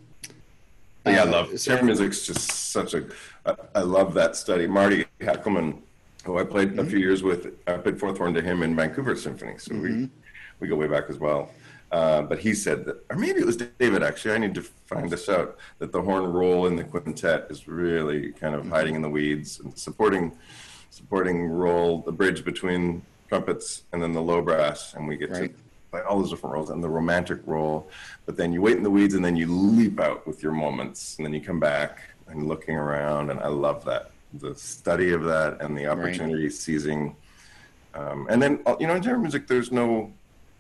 yeah, 1.07 1.25
I 1.25 1.27
uh, 1.27 1.27
love 1.27 1.59
so, 1.59 1.71
chamber 1.71 1.85
music's 1.85 2.27
just 2.27 2.51
such 2.51 2.95
a. 2.95 3.05
I, 3.45 3.55
I 3.75 3.81
love 3.81 4.15
that 4.15 4.37
study. 4.37 4.67
Marty 4.67 5.05
Hackleman, 5.21 5.83
who 6.25 6.39
I 6.39 6.45
played 6.45 6.71
mm-hmm. 6.71 6.79
a 6.79 6.85
few 6.87 6.99
years 6.99 7.23
with, 7.23 7.55
I 7.67 7.77
played 7.77 8.01
fourth 8.01 8.17
horn 8.17 8.33
to 8.33 8.41
him 8.41 8.63
in 8.63 8.75
Vancouver 8.75 9.15
Symphony, 9.15 9.59
so 9.59 9.73
mm-hmm. 9.73 10.01
we 10.05 10.09
we 10.61 10.69
go 10.69 10.77
way 10.77 10.87
back 10.87 11.11
as 11.11 11.19
well. 11.19 11.51
Uh, 11.95 12.23
but 12.23 12.41
he 12.41 12.53
said 12.53 12.85
that, 12.85 12.97
or 13.09 13.17
maybe 13.17 13.39
it 13.39 13.47
was 13.47 13.57
David 13.57 14.03
actually. 14.03 14.35
I 14.35 14.39
need 14.39 14.55
to 14.57 14.63
find 14.63 15.09
this 15.09 15.29
out. 15.29 15.57
That 15.79 15.93
the 15.93 16.03
horn 16.03 16.25
role 16.25 16.67
in 16.67 16.75
the 16.75 16.83
quintet 16.83 17.47
is 17.51 17.69
really 17.69 18.33
kind 18.33 18.57
of 18.57 18.63
mm-hmm. 18.63 18.73
hiding 18.73 18.95
in 18.97 19.03
the 19.03 19.09
weeds 19.09 19.61
and 19.61 19.79
supporting, 19.79 20.37
supporting 20.91 21.47
role, 21.47 22.03
the 22.03 22.11
bridge 22.11 22.45
between 22.45 23.03
trumpets 23.29 23.85
and 23.93 24.03
then 24.03 24.13
the 24.13 24.21
low 24.21 24.43
brass, 24.43 24.95
and 24.95 25.07
we 25.07 25.17
get 25.17 25.31
right. 25.31 25.55
to 25.55 25.63
play 25.93 26.01
all 26.01 26.19
those 26.19 26.31
different 26.31 26.55
roles 26.55 26.71
and 26.71 26.83
the 26.83 26.89
romantic 26.89 27.39
role. 27.47 27.89
But 28.27 28.37
then 28.37 28.53
you 28.53 28.61
wait 28.61 28.77
in 28.77 28.83
the 28.83 28.91
weeds 28.91 29.15
and 29.15 29.25
then 29.25 29.37
you 29.37 29.47
leap 29.47 30.01
out 30.01 30.27
with 30.27 30.43
your 30.43 30.51
moments, 30.51 31.17
and 31.17 31.25
then 31.25 31.33
you 31.33 31.41
come 31.41 31.61
back 31.61 32.03
and 32.27 32.49
looking 32.49 32.75
around, 32.75 33.31
and 33.31 33.39
I 33.39 33.49
love 33.49 33.85
that 33.85 34.11
the 34.41 34.53
study 34.57 35.13
of 35.13 35.23
that 35.23 35.63
and 35.63 35.79
the 35.79 35.87
opportunity 35.87 36.43
right. 36.43 36.53
seizing. 36.53 37.15
Um, 37.95 38.27
and 38.29 38.43
then 38.43 38.59
you 38.81 38.89
know 38.89 38.97
in 38.97 39.03
chamber 39.05 39.21
music, 39.21 39.47
there's 39.47 39.71
no 39.71 40.13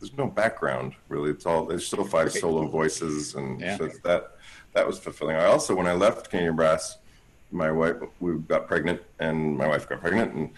there's 0.04 0.18
no 0.18 0.26
background 0.26 0.94
really. 1.08 1.30
It's 1.30 1.46
all 1.46 1.64
there's 1.64 1.86
still 1.86 2.04
five 2.04 2.30
solo 2.32 2.66
voices, 2.66 3.34
and 3.34 3.60
yeah. 3.60 3.78
so 3.78 3.88
that 4.04 4.36
that 4.74 4.86
was 4.86 4.98
fulfilling. 4.98 5.36
I 5.36 5.46
also 5.46 5.74
when 5.74 5.86
I 5.86 5.94
left 5.94 6.30
Canadian 6.30 6.56
Brass, 6.56 6.98
my 7.50 7.70
wife 7.70 7.96
we 8.20 8.34
got 8.38 8.68
pregnant, 8.68 9.00
and 9.18 9.56
my 9.56 9.66
wife 9.66 9.88
got 9.88 10.00
pregnant 10.00 10.34
and 10.34 10.50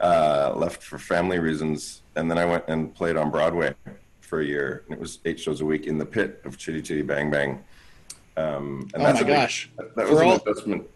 uh, 0.00 0.52
left 0.54 0.82
for 0.82 0.98
family 0.98 1.38
reasons, 1.38 2.02
and 2.16 2.30
then 2.30 2.36
I 2.36 2.44
went 2.44 2.64
and 2.68 2.94
played 2.94 3.16
on 3.16 3.30
Broadway 3.30 3.74
for 4.20 4.40
a 4.40 4.44
year, 4.44 4.84
and 4.86 4.94
it 4.94 5.00
was 5.00 5.18
eight 5.24 5.40
shows 5.40 5.62
a 5.62 5.64
week 5.64 5.86
in 5.86 5.96
the 5.96 6.06
pit 6.06 6.42
of 6.44 6.58
Chitty 6.58 6.82
Chitty 6.82 7.02
Bang 7.02 7.30
Bang. 7.30 7.64
Um, 8.36 8.88
and 8.92 9.02
oh 9.02 9.12
my 9.14 9.22
gosh! 9.22 9.70
Big, 9.76 9.86
that, 9.86 9.96
that 9.96 10.10
was 10.10 10.20
an 10.20 10.28
investment 10.28 10.86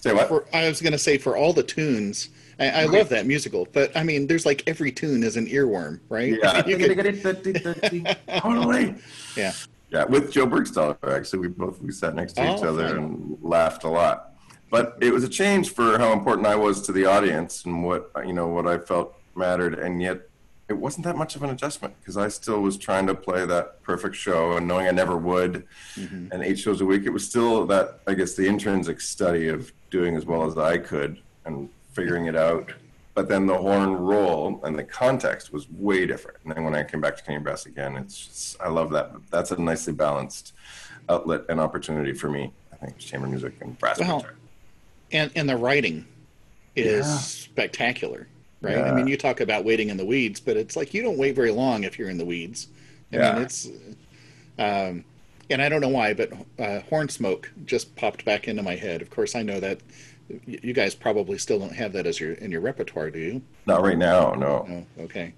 Say 0.00 0.14
what? 0.14 0.28
For, 0.28 0.46
I 0.54 0.66
was 0.66 0.80
going 0.80 0.92
to 0.92 0.98
say 0.98 1.18
for 1.18 1.36
all 1.36 1.52
the 1.52 1.62
tunes, 1.62 2.30
I, 2.60 2.82
I 2.82 2.84
love 2.84 3.08
that 3.08 3.26
musical, 3.26 3.66
but 3.72 3.96
I 3.96 4.02
mean, 4.04 4.26
there's 4.26 4.44
like 4.46 4.62
every 4.66 4.92
tune 4.92 5.22
is 5.24 5.36
an 5.36 5.46
earworm, 5.46 6.00
right? 6.08 6.38
Yeah. 6.40 6.66
You 6.66 6.76
could- 6.76 7.22
totally. 8.42 8.94
yeah. 9.36 9.52
Yeah, 9.90 10.04
with 10.04 10.30
Joe 10.30 10.46
Burgstaller, 10.46 10.96
actually, 11.16 11.40
we 11.40 11.48
both 11.48 11.82
we 11.82 11.90
sat 11.90 12.14
next 12.14 12.34
to 12.34 12.42
each 12.44 12.60
Oh, 12.62 12.68
other 12.68 12.88
fun. 12.90 12.96
and 12.98 13.38
laughed 13.42 13.82
a 13.82 13.88
lot. 13.88 14.34
But 14.70 14.96
it 15.00 15.12
was 15.12 15.24
a 15.24 15.28
change 15.28 15.70
for 15.70 15.98
how 15.98 16.12
important 16.12 16.46
I 16.46 16.54
was 16.54 16.80
to 16.82 16.92
the 16.92 17.06
audience 17.06 17.64
and 17.64 17.82
what 17.84 18.12
you 18.24 18.32
know 18.32 18.46
what 18.46 18.68
I 18.68 18.78
felt 18.78 19.16
mattered, 19.34 19.78
and 19.80 20.00
yet 20.00 20.20
it 20.68 20.74
wasn't 20.74 21.04
that 21.06 21.16
much 21.16 21.34
of 21.34 21.42
an 21.42 21.50
adjustment 21.50 21.94
because 21.98 22.16
I 22.16 22.28
still 22.28 22.60
was 22.60 22.76
trying 22.76 23.08
to 23.08 23.14
play 23.16 23.44
that 23.46 23.82
perfect 23.82 24.14
show 24.14 24.52
and 24.56 24.68
knowing 24.68 24.86
I 24.86 24.92
never 24.92 25.16
would, 25.16 25.66
Mm-hmm. 25.96 26.28
and 26.30 26.44
eight 26.44 26.58
shows 26.60 26.80
a 26.82 26.86
week. 26.86 27.04
It 27.04 27.10
was 27.10 27.26
still 27.26 27.66
that 27.66 27.98
I 28.06 28.14
guess 28.14 28.34
the 28.34 28.46
intrinsic 28.46 29.00
study 29.00 29.48
of 29.48 29.72
doing 29.90 30.14
as 30.14 30.24
well 30.24 30.44
as 30.44 30.56
I 30.56 30.78
could 30.78 31.18
and 31.46 31.68
figuring 31.92 32.26
it 32.26 32.36
out. 32.36 32.72
But 33.14 33.28
then 33.28 33.46
the 33.46 33.56
horn 33.56 33.94
role 33.96 34.60
and 34.64 34.78
the 34.78 34.84
context 34.84 35.52
was 35.52 35.68
way 35.70 36.06
different. 36.06 36.38
And 36.44 36.54
then 36.54 36.64
when 36.64 36.74
I 36.74 36.84
came 36.84 37.00
back 37.00 37.16
to 37.16 37.22
Canadian 37.22 37.42
Brass 37.42 37.66
again, 37.66 37.96
it's 37.96 38.26
just, 38.26 38.60
I 38.62 38.68
love 38.68 38.90
that. 38.92 39.10
That's 39.30 39.50
a 39.50 39.60
nicely 39.60 39.92
balanced 39.92 40.52
outlet 41.08 41.42
and 41.48 41.60
opportunity 41.60 42.12
for 42.12 42.30
me. 42.30 42.52
I 42.72 42.76
think 42.76 42.98
chamber 42.98 43.26
music 43.26 43.54
and 43.60 43.78
brass 43.78 43.98
Well, 43.98 44.18
guitar. 44.20 44.34
And 45.12 45.30
and 45.34 45.48
the 45.48 45.56
writing 45.56 46.06
is 46.76 47.06
Yeah. 47.06 47.18
spectacular, 47.18 48.28
right? 48.62 48.78
I 48.78 48.92
mean, 48.92 49.08
you 49.08 49.16
talk 49.16 49.40
about 49.40 49.64
waiting 49.64 49.90
in 49.90 49.96
the 49.96 50.06
weeds, 50.06 50.38
but 50.38 50.56
it's 50.56 50.76
like 50.76 50.94
you 50.94 51.02
don't 51.02 51.18
wait 51.18 51.34
very 51.34 51.50
long 51.50 51.82
if 51.82 51.98
you're 51.98 52.10
in 52.10 52.16
the 52.16 52.24
weeds. 52.24 52.68
I 53.12 53.16
Yeah. 53.16 53.32
mean, 53.34 53.42
it's. 53.42 53.68
Um, 54.58 55.04
and 55.50 55.60
I 55.60 55.68
don't 55.68 55.80
know 55.80 55.88
why, 55.88 56.14
but 56.14 56.32
uh, 56.32 56.80
Hornsmoke 56.88 57.46
just 57.66 57.94
popped 57.96 58.24
back 58.24 58.46
into 58.46 58.62
my 58.62 58.76
head. 58.76 59.02
Of 59.02 59.10
course, 59.10 59.34
I 59.34 59.42
know 59.42 59.58
that 59.58 59.80
you 60.46 60.72
guys 60.72 60.94
probably 60.94 61.38
still 61.38 61.58
don't 61.58 61.74
have 61.74 61.92
that 61.92 62.06
as 62.06 62.20
your 62.20 62.32
in 62.34 62.50
your 62.50 62.60
repertoire, 62.60 63.10
do 63.10 63.18
you? 63.18 63.42
Not 63.66 63.82
right 63.82 63.98
now, 63.98 64.34
no. 64.34 64.66
Oh, 64.98 65.02
okay. 65.04 65.32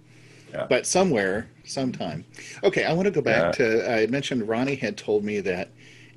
Yeah. 0.52 0.66
But 0.68 0.86
somewhere, 0.86 1.48
sometime. 1.64 2.24
Okay, 2.62 2.84
I 2.84 2.92
want 2.92 3.06
to 3.06 3.10
go 3.10 3.22
back 3.22 3.58
Yeah. 3.58 3.66
to. 3.66 3.92
I 3.92 4.06
mentioned 4.06 4.46
Ronnie 4.48 4.74
had 4.76 4.96
told 4.96 5.24
me 5.24 5.40
that 5.40 5.70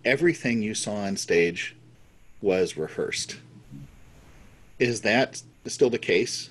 everything 0.04 0.62
you 0.62 0.74
saw 0.76 0.96
on 0.96 1.16
stage 1.18 1.76
was 2.42 2.76
rehearsed. 2.78 3.38
Is 4.78 5.02
that 5.02 5.42
still 5.68 5.90
the 5.90 5.98
case? 5.98 6.50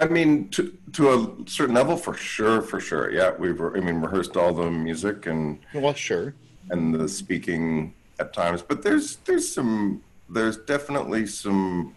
I 0.00 0.06
mean, 0.06 0.48
to 0.50 0.76
to 0.94 1.10
a 1.12 1.48
certain 1.48 1.74
level, 1.74 1.96
for 1.96 2.14
sure, 2.14 2.62
for 2.62 2.80
sure. 2.80 3.10
Yeah, 3.12 3.32
we've 3.38 3.60
I 3.60 3.80
mean 3.80 4.00
rehearsed 4.00 4.36
all 4.36 4.52
the 4.52 4.70
music 4.70 5.26
and 5.26 5.58
Well, 5.74 5.94
sure. 5.94 6.34
and 6.70 6.94
the 6.94 7.08
speaking 7.08 7.92
at 8.20 8.32
times, 8.32 8.62
but 8.62 8.82
there's 8.82 9.16
there's 9.24 9.52
some 9.52 10.02
there's 10.28 10.58
definitely 10.58 11.26
some 11.26 11.96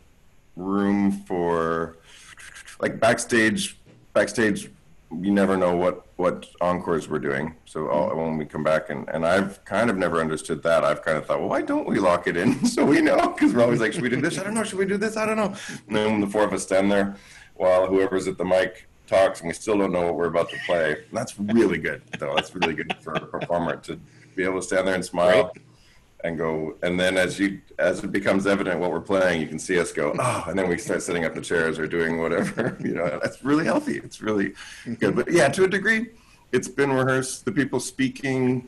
room 0.55 1.11
for 1.11 1.97
like 2.79 2.99
backstage 2.99 3.77
backstage 4.13 4.69
you 5.21 5.31
never 5.31 5.55
know 5.57 5.75
what 5.75 6.07
what 6.15 6.47
encores 6.61 7.07
we're 7.07 7.19
doing. 7.19 7.55
So 7.65 7.89
all, 7.89 8.15
when 8.15 8.37
we 8.37 8.45
come 8.45 8.63
back 8.63 8.89
and 8.89 9.07
and 9.09 9.25
i've 9.25 9.63
kind 9.65 9.89
of 9.89 9.97
never 9.97 10.19
understood 10.19 10.63
that. 10.63 10.83
I've 10.83 11.03
kind 11.03 11.17
of 11.17 11.25
thought 11.25 11.39
well 11.39 11.49
why 11.49 11.61
don't 11.61 11.87
we 11.87 11.99
lock 11.99 12.27
it 12.27 12.37
in 12.37 12.65
so 12.75 12.85
we 12.85 13.01
know? 13.01 13.29
Because 13.29 13.53
we're 13.53 13.63
always 13.63 13.81
like 13.81 13.93
should 13.93 14.01
we 14.01 14.09
do 14.09 14.21
this? 14.21 14.39
I 14.39 14.43
don't 14.43 14.53
know. 14.53 14.63
Should 14.63 14.79
we 14.79 14.85
do 14.85 14.97
this? 14.97 15.17
I 15.17 15.25
don't 15.25 15.37
know. 15.37 15.53
And 15.87 15.95
then 15.95 16.21
the 16.21 16.27
four 16.27 16.43
of 16.43 16.53
us 16.53 16.63
stand 16.63 16.91
there 16.91 17.15
while 17.55 17.85
whoever's 17.85 18.27
at 18.27 18.37
the 18.37 18.45
mic 18.45 18.87
talks 19.05 19.41
and 19.41 19.49
we 19.49 19.53
still 19.53 19.77
don't 19.77 19.91
know 19.91 20.03
what 20.03 20.15
we're 20.15 20.27
about 20.27 20.49
to 20.49 20.57
play. 20.65 21.05
That's 21.11 21.37
really 21.39 21.77
good 21.77 22.01
though. 22.17 22.33
That's 22.35 22.55
really 22.55 22.73
good 22.73 22.95
for 23.01 23.13
a 23.13 23.25
performer 23.25 23.75
to 23.77 23.99
be 24.35 24.43
able 24.43 24.59
to 24.59 24.65
stand 24.65 24.87
there 24.87 24.95
and 24.95 25.05
smile. 25.05 25.43
Right. 25.43 25.63
And 26.23 26.37
go 26.37 26.75
and 26.83 26.99
then 26.99 27.17
as 27.17 27.37
you 27.37 27.59
as 27.79 28.03
it 28.03 28.11
becomes 28.11 28.47
evident 28.47 28.79
what 28.79 28.91
we're 28.91 29.01
playing 29.01 29.41
you 29.41 29.47
can 29.47 29.59
see 29.59 29.79
us 29.79 29.91
go 29.91 30.15
oh 30.17 30.45
and 30.47 30.57
then 30.57 30.69
we 30.69 30.77
start 30.77 31.01
setting 31.01 31.25
up 31.25 31.35
the 31.35 31.41
chairs 31.41 31.77
or 31.77 31.85
doing 31.85 32.19
whatever 32.19 32.77
you 32.83 32.93
know 32.93 33.19
that's 33.21 33.43
really 33.43 33.65
healthy. 33.65 33.97
It's 33.97 34.21
really 34.21 34.53
good. 34.99 35.15
But 35.15 35.31
yeah 35.31 35.49
to 35.49 35.65
a 35.65 35.67
degree 35.67 36.07
it's 36.51 36.67
been 36.67 36.91
rehearsed. 36.91 37.45
The 37.45 37.51
people 37.51 37.79
speaking 37.79 38.67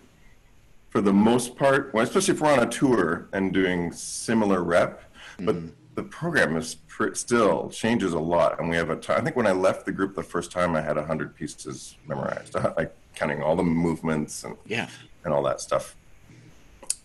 for 0.89 1.01
the 1.01 1.13
most 1.13 1.55
part 1.55 1.93
well, 1.93 2.03
especially 2.03 2.33
if 2.33 2.41
we're 2.41 2.51
on 2.51 2.59
a 2.59 2.69
tour 2.69 3.29
and 3.33 3.53
doing 3.53 3.91
similar 3.91 4.63
rep 4.63 5.03
but 5.39 5.55
mm-hmm. 5.55 5.67
the 5.95 6.03
program 6.03 6.55
is 6.57 6.75
pr- 6.87 7.13
still 7.13 7.69
changes 7.69 8.13
a 8.13 8.19
lot. 8.19 8.59
And 8.59 8.69
we 8.69 8.75
have 8.75 8.89
a 8.89 8.95
time 8.95 9.21
i 9.21 9.23
think 9.23 9.35
when 9.35 9.47
i 9.47 9.51
left 9.53 9.85
the 9.85 9.91
group 9.93 10.13
the 10.15 10.23
first 10.23 10.51
time 10.51 10.75
i 10.75 10.81
had 10.81 10.97
100 10.97 11.35
pieces 11.35 11.95
memorized 12.05 12.53
like 12.77 12.93
counting 13.15 13.41
all 13.41 13.55
the 13.55 13.63
movements 13.63 14.43
and 14.43 14.57
Yeah. 14.65 14.89
and 15.23 15.33
all 15.33 15.43
that 15.43 15.61
stuff. 15.61 15.95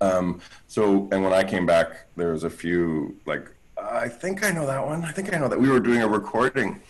Um, 0.00 0.40
so, 0.66 1.08
and 1.12 1.22
when 1.22 1.32
I 1.32 1.44
came 1.44 1.66
back, 1.66 2.06
there 2.16 2.32
was 2.32 2.44
a 2.44 2.50
few 2.50 3.18
like, 3.26 3.50
I 3.78 4.08
think 4.08 4.44
I 4.44 4.50
know 4.50 4.66
that 4.66 4.84
one. 4.84 5.04
I 5.04 5.12
think 5.12 5.34
I 5.34 5.38
know 5.38 5.48
that 5.48 5.60
we 5.60 5.68
were 5.68 5.80
doing 5.80 6.02
a 6.02 6.08
recording. 6.08 6.80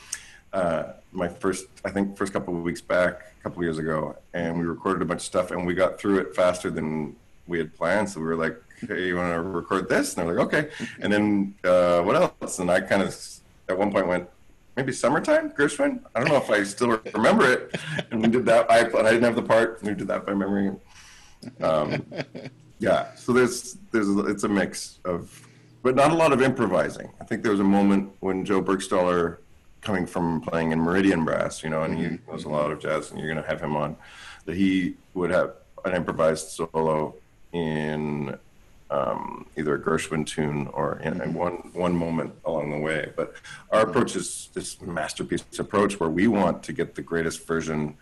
Uh, 0.52 0.92
my 1.12 1.28
first, 1.28 1.66
I 1.84 1.90
think, 1.90 2.16
first 2.16 2.32
couple 2.32 2.56
of 2.56 2.62
weeks 2.62 2.80
back, 2.80 3.32
a 3.38 3.42
couple 3.42 3.58
of 3.58 3.64
years 3.64 3.78
ago, 3.78 4.16
and 4.34 4.58
we 4.58 4.64
recorded 4.64 5.02
a 5.02 5.04
bunch 5.04 5.20
of 5.20 5.26
stuff, 5.26 5.50
and 5.50 5.66
we 5.66 5.74
got 5.74 5.98
through 5.98 6.18
it 6.18 6.34
faster 6.34 6.70
than 6.70 7.16
we 7.46 7.58
had 7.58 7.74
planned. 7.74 8.10
So 8.10 8.20
we 8.20 8.26
were 8.26 8.36
like, 8.36 8.60
"Hey, 8.80 9.08
you 9.08 9.16
want 9.16 9.32
to 9.32 9.42
record 9.42 9.88
this?" 9.88 10.16
And 10.16 10.28
they're 10.28 10.36
like, 10.36 10.46
"Okay." 10.46 10.70
And 11.00 11.12
then 11.12 11.54
uh, 11.64 12.02
what 12.02 12.16
else? 12.16 12.58
And 12.58 12.70
I 12.70 12.80
kind 12.80 13.02
of, 13.02 13.16
at 13.68 13.78
one 13.78 13.92
point, 13.92 14.06
went, 14.06 14.28
maybe 14.76 14.92
summertime, 14.92 15.50
Gershwin. 15.50 16.00
I 16.14 16.20
don't 16.20 16.28
know 16.28 16.36
if 16.36 16.50
I 16.50 16.62
still 16.64 17.00
remember 17.14 17.50
it. 17.50 17.78
And 18.10 18.22
we 18.22 18.28
did 18.28 18.44
that. 18.46 18.70
I, 18.70 18.80
I 18.80 19.10
didn't 19.12 19.24
have 19.24 19.36
the 19.36 19.42
part. 19.42 19.82
We 19.82 19.94
did 19.94 20.08
that 20.08 20.26
by 20.26 20.34
memory. 20.34 20.72
Um, 21.60 22.04
yeah. 22.80 23.14
So 23.14 23.32
there's 23.32 23.76
there's 23.92 24.08
it's 24.26 24.44
a 24.44 24.48
mix 24.48 24.98
of, 25.04 25.46
but 25.82 25.94
not 25.94 26.10
a 26.10 26.14
lot 26.14 26.32
of 26.32 26.42
improvising. 26.42 27.10
I 27.20 27.24
think 27.24 27.42
there 27.42 27.52
was 27.52 27.60
a 27.60 27.64
moment 27.64 28.10
when 28.20 28.44
Joe 28.44 28.62
Burgstaller, 28.62 29.36
coming 29.82 30.06
from 30.06 30.40
playing 30.40 30.72
in 30.72 30.80
Meridian 30.80 31.24
Brass, 31.24 31.62
you 31.62 31.70
know, 31.70 31.82
and 31.82 31.96
he 31.96 32.18
knows 32.26 32.44
a 32.44 32.48
lot 32.48 32.72
of 32.72 32.80
jazz, 32.80 33.10
and 33.10 33.20
you're 33.20 33.32
going 33.32 33.42
to 33.42 33.48
have 33.48 33.60
him 33.60 33.76
on, 33.76 33.96
that 34.46 34.56
he 34.56 34.94
would 35.14 35.30
have 35.30 35.54
an 35.84 35.94
improvised 35.94 36.48
solo 36.48 37.14
in 37.52 38.36
um, 38.90 39.46
either 39.56 39.74
a 39.74 39.80
Gershwin 39.80 40.26
tune 40.26 40.66
or 40.72 40.98
in, 40.98 41.20
in 41.20 41.34
one 41.34 41.70
one 41.74 41.94
moment 41.94 42.34
along 42.44 42.70
the 42.70 42.78
way. 42.78 43.12
But 43.14 43.34
our 43.70 43.82
approach 43.82 44.16
is 44.16 44.48
this 44.54 44.80
masterpiece 44.80 45.44
approach 45.58 46.00
where 46.00 46.10
we 46.10 46.28
want 46.28 46.62
to 46.64 46.72
get 46.72 46.94
the 46.94 47.02
greatest 47.02 47.46
version 47.46 47.96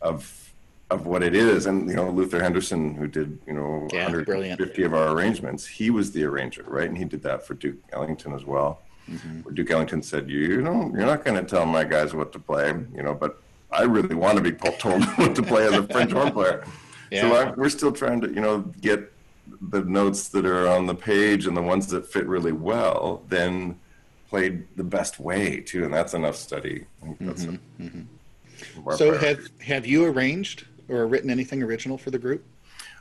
of 0.00 0.43
of 0.90 1.06
what 1.06 1.22
it 1.22 1.34
is. 1.34 1.66
And 1.66 1.88
you 1.88 1.96
know, 1.96 2.10
Luther 2.10 2.42
Henderson, 2.42 2.94
who 2.94 3.06
did 3.06 3.38
you 3.46 3.54
know 3.54 3.88
Yeah, 3.92 4.04
150 4.04 4.24
brilliant. 4.24 4.60
of 4.60 4.94
our 4.94 5.10
arrangements, 5.14 5.66
he 5.66 5.90
was 5.90 6.12
the 6.12 6.24
arranger, 6.24 6.64
right? 6.66 6.88
And 6.88 6.96
he 6.96 7.04
did 7.04 7.22
that 7.22 7.46
for 7.46 7.54
Duke 7.54 7.76
Ellington 7.92 8.34
as 8.34 8.44
well. 8.44 8.80
Mm-hmm. 9.10 9.40
Where 9.40 9.54
Duke 9.54 9.70
Ellington 9.70 10.02
said, 10.02 10.30
"You 10.30 10.62
know, 10.62 10.90
you're 10.94 11.06
not 11.06 11.24
going 11.24 11.36
to 11.42 11.48
tell 11.48 11.66
my 11.66 11.84
guys 11.84 12.14
what 12.14 12.32
to 12.32 12.38
play, 12.38 12.68
you 12.94 13.02
know, 13.02 13.14
but." 13.14 13.40
I 13.70 13.82
really 13.82 14.14
want 14.14 14.36
to 14.36 14.42
be 14.42 14.52
told 14.52 15.02
what 15.16 15.34
to 15.34 15.42
play 15.42 15.66
as 15.66 15.72
a 15.72 15.82
French 15.82 16.12
horn 16.12 16.30
player. 16.30 16.64
So 17.12 17.34
I, 17.34 17.50
we're 17.50 17.68
still 17.68 17.90
trying 17.90 18.20
to, 18.20 18.28
you 18.28 18.40
know, 18.40 18.60
get 18.80 19.12
the 19.60 19.80
notes 19.82 20.28
that 20.28 20.46
are 20.46 20.68
on 20.68 20.86
the 20.86 20.94
page 20.94 21.48
and 21.48 21.56
the 21.56 21.62
ones 21.62 21.88
that 21.88 22.06
fit 22.06 22.26
really 22.28 22.52
well, 22.52 23.24
then 23.28 23.80
played 24.28 24.66
the 24.76 24.84
best 24.84 25.18
way 25.18 25.60
too, 25.60 25.84
and 25.84 25.92
that's 25.92 26.14
enough 26.14 26.36
study. 26.36 26.86
I 27.02 27.06
think 27.06 27.18
that's 27.20 27.44
mm-hmm. 27.46 27.82
a- 27.82 27.86
mm-hmm. 27.88 28.88
our 28.88 28.96
So 28.96 29.16
priority. 29.16 29.26
have 29.26 29.60
have 29.66 29.86
you 29.86 30.04
arranged 30.04 30.66
or 30.88 31.06
written 31.06 31.30
anything 31.30 31.62
original 31.62 31.98
for 31.98 32.10
the 32.10 32.18
group? 32.18 32.44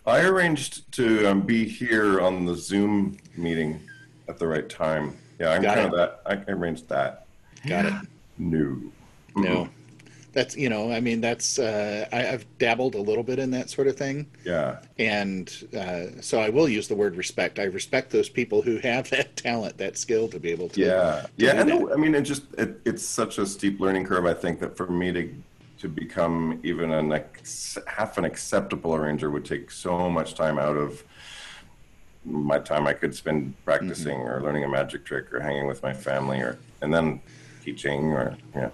I 0.05 0.21
arranged 0.25 0.91
to 0.93 1.27
um, 1.27 1.41
be 1.41 1.65
here 1.65 2.19
on 2.19 2.45
the 2.45 2.55
Zoom 2.55 3.17
meeting 3.37 3.79
at 4.27 4.37
the 4.37 4.47
right 4.47 4.67
time. 4.67 5.17
Yeah, 5.39 5.49
I'm 5.51 5.61
Got 5.61 5.75
kind 5.75 5.87
of 5.87 5.97
that. 5.97 6.21
I 6.25 6.51
arranged 6.51 6.89
that. 6.89 7.25
Got 7.67 7.85
it. 7.85 7.93
No. 8.37 8.81
No. 9.35 9.69
That's 10.33 10.57
you 10.57 10.67
know, 10.67 10.91
I 10.91 10.99
mean, 10.99 11.21
that's 11.21 11.59
uh, 11.59 12.07
I, 12.11 12.29
I've 12.29 12.57
dabbled 12.57 12.95
a 12.95 12.99
little 13.01 13.23
bit 13.23 13.37
in 13.37 13.51
that 13.51 13.69
sort 13.69 13.87
of 13.87 13.95
thing, 13.95 14.25
Yeah. 14.43 14.79
and 14.97 15.47
uh, 15.77 16.21
so 16.21 16.39
I 16.39 16.49
will 16.49 16.67
use 16.67 16.87
the 16.87 16.95
word 16.95 17.15
respect. 17.15 17.59
I 17.59 17.65
respect 17.65 18.09
those 18.09 18.29
people 18.29 18.63
who 18.63 18.77
have 18.77 19.07
that 19.11 19.35
talent, 19.35 19.77
that 19.77 19.95
skill 19.95 20.27
to 20.29 20.39
be 20.39 20.49
able 20.49 20.69
to. 20.69 20.81
Yeah, 20.81 21.27
yeah, 21.37 21.53
do 21.53 21.59
and 21.59 21.69
that. 21.69 21.93
I 21.93 21.97
mean, 21.97 22.15
it 22.15 22.23
just 22.23 22.51
it, 22.57 22.81
it's 22.83 23.05
such 23.05 23.37
a 23.37 23.45
steep 23.45 23.79
learning 23.79 24.05
curve. 24.05 24.25
I 24.25 24.33
think 24.33 24.59
that 24.61 24.75
for 24.75 24.87
me 24.87 25.11
to 25.11 25.31
to 25.83 25.89
become 25.89 26.61
even 26.63 26.93
an 26.93 27.11
ex, 27.11 27.77
half 27.87 28.17
an 28.17 28.23
acceptable 28.23 28.95
arranger 28.95 29.29
would 29.29 29.43
take 29.43 29.69
so 29.69 30.09
much 30.09 30.33
time 30.33 30.57
out 30.57 30.77
of 30.77 31.03
my 32.23 32.57
time 32.57 32.87
I 32.87 32.93
could 32.93 33.13
spend 33.13 33.43
mm-hmm. 33.43 33.63
practicing 33.65 34.17
or 34.21 34.41
learning 34.41 34.63
a 34.63 34.69
magic 34.69 35.03
trick 35.03 35.33
or 35.33 35.41
hanging 35.41 35.67
with 35.67 35.83
my 35.83 35.93
family 35.93 36.39
or 36.39 36.57
and 36.81 36.93
then 36.93 37.19
teaching 37.65 38.13
or 38.13 38.37
yeah. 38.55 38.69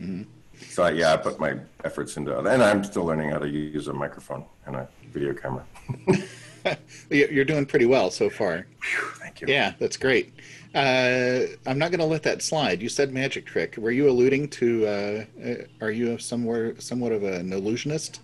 Mm-hmm. 0.00 0.22
So 0.70 0.82
I, 0.82 0.90
yeah, 0.90 1.12
I 1.12 1.16
put 1.16 1.38
my 1.38 1.54
efforts 1.84 2.16
into 2.16 2.36
it, 2.36 2.44
and 2.44 2.60
I'm 2.60 2.82
still 2.82 3.04
learning 3.04 3.30
how 3.30 3.38
to 3.38 3.48
use 3.48 3.86
a 3.86 3.92
microphone 3.92 4.44
and 4.66 4.74
a 4.74 4.88
video 5.12 5.32
camera. 5.34 5.64
You- 7.08 7.28
You're 7.30 7.44
doing 7.46 7.64
pretty 7.64 7.86
well 7.86 8.10
so 8.10 8.28
far. 8.28 8.66
Thank 9.20 9.40
you. 9.40 9.46
Yeah, 9.48 9.72
that's 9.78 9.96
great. 9.96 10.34
Uh, 10.74 11.46
I'm 11.66 11.78
not 11.78 11.90
going 11.90 12.00
to 12.00 12.04
let 12.06 12.22
that 12.24 12.42
slide. 12.42 12.82
You 12.82 12.88
said 12.88 13.12
magic 13.12 13.46
trick. 13.46 13.76
Were 13.78 13.90
you 13.90 14.08
alluding 14.08 14.48
to? 14.50 14.86
Uh, 14.86 15.24
uh, 15.44 15.54
are 15.80 15.90
you 15.90 16.18
somewhere 16.18 16.78
somewhat 16.80 17.12
of 17.12 17.22
an 17.22 17.52
illusionist? 17.52 18.20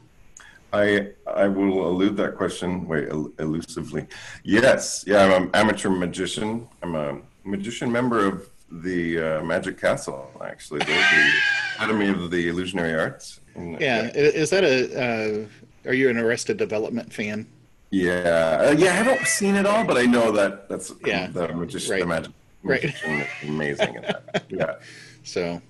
I 0.73 1.09
I 1.27 1.47
will 1.49 1.89
elude 1.89 2.17
that 2.19 2.37
question. 2.37 2.87
Wait, 2.87 3.09
el- 3.09 3.33
elusively. 3.39 4.07
Yes, 4.43 5.05
yeah. 5.07 5.25
I'm 5.25 5.45
an 5.45 5.51
amateur 5.55 5.89
magician. 5.89 6.69
I'm 6.83 6.95
a 6.97 7.19
magician 7.45 7.91
member 7.91 8.27
of 8.27 8.49
the 8.71 9.21
uh, 9.39 9.45
Magic 9.45 9.81
Castle. 9.81 10.31
Actually, 10.45 10.81
the, 10.81 10.87
the 10.87 11.31
Academy 11.77 12.09
of 12.09 12.31
the 12.31 12.49
Illusionary 12.49 12.95
Arts. 12.99 13.41
And, 13.55 13.81
Yeah, 13.81 14.11
i- 14.15 14.19
is 14.19 14.51
that 14.51 14.65
a? 14.65 15.45
Uh, 15.45 15.47
are 15.89 15.95
you 15.95 16.09
an 16.11 16.19
Arrested 16.19 16.57
Development 16.57 17.13
fan? 17.13 17.47
Yeah, 17.95 18.61
uh, 18.71 18.75
yeah. 18.77 18.89
I 18.91 18.93
haven't 18.95 19.27
seen 19.27 19.55
it 19.55 19.67
all, 19.67 19.85
but 19.85 19.97
I 19.97 20.03
know 20.03 20.33
that 20.33 20.69
that's 20.69 20.93
Yeah, 21.05 21.29
the 21.29 21.49
magician. 21.55 21.93
right, 21.93 22.01
The 22.01 22.07
magic 22.07 22.33
right. 22.63 22.83
magician 22.83 23.11
is 23.21 23.29
amazing 23.49 23.97
at 23.99 24.33
that. 24.33 24.45
Yeah. 24.51 24.75
So, 25.23 25.63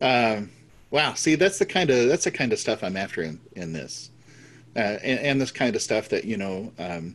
um, 0.00 0.50
wow. 0.90 1.14
See, 1.14 1.36
that's 1.36 1.58
the 1.58 1.66
kind 1.66 1.88
of 1.90 2.08
that's 2.08 2.24
the 2.24 2.30
kind 2.30 2.52
of 2.52 2.58
stuff 2.58 2.84
I'm 2.84 2.96
after 2.96 3.22
in, 3.22 3.40
in 3.56 3.72
this, 3.72 4.10
uh, 4.76 4.98
and, 5.02 5.18
and 5.20 5.40
this 5.40 5.50
kind 5.50 5.74
of 5.74 5.80
stuff 5.82 6.08
that 6.10 6.24
you 6.24 6.36
know 6.36 6.70
um, 6.78 7.14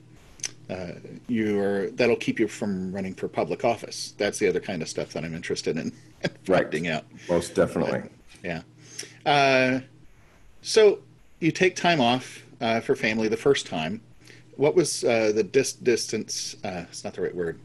uh, 0.69 0.93
you 1.27 1.59
are 1.59 1.89
that'll 1.91 2.15
keep 2.15 2.39
you 2.39 2.47
from 2.47 2.91
running 2.91 3.13
for 3.13 3.27
public 3.27 3.63
office. 3.63 4.13
That's 4.17 4.39
the 4.39 4.47
other 4.47 4.59
kind 4.59 4.81
of 4.81 4.89
stuff 4.89 5.13
that 5.13 5.23
I'm 5.23 5.35
interested 5.35 5.77
in 5.77 5.93
Right. 6.47 6.87
out. 6.87 7.05
Most 7.29 7.53
definitely. 7.53 8.09
Yeah. 8.43 8.61
Uh, 9.25 9.81
so 10.63 10.99
you 11.39 11.51
take 11.51 11.75
time 11.75 12.01
off 12.01 12.43
uh, 12.59 12.79
for 12.79 12.95
family 12.95 13.27
the 13.27 13.37
first 13.37 13.67
time. 13.67 14.01
What 14.59 14.75
was 14.75 15.05
uh, 15.05 15.31
the 15.33 15.43
dis- 15.43 15.71
distance? 15.71 16.57
Uh, 16.65 16.83
it's 16.89 17.05
not 17.05 17.13
the 17.13 17.21
right 17.21 17.33
word. 17.33 17.57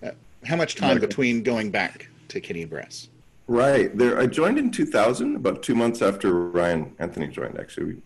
Uh, 0.00 0.12
how 0.44 0.54
much 0.54 0.76
time 0.76 1.00
between 1.00 1.42
going 1.42 1.72
back 1.72 2.08
to 2.28 2.40
Canadian 2.40 2.68
Brass? 2.68 3.08
Right. 3.48 3.96
There, 3.98 4.20
I 4.20 4.26
joined 4.28 4.56
in 4.56 4.70
2000, 4.70 5.34
about 5.34 5.64
two 5.64 5.74
months 5.74 6.02
after 6.02 6.32
Ryan 6.50 6.94
Anthony 7.00 7.26
joined, 7.26 7.58
actually. 7.58 7.96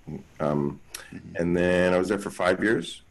Um, 0.41 0.81
And 1.37 1.55
then 1.55 1.93
I 1.93 1.99
was 1.99 2.09
there 2.09 2.19
for 2.19 2.31
five 2.31 2.63
years, 2.63 3.03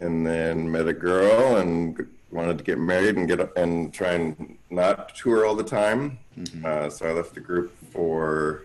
and 0.00 0.26
then 0.26 0.72
met 0.72 0.88
a 0.88 0.94
girl 0.94 1.56
and 1.58 2.06
wanted 2.30 2.56
to 2.56 2.64
get 2.64 2.78
married 2.78 3.16
and 3.18 3.28
get 3.28 3.54
and 3.54 3.92
try 3.92 4.12
and 4.14 4.56
not 4.70 5.14
tour 5.14 5.44
all 5.44 5.54
the 5.56 5.62
time. 5.62 6.18
Uh, 6.64 6.88
so 6.88 7.06
I 7.06 7.12
left 7.12 7.34
the 7.34 7.40
group 7.40 7.76
for, 7.92 8.62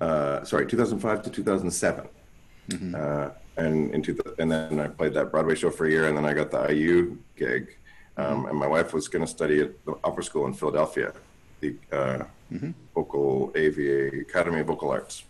uh, 0.00 0.42
sorry, 0.42 0.66
2005 0.66 1.22
to 1.22 1.30
2007. 1.30 2.08
Uh, 2.92 3.30
and 3.56 3.94
into 3.94 4.12
the, 4.14 4.34
and 4.38 4.50
then 4.50 4.80
I 4.80 4.88
played 4.88 5.14
that 5.14 5.30
Broadway 5.30 5.54
show 5.54 5.70
for 5.70 5.86
a 5.86 5.90
year, 5.90 6.08
and 6.08 6.16
then 6.16 6.24
I 6.24 6.32
got 6.34 6.50
the 6.50 6.72
IU 6.74 7.16
gig. 7.36 7.76
Um, 8.16 8.46
And 8.46 8.58
my 8.58 8.66
wife 8.66 8.92
was 8.92 9.08
going 9.08 9.24
to 9.24 9.30
study 9.30 9.60
at 9.60 9.84
the 9.84 9.94
opera 10.04 10.22
school 10.24 10.46
in 10.46 10.54
Philadelphia, 10.54 11.12
the 11.60 11.74
uh, 11.92 12.24
vocal 12.94 13.50
AVA 13.54 14.20
Academy 14.20 14.60
of 14.60 14.66
Vocal 14.66 14.90
Arts. 14.90 15.24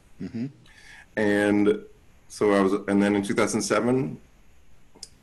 And 1.16 1.78
so 2.28 2.52
I 2.52 2.60
was, 2.60 2.72
and 2.88 3.02
then 3.02 3.14
in 3.14 3.22
2007, 3.22 4.18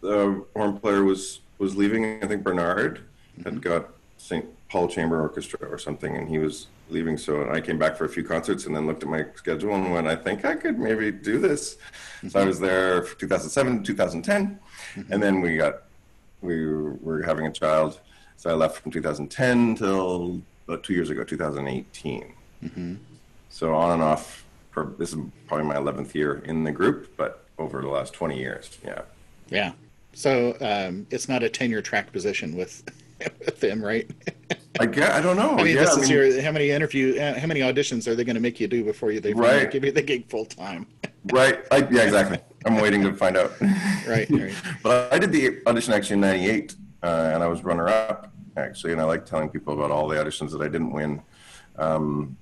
the 0.01 0.43
horn 0.55 0.79
player 0.79 1.03
was 1.03 1.41
was 1.59 1.75
leaving. 1.75 2.23
I 2.23 2.27
think 2.27 2.43
Bernard 2.43 3.01
had 3.43 3.61
got 3.61 3.89
St. 4.17 4.45
Paul 4.71 4.87
Chamber 4.87 5.21
Orchestra 5.21 5.67
or 5.69 5.77
something, 5.77 6.15
and 6.15 6.29
he 6.29 6.37
was 6.37 6.67
leaving. 6.89 7.17
So 7.17 7.51
I 7.51 7.59
came 7.59 7.77
back 7.77 7.97
for 7.97 8.05
a 8.05 8.09
few 8.09 8.23
concerts, 8.23 8.65
and 8.65 8.75
then 8.75 8.87
looked 8.87 9.03
at 9.03 9.09
my 9.09 9.25
schedule 9.35 9.75
and 9.75 9.91
went, 9.91 10.07
I 10.07 10.15
think 10.15 10.45
I 10.45 10.55
could 10.55 10.79
maybe 10.79 11.11
do 11.11 11.39
this. 11.39 11.77
So 12.29 12.39
I 12.39 12.45
was 12.45 12.57
there 12.57 13.03
for 13.03 13.19
2007, 13.19 13.83
2010, 13.83 14.59
and 15.09 15.21
then 15.21 15.41
we 15.41 15.57
got 15.57 15.83
we 16.41 16.73
were 16.73 17.21
having 17.21 17.47
a 17.47 17.51
child. 17.51 17.99
So 18.37 18.49
I 18.49 18.53
left 18.53 18.77
from 18.77 18.91
2010 18.91 19.75
till 19.75 20.41
about 20.67 20.83
two 20.83 20.93
years 20.93 21.09
ago, 21.09 21.25
2018. 21.25 22.33
So 23.49 23.75
on 23.75 23.91
and 23.91 24.01
off. 24.01 24.45
For, 24.71 24.93
this 24.97 25.11
is 25.11 25.19
probably 25.47 25.65
my 25.67 25.75
11th 25.75 26.13
year 26.13 26.41
in 26.45 26.63
the 26.63 26.71
group, 26.71 27.17
but 27.17 27.43
over 27.59 27.81
the 27.81 27.89
last 27.89 28.13
20 28.13 28.39
years, 28.39 28.79
yeah. 28.85 29.01
Yeah. 29.49 29.73
So 30.13 30.55
um, 30.61 31.05
it's 31.11 31.27
not 31.27 31.43
a 31.43 31.49
tenure 31.49 31.81
track 31.81 32.13
position 32.13 32.55
with 32.55 32.81
with 33.45 33.59
them, 33.59 33.83
right? 33.83 34.09
I 34.79 34.85
get, 34.85 35.11
I 35.11 35.21
don't 35.21 35.35
know. 35.35 35.51
I 35.57 35.63
mean, 35.63 35.75
yeah, 35.75 35.81
this 35.81 35.97
I 35.97 36.01
mean, 36.01 36.09
your 36.09 36.41
how 36.41 36.51
many 36.51 36.71
interview 36.71 37.19
uh, 37.19 37.39
how 37.39 37.47
many 37.47 37.59
auditions 37.61 38.07
are 38.07 38.15
they 38.15 38.23
going 38.23 38.35
to 38.35 38.41
make 38.41 38.59
you 38.59 38.67
do 38.67 38.83
before 38.83 39.11
you 39.11 39.19
they 39.19 39.33
Right. 39.33 39.69
give 39.69 39.83
you 39.83 39.91
the 39.91 40.01
gig 40.01 40.29
full 40.29 40.45
time? 40.45 40.87
right. 41.31 41.59
I, 41.71 41.77
yeah, 41.91 42.03
exactly. 42.03 42.39
I'm 42.65 42.75
waiting 42.75 43.03
to 43.03 43.13
find 43.13 43.37
out. 43.37 43.53
Right, 44.07 44.29
right. 44.29 44.53
but 44.83 45.13
I 45.13 45.19
did 45.19 45.31
the 45.31 45.61
audition 45.67 45.93
actually 45.93 46.15
in 46.15 46.21
'98, 46.21 46.75
uh, 47.03 47.31
and 47.33 47.43
I 47.43 47.47
was 47.47 47.63
runner 47.63 47.87
up 47.87 48.31
actually, 48.57 48.91
and 48.91 48.99
I 49.01 49.05
like 49.05 49.25
telling 49.25 49.49
people 49.49 49.73
about 49.73 49.91
all 49.91 50.07
the 50.07 50.15
auditions 50.17 50.51
that 50.51 50.61
I 50.61 50.67
didn't 50.67 50.91
win. 50.91 51.21
Um, 51.77 52.35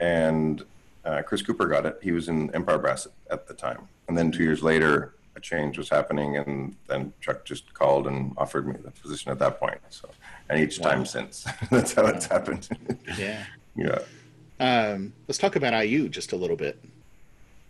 and 0.00 0.62
uh, 1.04 1.22
Chris 1.22 1.42
Cooper 1.42 1.66
got 1.66 1.86
it. 1.86 1.98
He 2.02 2.12
was 2.12 2.28
in 2.28 2.54
Empire 2.54 2.78
Brass 2.78 3.06
at 3.30 3.46
the 3.46 3.54
time, 3.54 3.88
and 4.08 4.16
then 4.16 4.30
two 4.30 4.42
years 4.42 4.62
later, 4.62 5.14
a 5.36 5.40
change 5.40 5.78
was 5.78 5.88
happening, 5.88 6.36
and 6.36 6.76
then 6.86 7.12
Chuck 7.20 7.44
just 7.44 7.72
called 7.74 8.06
and 8.06 8.34
offered 8.36 8.66
me 8.66 8.74
the 8.82 8.90
position 8.90 9.30
at 9.30 9.38
that 9.38 9.58
point. 9.58 9.78
So, 9.90 10.08
and 10.48 10.60
each 10.60 10.80
time 10.80 11.04
since, 11.04 11.46
that's 11.70 11.94
how 11.94 12.06
it's 12.06 12.26
happened. 12.26 12.68
Yeah. 13.18 13.44
yeah. 13.76 13.98
Um, 14.60 15.12
let's 15.28 15.38
talk 15.38 15.56
about 15.56 15.72
IU 15.84 16.08
just 16.08 16.32
a 16.32 16.36
little 16.36 16.56
bit. 16.56 16.82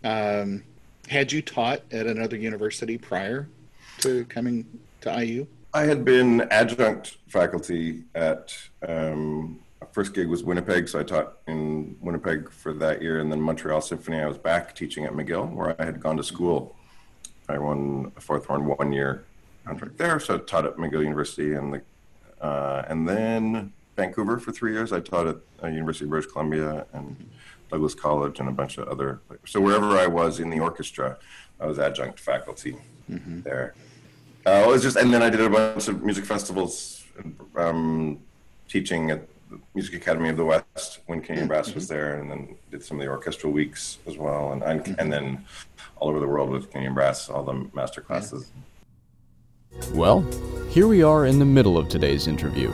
Um, 0.03 0.63
had 1.09 1.33
you 1.33 1.43
taught 1.43 1.81
at 1.91 2.07
another 2.07 2.37
university 2.37 2.99
prior 2.99 3.49
to 3.99 4.25
coming 4.27 4.67
to 5.01 5.25
IU? 5.25 5.47
I 5.73 5.85
had 5.85 6.05
been 6.05 6.43
adjunct 6.53 7.17
faculty 7.27 8.05
at 8.15 8.57
um, 8.87 9.61
my 9.81 9.87
first 9.93 10.15
gig 10.15 10.29
was 10.29 10.45
Winnipeg, 10.45 10.89
so 10.89 11.01
I 11.01 11.03
taught 11.03 11.39
in 11.47 11.97
Winnipeg 12.01 12.51
for 12.51 12.73
that 12.75 13.03
year, 13.03 13.21
and 13.21 13.31
then 13.31 13.41
Montreal 13.41 13.81
Symphony. 13.81 14.21
I 14.21 14.27
was 14.27 14.39
back 14.39 14.75
teaching 14.75 15.05
at 15.05 15.13
McGill, 15.13 15.51
where 15.53 15.81
I 15.81 15.85
had 15.85 16.01
gone 16.01 16.17
to 16.17 16.25
school. 16.25 16.77
I 17.49 17.59
won 17.59 18.13
a 18.17 18.21
fourth 18.21 18.47
horn 18.47 18.65
one 18.67 18.93
year 18.93 19.25
contract 19.65 19.99
there, 19.99 20.19
so 20.21 20.37
I 20.37 20.39
taught 20.39 20.67
at 20.67 20.77
McGill 20.77 21.03
University, 21.03 21.55
and 21.55 21.75
the 21.75 21.83
uh, 22.45 22.85
and 22.89 23.09
then 23.09 23.73
Vancouver 23.97 24.39
for 24.39 24.53
three 24.53 24.73
years. 24.73 24.93
I 24.93 25.01
taught 25.01 25.27
at 25.27 25.37
uh, 25.63 25.69
University 25.69 26.05
of 26.05 26.11
British 26.11 26.31
Columbia 26.31 26.87
and 26.93 27.31
Douglas 27.71 27.95
College 27.95 28.41
and 28.41 28.49
a 28.49 28.53
bunch 28.53 28.79
of 28.79 28.89
other. 28.89 29.21
So 29.47 29.61
wherever 29.61 29.97
I 29.99 30.07
was 30.07 30.41
in 30.41 30.51
the 30.51 30.61
orchestra, 30.61 31.19
I 31.61 31.67
was 31.67 31.79
adjunct 31.79 32.19
faculty 32.21 32.77
there. 33.09 33.75
Uh, 34.47 34.65
it 34.67 34.69
was 34.69 34.83
just, 34.83 34.97
and 34.97 35.13
then 35.13 35.23
I 35.23 35.31
did 35.31 35.41
a 35.41 35.49
bunch 35.49 35.89
of 35.89 36.03
music 36.03 36.27
festivals, 36.27 37.05
um, 37.57 38.19
teaching 38.69 39.11
at 39.11 39.27
the 39.51 39.59
Music 39.75 39.95
Academy 39.95 40.29
of 40.29 40.37
the 40.37 40.45
West 40.45 41.01
when 41.07 41.21
Canadian 41.23 41.49
Brass 41.49 41.75
was 41.75 41.89
there, 41.89 42.19
and 42.19 42.31
then 42.31 42.57
did 42.71 42.83
some 42.83 42.99
of 42.99 43.05
the 43.05 43.11
orchestral 43.11 43.53
weeks 43.53 43.99
as 44.07 44.19
well, 44.19 44.53
and 44.53 44.63
and, 44.63 44.97
and 44.99 45.13
then 45.13 45.45
all 45.97 46.09
over 46.09 46.21
the 46.21 46.27
world 46.27 46.51
with 46.51 46.71
Canadian 46.71 46.95
Brass, 46.95 47.29
all 47.29 47.43
the 47.43 47.69
master 47.75 48.01
classes. 48.01 48.51
Well, 49.93 50.23
here 50.71 50.87
we 50.87 51.03
are 51.03 51.27
in 51.27 51.39
the 51.39 51.45
middle 51.45 51.77
of 51.77 51.89
today's 51.89 52.27
interview. 52.27 52.73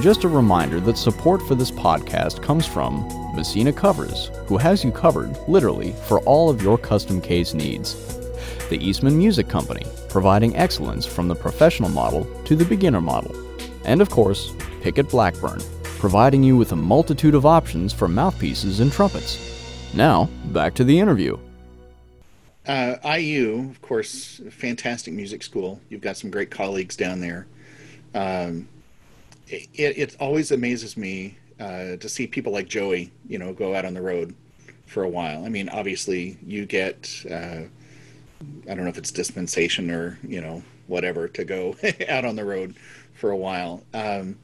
Just 0.00 0.24
a 0.24 0.28
reminder 0.28 0.80
that 0.80 0.96
support 0.96 1.42
for 1.42 1.54
this 1.54 1.70
podcast 1.70 2.42
comes 2.42 2.66
from 2.66 3.06
Messina 3.34 3.72
Covers, 3.72 4.30
who 4.46 4.56
has 4.56 4.82
you 4.82 4.90
covered, 4.90 5.36
literally, 5.48 5.92
for 6.06 6.20
all 6.20 6.48
of 6.48 6.62
your 6.62 6.78
custom 6.78 7.20
case 7.20 7.52
needs. 7.52 7.94
The 8.68 8.78
Eastman 8.78 9.18
Music 9.18 9.48
Company, 9.48 9.84
providing 10.08 10.56
excellence 10.56 11.04
from 11.04 11.28
the 11.28 11.34
professional 11.34 11.90
model 11.90 12.24
to 12.44 12.56
the 12.56 12.64
beginner 12.64 13.02
model. 13.02 13.34
And 13.84 14.00
of 14.00 14.08
course, 14.08 14.52
Pickett 14.80 15.10
Blackburn, 15.10 15.60
providing 15.82 16.42
you 16.42 16.56
with 16.56 16.72
a 16.72 16.76
multitude 16.76 17.34
of 17.34 17.44
options 17.44 17.92
for 17.92 18.08
mouthpieces 18.08 18.80
and 18.80 18.90
trumpets. 18.90 19.38
Now, 19.94 20.30
back 20.46 20.74
to 20.74 20.84
the 20.84 20.98
interview. 20.98 21.38
Uh, 22.66 22.96
IU, 23.18 23.68
of 23.70 23.82
course, 23.82 24.40
fantastic 24.50 25.12
music 25.12 25.42
school. 25.42 25.80
You've 25.88 26.00
got 26.00 26.16
some 26.16 26.30
great 26.30 26.50
colleagues 26.50 26.96
down 26.96 27.20
there. 27.20 27.46
Um, 28.14 28.68
it, 29.48 29.68
it 29.74 30.16
always 30.20 30.52
amazes 30.52 30.96
me 30.96 31.36
uh, 31.58 31.96
to 31.96 32.08
see 32.08 32.26
people 32.26 32.52
like 32.52 32.68
Joey, 32.68 33.10
you 33.28 33.38
know, 33.38 33.52
go 33.52 33.74
out 33.74 33.84
on 33.84 33.94
the 33.94 34.02
road 34.02 34.34
for 34.86 35.02
a 35.02 35.08
while. 35.08 35.44
I 35.44 35.48
mean, 35.48 35.68
obviously, 35.68 36.38
you 36.46 36.66
get, 36.66 37.24
uh, 37.28 37.62
I 38.68 38.74
don't 38.74 38.84
know 38.84 38.88
if 38.90 38.98
it's 38.98 39.10
dispensation 39.10 39.90
or, 39.90 40.18
you 40.26 40.40
know, 40.40 40.62
whatever, 40.86 41.28
to 41.28 41.44
go 41.44 41.76
out 42.08 42.24
on 42.24 42.36
the 42.36 42.44
road 42.44 42.76
for 43.14 43.30
a 43.30 43.36
while. 43.36 43.82
Um, 43.92 44.38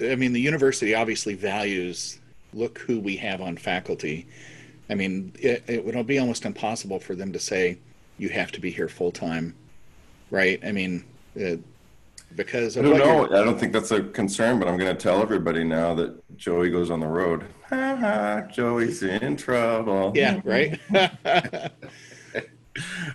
I 0.00 0.14
mean, 0.14 0.32
the 0.32 0.40
university 0.40 0.94
obviously 0.94 1.34
values 1.34 2.18
look 2.54 2.78
who 2.78 3.00
we 3.00 3.16
have 3.16 3.40
on 3.40 3.56
faculty. 3.56 4.26
I 4.90 4.94
mean, 4.94 5.32
it, 5.38 5.62
it 5.68 5.84
would 5.84 6.06
be 6.06 6.18
almost 6.18 6.44
impossible 6.44 6.98
for 6.98 7.14
them 7.14 7.32
to 7.32 7.38
say 7.38 7.78
you 8.18 8.28
have 8.30 8.50
to 8.52 8.60
be 8.60 8.70
here 8.70 8.88
full 8.88 9.12
time, 9.12 9.54
right? 10.30 10.60
I 10.64 10.72
mean, 10.72 11.04
uh, 11.40 11.56
because 12.34 12.76
I 12.76 12.80
of 12.80 12.86
don't 12.86 12.98
know. 12.98 13.24
I 13.26 13.44
don't 13.44 13.58
think 13.58 13.72
that's 13.72 13.92
a 13.92 14.02
concern, 14.02 14.58
but 14.58 14.68
I'm 14.68 14.76
going 14.76 14.94
to 14.94 15.00
tell 15.00 15.22
everybody 15.22 15.64
now 15.64 15.94
that 15.94 16.36
Joey 16.36 16.70
goes 16.70 16.90
on 16.90 17.00
the 17.00 17.06
road. 17.06 17.46
Ha 17.68 17.96
ha, 17.96 18.40
Joey's 18.52 19.02
in 19.02 19.36
trouble. 19.36 20.12
Yeah, 20.14 20.40
right. 20.44 20.78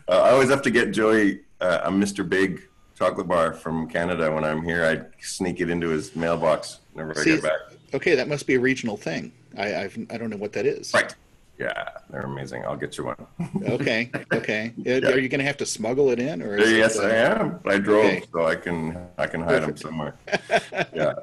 Uh, 0.07 0.21
I 0.21 0.31
always 0.31 0.49
have 0.49 0.61
to 0.63 0.69
get 0.69 0.91
Joey 0.91 1.39
uh, 1.61 1.79
a 1.85 1.89
Mr. 1.89 2.27
Big 2.27 2.61
chocolate 2.93 3.27
bar 3.27 3.53
from 3.53 3.87
Canada 3.87 4.29
when 4.31 4.43
I'm 4.43 4.61
here. 4.61 4.85
I 4.85 5.23
sneak 5.23 5.61
it 5.61 5.69
into 5.69 5.87
his 5.87 6.13
mailbox 6.13 6.81
whenever 6.91 7.17
I 7.17 7.23
See, 7.23 7.35
get 7.35 7.43
back. 7.43 7.59
okay, 7.93 8.15
that 8.15 8.27
must 8.27 8.45
be 8.45 8.55
a 8.55 8.59
regional 8.59 8.97
thing. 8.97 9.31
I 9.57 9.75
I've, 9.75 9.97
I 10.09 10.17
don't 10.17 10.29
know 10.29 10.37
what 10.37 10.51
that 10.53 10.65
is. 10.65 10.93
Right. 10.93 11.15
Yeah, 11.57 11.89
they're 12.09 12.21
amazing. 12.21 12.65
I'll 12.65 12.75
get 12.75 12.97
you 12.97 13.05
one. 13.05 13.15
Okay, 13.75 14.11
okay. 14.33 14.73
Uh, 14.85 15.07
Are 15.11 15.19
you 15.19 15.29
going 15.29 15.39
to 15.39 15.45
have 15.45 15.57
to 15.57 15.65
smuggle 15.65 16.09
it 16.09 16.19
in, 16.19 16.41
or 16.41 16.57
yes, 16.59 16.97
it, 16.97 17.03
uh, 17.03 17.07
I 17.07 17.13
am. 17.41 17.59
I 17.65 17.77
drove, 17.77 18.05
okay. 18.05 18.23
so 18.31 18.45
I 18.45 18.55
can 18.55 18.97
I 19.17 19.27
can 19.27 19.41
hide 19.41 19.63
them 19.63 19.77
somewhere. 19.77 20.15
yeah. 20.93 21.13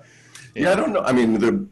yeah, 0.54 0.72
I 0.72 0.74
don't 0.74 0.92
know. 0.92 1.00
I 1.00 1.12
mean, 1.12 1.38
the 1.38 1.66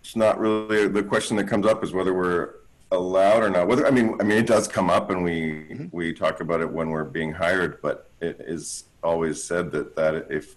it's 0.00 0.16
not 0.16 0.38
really 0.38 0.88
the 0.88 1.02
question 1.02 1.36
that 1.38 1.48
comes 1.48 1.66
up 1.66 1.82
is 1.82 1.92
whether 1.92 2.12
we're 2.12 2.54
allowed 2.90 3.42
or 3.42 3.50
not. 3.50 3.66
Whether 3.66 3.86
I 3.86 3.90
mean, 3.90 4.16
I 4.20 4.24
mean, 4.24 4.38
it 4.38 4.46
does 4.46 4.68
come 4.68 4.90
up, 4.90 5.10
and 5.10 5.24
we 5.24 5.66
Mm-hmm. 5.72 5.96
we 5.96 6.12
talk 6.12 6.40
about 6.40 6.60
it 6.60 6.70
when 6.70 6.90
we're 6.90 7.04
being 7.04 7.32
hired, 7.32 7.80
but 7.80 8.10
it 8.20 8.36
is 8.40 8.84
always 9.02 9.42
said 9.42 9.72
that 9.72 9.96
that 9.96 10.26
if 10.30 10.56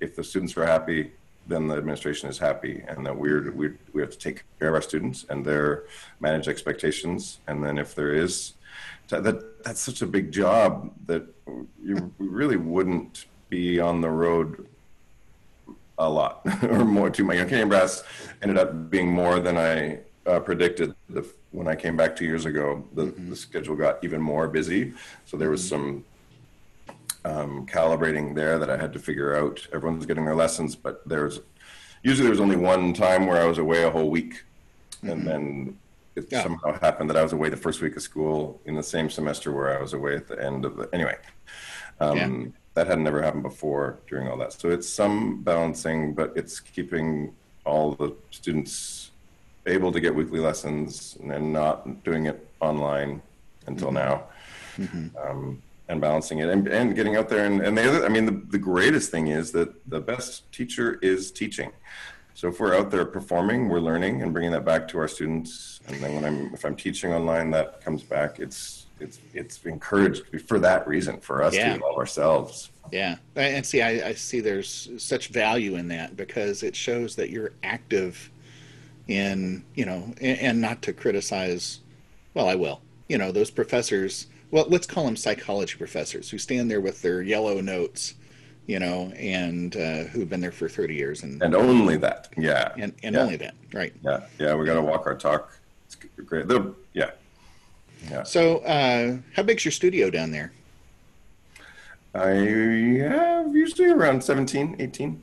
if 0.00 0.16
the 0.16 0.24
students 0.24 0.56
are 0.56 0.66
happy, 0.66 1.12
then 1.46 1.68
the 1.68 1.76
administration 1.76 2.28
is 2.28 2.38
happy, 2.38 2.82
and 2.88 3.04
that 3.06 3.16
we're 3.16 3.42
mm-hmm. 3.42 3.58
we 3.58 3.70
we 3.92 4.00
have 4.00 4.10
to 4.10 4.18
take 4.18 4.44
care 4.58 4.68
of 4.68 4.74
our 4.74 4.82
students 4.82 5.26
and 5.28 5.44
their 5.44 5.84
manage 6.20 6.48
expectations, 6.48 7.40
and 7.46 7.62
then 7.62 7.78
if 7.78 7.94
there 7.94 8.14
is 8.14 8.54
that 9.08 9.62
that's 9.64 9.80
such 9.80 10.02
a 10.02 10.06
big 10.06 10.32
job 10.32 10.92
that 11.06 11.24
you 11.82 12.12
we 12.18 12.26
really 12.26 12.56
wouldn't 12.56 13.26
be 13.48 13.78
on 13.78 14.00
the 14.00 14.10
road 14.10 14.66
a 15.98 16.08
lot 16.08 16.42
or 16.62 16.84
more 16.84 17.10
too 17.10 17.24
much. 17.24 17.36
You 17.36 17.42
know, 17.42 17.48
Canadian 17.48 17.68
Brass 17.68 18.02
ended 18.42 18.58
up 18.58 18.90
being 18.90 19.08
more 19.08 19.40
than 19.40 19.56
I 19.56 20.00
uh, 20.26 20.40
predicted. 20.40 20.94
The, 21.08 21.26
when 21.52 21.68
I 21.68 21.74
came 21.74 21.96
back 21.96 22.16
two 22.16 22.24
years 22.24 22.44
ago, 22.44 22.84
the, 22.94 23.06
mm-hmm. 23.06 23.30
the 23.30 23.36
schedule 23.36 23.76
got 23.76 24.02
even 24.04 24.20
more 24.20 24.48
busy. 24.48 24.92
So 25.24 25.36
there 25.36 25.50
was 25.50 25.62
mm-hmm. 25.62 25.68
some 25.68 26.04
um, 27.26 27.66
calibrating 27.66 28.34
there 28.34 28.58
that 28.58 28.70
I 28.70 28.76
had 28.76 28.92
to 28.92 28.98
figure 28.98 29.36
out. 29.36 29.66
Everyone's 29.72 30.06
getting 30.06 30.24
their 30.24 30.34
lessons, 30.44 30.76
but 30.76 31.06
there's 31.08 31.40
usually 32.02 32.24
there 32.26 32.30
was 32.30 32.40
only 32.40 32.56
one 32.56 32.92
time 32.92 33.26
where 33.26 33.40
I 33.42 33.46
was 33.46 33.58
away 33.58 33.82
a 33.82 33.90
whole 33.90 34.10
week, 34.10 34.44
and 35.02 35.26
then 35.26 35.76
it 36.14 36.26
Yeah. 36.30 36.42
somehow 36.42 36.78
happened 36.80 37.10
that 37.10 37.16
I 37.16 37.22
was 37.22 37.32
away 37.32 37.48
the 37.50 37.56
first 37.66 37.82
week 37.82 37.96
of 37.96 38.02
school 38.02 38.60
in 38.64 38.74
the 38.76 38.82
same 38.82 39.08
semester 39.10 39.52
where 39.52 39.76
I 39.76 39.80
was 39.82 39.92
away 39.92 40.14
at 40.16 40.28
the 40.28 40.38
end 40.48 40.64
of 40.64 40.76
the 40.76 40.88
anyway. 40.92 41.16
Um, 42.00 42.16
Yeah. 42.16 42.30
That 42.74 42.86
had 42.88 42.98
never 42.98 43.22
happened 43.22 43.42
before 43.42 43.98
during 44.06 44.28
all 44.28 44.36
that. 44.36 44.52
So 44.52 44.68
it's 44.68 44.86
some 44.86 45.42
balancing, 45.42 46.12
but 46.12 46.28
it's 46.36 46.60
keeping 46.60 47.34
all 47.64 47.92
the 47.92 48.14
students 48.30 49.12
able 49.66 49.90
to 49.92 49.98
get 50.00 50.14
weekly 50.14 50.38
lessons 50.40 51.16
and 51.26 51.54
not 51.54 52.04
doing 52.04 52.26
it 52.26 52.46
online 52.60 53.22
until 53.66 53.90
now 53.90 54.24
um, 55.26 55.62
and 55.88 56.00
balancing 56.00 56.38
it 56.40 56.48
and, 56.48 56.66
and 56.68 56.94
getting 56.96 57.16
out 57.16 57.28
there 57.28 57.44
and, 57.44 57.60
and 57.60 57.76
the 57.78 57.88
other 57.88 58.04
i 58.04 58.08
mean 58.08 58.26
the, 58.26 58.42
the 58.50 58.58
greatest 58.58 59.10
thing 59.10 59.28
is 59.28 59.52
that 59.52 59.68
the 59.88 60.00
best 60.00 60.50
teacher 60.52 60.98
is 61.02 61.30
teaching 61.30 61.70
so 62.34 62.48
if 62.48 62.58
we're 62.60 62.74
out 62.76 62.90
there 62.90 63.04
performing 63.04 63.68
we're 63.68 63.80
learning 63.80 64.22
and 64.22 64.32
bringing 64.32 64.50
that 64.50 64.64
back 64.64 64.88
to 64.88 64.98
our 64.98 65.08
students 65.08 65.80
and 65.86 65.96
then 66.00 66.14
when 66.14 66.24
i'm 66.24 66.52
if 66.54 66.64
i'm 66.64 66.74
teaching 66.76 67.12
online 67.12 67.50
that 67.50 67.80
comes 67.84 68.02
back 68.02 68.40
it's 68.40 68.86
it's 68.98 69.20
it's 69.34 69.62
encouraged 69.64 70.24
for 70.48 70.58
that 70.58 70.86
reason 70.88 71.20
for 71.20 71.42
us 71.42 71.54
Yeah. 71.54 71.70
to 71.70 71.76
evolve 71.76 71.98
ourselves 71.98 72.70
Yeah, 72.92 73.16
and 73.34 73.66
see, 73.66 73.82
I, 73.82 74.08
I 74.10 74.14
see 74.14 74.40
there's 74.40 74.88
such 74.96 75.28
value 75.28 75.74
in 75.76 75.88
that 75.88 76.16
because 76.16 76.62
it 76.62 76.74
shows 76.76 77.16
that 77.16 77.30
you're 77.30 77.50
active 77.64 78.30
in, 79.08 79.64
you 79.74 79.84
know, 79.84 80.14
and, 80.20 80.38
and 80.38 80.60
not 80.60 80.82
to 80.82 80.92
criticize. 80.92 81.80
Well, 82.34 82.48
I 82.48 82.54
will. 82.54 82.80
You 83.08 83.18
know, 83.18 83.32
those 83.32 83.50
professors. 83.50 84.28
Well, 84.50 84.66
let's 84.68 84.86
call 84.86 85.04
them 85.04 85.16
psychology 85.16 85.76
professors 85.76 86.30
who 86.30 86.38
stand 86.38 86.70
there 86.70 86.80
with 86.80 87.02
their 87.02 87.20
yellow 87.22 87.60
notes, 87.60 88.14
you 88.66 88.78
know, 88.78 89.10
and 89.16 89.76
uh, 89.76 90.04
who've 90.04 90.28
been 90.28 90.40
there 90.40 90.52
for 90.52 90.68
30 90.68 90.94
years 90.94 91.22
and 91.22 91.42
and 91.42 91.54
only 91.54 91.96
that 91.96 92.28
yeah 92.36 92.72
and, 92.78 92.92
and 93.02 93.14
yeah. 93.14 93.20
only 93.22 93.36
that, 93.36 93.54
right? 93.72 93.92
yeah 94.02 94.20
yeah 94.38 94.54
we 94.54 94.64
got 94.66 94.74
to 94.74 94.82
walk 94.82 95.06
our 95.06 95.14
talk 95.16 95.58
it's 95.86 95.94
great 95.94 96.48
They'll- 96.48 96.74
yeah 96.92 97.10
yeah 98.10 98.22
So, 98.24 98.58
uh, 98.58 99.18
how 99.34 99.42
big's 99.42 99.64
your 99.64 99.72
studio 99.72 100.10
down 100.10 100.30
there? 100.30 100.52
i 102.14 102.28
have 102.28 103.54
usually 103.54 103.90
around 103.90 104.22
17 104.24 104.76
18 104.78 105.22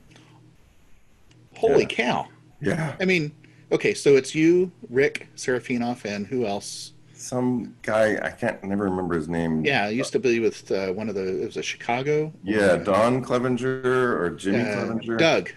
Holy 1.55 1.81
Yeah. 1.81 1.85
cow! 1.87 2.27
yeah 2.61 2.95
I 2.99 3.05
mean, 3.05 3.31
okay, 3.71 3.93
so 3.93 4.15
it's 4.15 4.33
you, 4.35 4.71
Rick 4.89 5.27
Seraphinoff, 5.35 6.05
and 6.05 6.27
who 6.27 6.45
else? 6.45 6.91
Some 7.23 7.73
guy 7.83 8.17
I 8.21 8.31
can't 8.31 8.61
never 8.65 8.83
remember 8.83 9.15
his 9.15 9.29
name. 9.29 9.63
Yeah, 9.63 9.87
it 9.87 9.93
used 9.95 10.11
to 10.11 10.19
be 10.19 10.41
with 10.41 10.69
uh, 10.69 10.91
one 10.91 11.07
of 11.07 11.15
the. 11.15 11.41
It 11.41 11.45
was 11.45 11.55
a 11.55 11.63
Chicago. 11.63 12.33
Yeah, 12.43 12.75
Don 12.75 13.21
Clevenger 13.21 14.21
or 14.21 14.29
Jimmy 14.31 14.59
uh, 14.59 14.73
Clevenger. 14.73 15.15
Doug. 15.15 15.51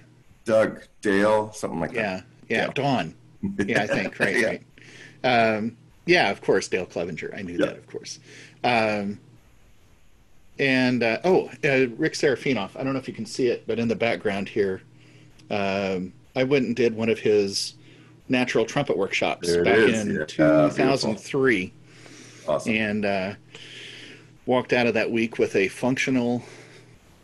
Doug 0.44 0.82
Dale, 1.02 1.52
something 1.52 1.80
like 1.80 1.90
Yeah, 1.92 2.20
yeah, 2.48 2.66
Yeah. 2.66 2.72
Don. 2.72 3.14
Yeah, 3.66 3.82
I 3.82 3.86
think 3.88 4.16
right, 4.20 4.36
Yeah. 4.38 4.46
right. 5.24 5.56
Um, 5.56 5.76
yeah, 6.06 6.30
of 6.30 6.40
course, 6.40 6.68
Dale 6.68 6.86
Clevenger. 6.86 7.34
I 7.36 7.42
knew 7.42 7.54
Yeah. 7.58 7.66
that, 7.66 7.78
of 7.78 7.86
course. 7.88 8.20
Um, 8.62 9.18
and 10.60 11.02
uh, 11.02 11.18
oh, 11.24 11.46
uh, 11.64 11.88
Rick 11.96 12.12
Seraphinoff. 12.12 12.76
I 12.78 12.84
don't 12.84 12.92
know 12.92 13.00
if 13.00 13.08
you 13.08 13.14
can 13.14 13.26
see 13.26 13.48
it, 13.48 13.66
but 13.66 13.80
in 13.80 13.88
the 13.88 13.96
background 13.96 14.48
here, 14.48 14.82
um, 15.50 16.12
I 16.36 16.44
went 16.44 16.66
and 16.66 16.76
did 16.76 16.94
one 16.94 17.08
of 17.08 17.18
his 17.18 17.74
natural 18.28 18.64
trumpet 18.64 18.96
workshops 18.96 19.48
There 19.48 19.64
back 19.64 19.78
in 19.78 20.10
Yeah, 20.16 20.24
2003. 20.26 21.66
that. 21.66 21.72
Awesome. 22.50 22.72
and 22.74 23.04
uh, 23.04 23.34
walked 24.46 24.72
out 24.72 24.86
of 24.86 24.94
that 24.94 25.10
week 25.10 25.38
with 25.38 25.56
a 25.56 25.66
functional 25.68 26.42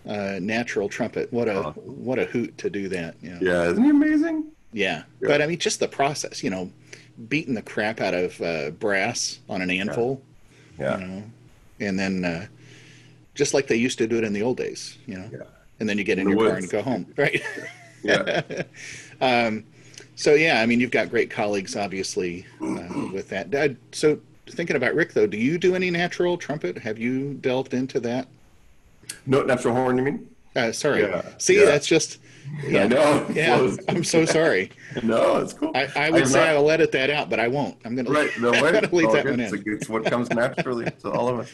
uh, 0.09 0.39
natural 0.41 0.89
trumpet. 0.89 1.33
What 1.33 1.49
a 1.49 1.63
Awesome. 1.63 1.83
what 2.05 2.19
a 2.19 2.25
hoot 2.25 2.59
to 2.59 2.69
do 2.71 2.89
that! 2.89 3.15
Yeah. 3.23 3.39
yeah, 3.41 3.71
isn't 3.71 3.85
he 3.85 3.91
amazing? 3.91 4.47
yeah, 4.73 5.05
Yeah. 5.21 5.29
But 5.29 5.41
I 5.43 5.47
mean, 5.47 5.59
just 5.59 5.79
the 5.79 5.87
process. 5.87 6.43
You 6.43 6.51
know, 6.51 6.71
beating 7.29 7.55
the 7.55 7.63
crap 7.63 8.01
out 8.01 8.15
of 8.15 8.41
uh, 8.41 8.71
brass 8.71 9.39
on 9.49 9.63
an 9.63 9.71
anvil. 9.71 10.21
Yeah. 10.79 10.99
You 10.99 11.07
know, 11.07 11.23
and 11.79 11.99
then 11.99 12.25
uh, 12.25 12.47
just 13.37 13.55
like 13.55 13.69
they 13.69 13.77
used 13.77 13.99
to 13.99 14.09
do 14.09 14.19
it 14.19 14.25
in 14.25 14.33
the 14.33 14.43
old 14.43 14.57
days. 14.57 14.99
You 15.07 15.19
know. 15.19 15.31
Yeah. 15.33 15.43
And 15.79 15.89
then 15.89 15.99
you 15.99 16.05
get 16.05 16.19
in, 16.19 16.29
In 16.31 16.37
your 16.39 16.49
car 16.49 16.57
and 16.59 16.69
go 16.71 16.83
home, 16.83 17.13
right? 17.17 17.41
Yeah. 18.03 18.43
um, 19.21 19.65
so 20.23 20.35
yeah, 20.35 20.61
I 20.63 20.67
mean, 20.67 20.79
you've 20.81 20.93
got 20.93 21.11
great 21.11 21.31
colleagues, 21.31 21.75
obviously, 21.77 22.47
uh, 22.61 23.09
with 23.13 23.29
that. 23.31 23.77
So 23.91 24.21
thinking 24.49 24.77
about 24.77 24.95
Rick, 24.95 25.15
though, 25.15 25.27
do 25.27 25.37
you 25.37 25.59
do 25.59 25.75
any 25.75 25.91
natural 25.91 26.37
trumpet? 26.39 26.79
Have 26.79 26.97
you 26.99 27.35
delved 27.35 27.75
into 27.75 27.99
that? 28.01 28.29
no 29.27 29.43
natural 29.43 29.75
horn, 29.75 29.99
you 29.99 30.05
mean? 30.05 30.29
Uh, 30.55 30.71
sorry. 30.71 31.03
Yeah, 31.03 31.23
See, 31.39 31.59
yeah. 31.59 31.65
that's 31.67 31.87
just. 31.87 32.19
I 32.69 32.87
know. 32.87 33.27
Yeah. 33.35 33.77
I'm 33.89 34.05
so 34.05 34.25
sorry. 34.25 34.71
no, 35.03 35.39
it's 35.39 35.53
cool. 35.55 35.73
I, 35.75 35.89
I 35.97 36.11
would 36.11 36.23
I'm 36.23 36.29
say 36.29 36.39
not- 36.41 36.49
I'll 36.57 36.71
edit 36.71 36.93
that 36.93 37.11
out, 37.11 37.29
but 37.31 37.41
I 37.41 37.49
won't. 37.49 37.77
I'm 37.85 37.97
gonna. 37.97 38.11
Right. 38.11 38.31
No 38.41 38.53
I'm 38.55 38.63
way. 38.63 38.73
gonna 38.73 38.89
leave 38.95 39.09
Oh, 39.09 39.13
that 39.15 39.25
good. 39.25 39.31
one 39.33 39.41
it's, 39.41 39.53
in. 39.53 39.59
like- 39.59 39.67
it's 39.67 39.89
what 39.89 40.05
comes 40.05 40.31
naturally 40.31 40.85
to 41.03 41.11
all 41.11 41.29
of 41.29 41.41
us. 41.41 41.51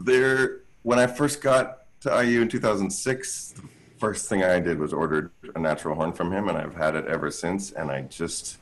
There, 0.00 0.60
when 0.82 0.98
I 0.98 1.06
first 1.06 1.40
got 1.42 1.84
to 2.02 2.24
IU 2.24 2.40
in 2.42 2.48
2006, 2.48 3.52
the 3.52 3.62
first 4.00 4.28
thing 4.28 4.42
I 4.44 4.60
did 4.60 4.78
was 4.78 4.92
ordered 4.94 5.32
a 5.56 5.60
natural 5.60 5.94
horn 5.96 6.12
from 6.14 6.32
him, 6.32 6.48
and 6.48 6.58
I've 6.58 6.74
had 6.74 6.96
it 6.96 7.06
ever 7.06 7.30
since. 7.30 7.72
And 7.72 7.90
I 7.90 8.02
just, 8.02 8.60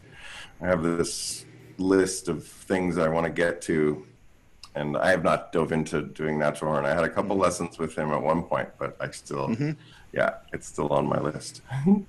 I 0.62 0.66
have 0.68 0.82
this 0.82 1.46
list 1.78 2.28
of 2.28 2.46
things 2.46 2.98
I 2.98 3.08
want 3.08 3.26
to 3.26 3.32
get 3.32 3.62
to, 3.62 4.06
and 4.74 4.96
I 4.96 5.10
have 5.10 5.24
not 5.24 5.52
dove 5.52 5.72
into 5.72 6.02
doing 6.02 6.38
natural 6.38 6.72
horn. 6.72 6.86
I 6.86 6.94
had 6.94 7.04
a 7.04 7.10
couple 7.10 7.36
Mm-hmm. 7.36 7.38
lessons 7.38 7.78
with 7.78 7.96
him 7.96 8.12
at 8.12 8.22
one 8.22 8.44
point, 8.44 8.70
but 8.78 8.96
I 9.00 9.10
still, 9.12 9.58
yeah, 10.12 10.36
it's 10.52 10.68
still 10.68 10.88
on 10.90 11.06
my 11.08 11.20
list. 11.20 11.62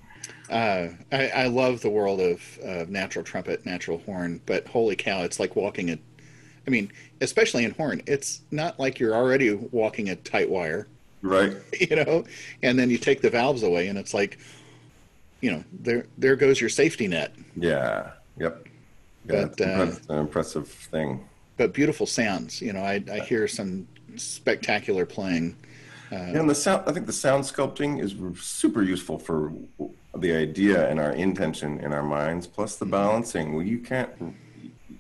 Uh, 0.50 0.90
I, 1.12 1.30
I 1.30 1.48
love 1.48 1.82
the 1.82 1.90
world 1.90 2.20
of 2.20 2.42
uh, 2.66 2.86
natural 2.90 3.24
trumpet, 3.24 3.66
natural 3.66 4.00
horn, 4.00 4.42
but 4.46 4.68
holy 4.68 4.96
cow, 4.96 5.22
it's 5.24 5.40
like 5.40 5.56
walking 5.56 5.90
a. 5.92 6.00
I 6.68 6.72
mean, 6.72 6.92
especially 7.22 7.66
in 7.66 7.72
horn, 7.72 8.02
it's 8.08 8.44
not 8.52 8.80
like 8.80 9.00
you're 9.00 9.16
already 9.16 9.54
walking 9.54 10.10
a 10.10 10.16
tight 10.18 10.50
wire, 10.50 10.88
right? 11.22 11.56
you 11.80 11.96
know, 11.96 12.24
and 12.64 12.78
then 12.78 12.90
you 12.90 12.98
take 12.98 13.22
the 13.22 13.30
valves 13.30 13.64
away, 13.64 13.88
and 13.88 13.98
it's 13.98 14.14
like, 14.14 14.40
you 15.42 15.52
know, 15.52 15.64
there 15.72 16.06
there 16.18 16.36
goes 16.36 16.60
your 16.60 16.70
safety 16.70 17.08
net. 17.08 17.34
Yeah. 17.56 18.12
Yep. 18.38 18.68
Yeah, 19.26 19.46
But, 19.46 19.52
it's, 19.52 19.62
uh, 19.62 20.14
an 20.14 20.20
impressive 20.20 20.68
thing. 20.68 21.28
But 21.58 21.74
beautiful 21.74 22.06
sounds, 22.06 22.62
you 22.62 22.72
know, 22.72 22.82
I, 22.82 23.04
I 23.12 23.20
hear 23.20 23.48
some 23.48 23.88
spectacular 24.16 25.06
playing. 25.06 25.56
Yeah, 26.12 26.40
and 26.40 26.50
the 26.50 26.56
sound, 26.56 26.84
I 26.88 26.94
think 26.94 27.06
the 27.06 27.14
sound 27.14 27.44
sculpting 27.44 28.02
is 28.02 28.16
super 28.42 28.82
useful 28.82 29.20
for 29.20 29.54
the 30.18 30.34
idea 30.34 30.90
and 30.90 31.00
our 31.00 31.12
intention 31.12 31.80
in 31.82 31.94
our 31.94 32.02
minds, 32.02 32.48
plus 32.48 32.78
the 32.78 32.86
balancing. 32.86 33.54
Well, 33.54 33.66
you 33.66 33.80
can't, 33.80 34.10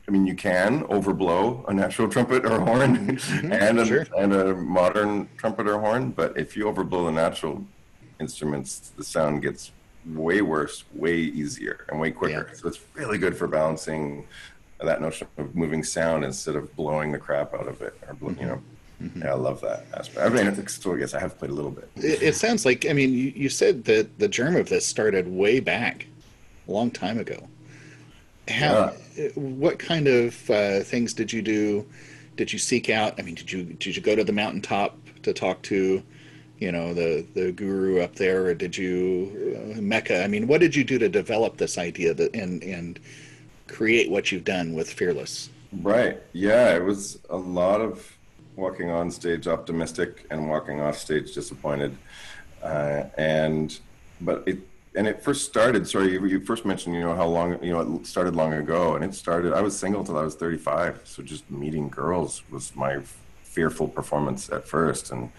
I 0.10 0.12
mean, 0.12 0.26
you 0.26 0.34
can 0.34 0.86
overblow 0.86 1.64
a 1.68 1.74
natural 1.74 2.10
trumpet 2.10 2.43
or 2.43 2.60
horn 2.60 2.97
mm-hmm. 3.18 3.53
and, 3.53 3.78
a, 3.78 3.86
Sure. 3.86 4.07
and 4.18 4.34
a 4.34 4.55
modern 4.55 5.30
trumpet 5.38 5.68
or 5.68 5.80
horn, 5.80 6.10
but 6.10 6.36
if 6.36 6.57
you 6.57 6.66
overblow 6.66 7.05
the 7.05 7.12
natural 7.12 7.64
instruments, 8.20 8.91
the 8.97 9.03
sound 9.03 9.43
gets 9.43 9.72
way 10.07 10.41
worse, 10.41 10.84
way 10.95 11.16
easier, 11.16 11.86
and 11.89 11.99
way 11.99 12.10
quicker. 12.10 12.47
Yeah. 12.49 12.57
So 12.57 12.70
it's 12.70 12.80
really 12.95 13.20
good 13.20 13.38
for 13.38 13.47
balancing 13.47 14.26
that 14.84 14.99
notion 14.99 15.28
of 15.38 15.55
moving 15.55 15.84
sound 15.84 16.26
instead 16.26 16.55
of 16.55 16.76
blowing 16.76 17.12
the 17.12 17.20
crap 17.20 17.53
out 17.53 17.68
of 17.68 17.80
it, 17.84 17.93
or 18.07 18.16
you 18.20 18.36
mm-hmm. 18.36 18.47
know. 18.47 18.62
Mm-hmm. 19.03 19.22
Yeah, 19.22 19.34
I 19.34 19.36
love 19.36 19.62
that 19.62 19.86
aspect. 19.93 20.26
I 20.26 20.30
mean, 20.30 20.68
so 20.68 20.95
I 20.95 20.97
guess 20.97 21.14
I 21.14 21.20
have 21.20 21.38
played 21.38 21.51
a 21.51 21.53
little 21.53 21.72
bit. 21.72 21.88
It, 21.97 22.24
it 22.24 22.36
sounds 22.36 22.66
like, 22.66 22.88
I 22.89 22.93
mean, 22.93 23.14
you, 23.14 23.32
you 23.36 23.49
said 23.49 23.86
that 23.86 24.18
the 24.18 24.28
germ 24.28 24.55
of 24.55 24.70
this 24.70 24.88
started 24.88 25.28
way 25.28 25.60
back, 25.60 26.07
a 26.68 26.72
long 26.72 26.89
time 26.89 27.20
ago. 27.20 27.47
How 28.50 28.89
what 29.36 29.80
kind 29.80 30.08
of 30.08 30.50
uh, 30.50 30.82
things 30.82 31.14
did 31.14 31.32
you 31.32 31.41
do 31.41 31.86
did 32.36 32.52
you 32.52 32.60
seek 32.60 32.89
out 32.89 33.14
i 33.20 33.22
mean 33.22 33.36
did 33.36 33.52
you 33.52 33.64
did 33.64 33.95
you 33.95 34.02
go 34.02 34.16
to 34.16 34.24
the 34.24 34.34
mountaintop 34.34 34.97
to 35.24 35.34
talk 35.34 35.62
to 35.62 36.02
you 36.58 36.72
know 36.72 36.93
the 36.93 37.26
the 37.36 37.52
guru 37.52 38.02
up 38.02 38.16
there 38.16 38.45
or 38.45 38.54
did 38.54 38.78
you 38.78 39.76
uh, 39.78 39.82
mecca 39.82 40.24
i 40.24 40.28
mean 40.28 40.47
what 40.47 40.60
did 40.60 40.76
you 40.76 40.84
do 40.84 40.97
to 40.97 41.10
develop 41.10 41.58
this 41.58 41.78
idea 41.78 42.14
that 42.14 42.34
and 42.36 42.64
and 42.64 43.00
create 43.68 44.10
what 44.10 44.32
you've 44.32 44.45
done 44.45 44.74
with 44.74 44.91
fearless 44.91 45.50
Right. 45.72 46.18
Yeah, 46.34 46.76
it 46.76 46.84
was 46.84 47.20
a 47.30 47.38
lot 47.38 47.82
of 47.82 48.18
walking 48.56 48.89
on 48.89 49.12
stage 49.12 49.47
optimistic 49.47 50.26
and 50.32 50.50
walking 50.50 50.82
off 50.82 50.97
stage 50.97 51.34
disappointed. 51.34 51.95
Uh, 52.62 53.04
and 53.18 53.80
but 54.22 54.43
it 54.45 54.58
and 54.96 55.08
it 55.08 55.22
first 55.22 55.46
started. 55.46 55.88
Sorry, 55.88 56.14
you, 56.14 56.26
you 56.26 56.40
first 56.40 56.66
mentioned 56.66 56.96
you 56.96 57.02
know 57.02 57.16
how 57.16 57.28
long 57.28 57.64
you 57.64 57.72
know 57.72 57.98
it 57.98 58.08
started 58.08 58.36
long 58.36 58.54
ago, 58.54 58.96
and 58.96 59.04
it 59.04 59.14
started. 59.14 59.54
I 59.54 59.62
was 59.62 59.78
single 59.78 60.04
till 60.04 60.18
I 60.18 60.24
was 60.24 60.36
35, 60.36 61.02
so 61.04 61.24
just 61.24 61.50
meeting 61.50 61.90
girls 61.90 62.44
was 62.50 62.76
my 62.76 63.00
fearful 63.44 63.88
performance 63.88 64.50
at 64.50 64.68
first, 64.68 65.12
and 65.12 65.32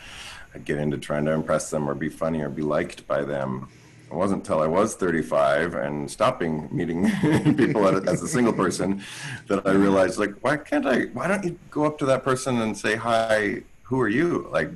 I'd 0.54 0.64
get 0.64 0.78
into 0.78 0.98
trying 0.98 1.24
to 1.26 1.32
impress 1.32 1.70
them 1.70 1.88
or 1.88 1.94
be 1.94 2.08
funny 2.08 2.40
or 2.40 2.48
be 2.48 2.62
liked 2.62 3.06
by 3.06 3.22
them 3.22 3.68
it 4.10 4.16
wasn't 4.16 4.40
until 4.40 4.60
I 4.60 4.66
was 4.66 4.96
35 4.96 5.74
and 5.74 6.10
stopping 6.10 6.68
meeting 6.72 7.08
people 7.56 7.86
as 7.86 8.22
a 8.22 8.26
single 8.26 8.52
person 8.52 9.02
that 9.46 9.64
I 9.64 9.72
realized, 9.72 10.18
like, 10.18 10.34
why 10.40 10.56
can't 10.56 10.84
I? 10.84 11.02
Why 11.12 11.28
don't 11.28 11.44
you 11.44 11.56
go 11.70 11.84
up 11.84 11.96
to 11.98 12.06
that 12.06 12.24
person 12.24 12.60
and 12.60 12.76
say, 12.76 12.96
"Hi, 12.96 13.62
who 13.84 14.00
are 14.00 14.08
you?" 14.08 14.48
Like, 14.50 14.70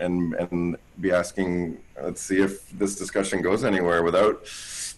and 0.00 0.34
and 0.34 0.76
be 1.00 1.12
asking, 1.12 1.78
let's 2.00 2.22
see 2.22 2.40
if 2.40 2.70
this 2.70 2.96
discussion 2.96 3.42
goes 3.42 3.64
anywhere 3.64 4.02
without 4.02 4.46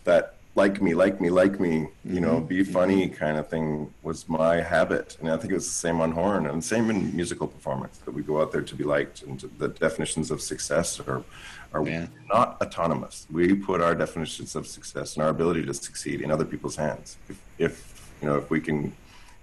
that 0.05 0.35
like 0.57 0.81
me, 0.81 0.95
like 0.95 1.21
me, 1.21 1.31
like 1.31 1.59
me, 1.59 1.89
you 2.05 2.21
know, 2.21 2.37
mm-hmm. 2.37 2.47
be 2.47 2.63
funny 2.63 3.09
kind 3.09 3.37
of 3.39 3.49
thing 3.49 3.93
was 4.03 4.29
my 4.29 4.61
habit. 4.61 5.17
And 5.21 5.29
I 5.29 5.37
think 5.37 5.51
it 5.51 5.57
was 5.57 5.67
the 5.67 5.73
same 5.73 6.01
on 6.01 6.13
horn 6.13 6.47
and 6.47 6.63
same 6.63 6.91
in 6.91 7.15
musical 7.15 7.49
performance 7.49 7.99
that 7.99 8.13
we 8.13 8.23
go 8.23 8.41
out 8.41 8.53
there 8.53 8.63
to 8.63 8.75
be 8.75 8.85
liked 8.85 9.23
and 9.23 9.41
the 9.59 9.69
definitions 9.69 10.31
of 10.31 10.41
success 10.41 11.01
are, 11.01 11.25
are 11.73 11.87
yeah. 11.87 12.07
not 12.29 12.63
autonomous. 12.63 13.27
We 13.33 13.55
put 13.55 13.81
our 13.81 13.97
definitions 13.97 14.55
of 14.55 14.69
success 14.69 15.17
and 15.17 15.25
our 15.25 15.31
ability 15.31 15.67
to 15.67 15.75
succeed 15.75 16.21
in 16.21 16.31
other 16.31 16.45
people's 16.45 16.77
hands. 16.77 17.17
If, 17.29 17.43
if, 17.59 18.13
you 18.23 18.29
know, 18.29 18.37
if 18.37 18.49
we 18.49 18.61
can 18.61 18.95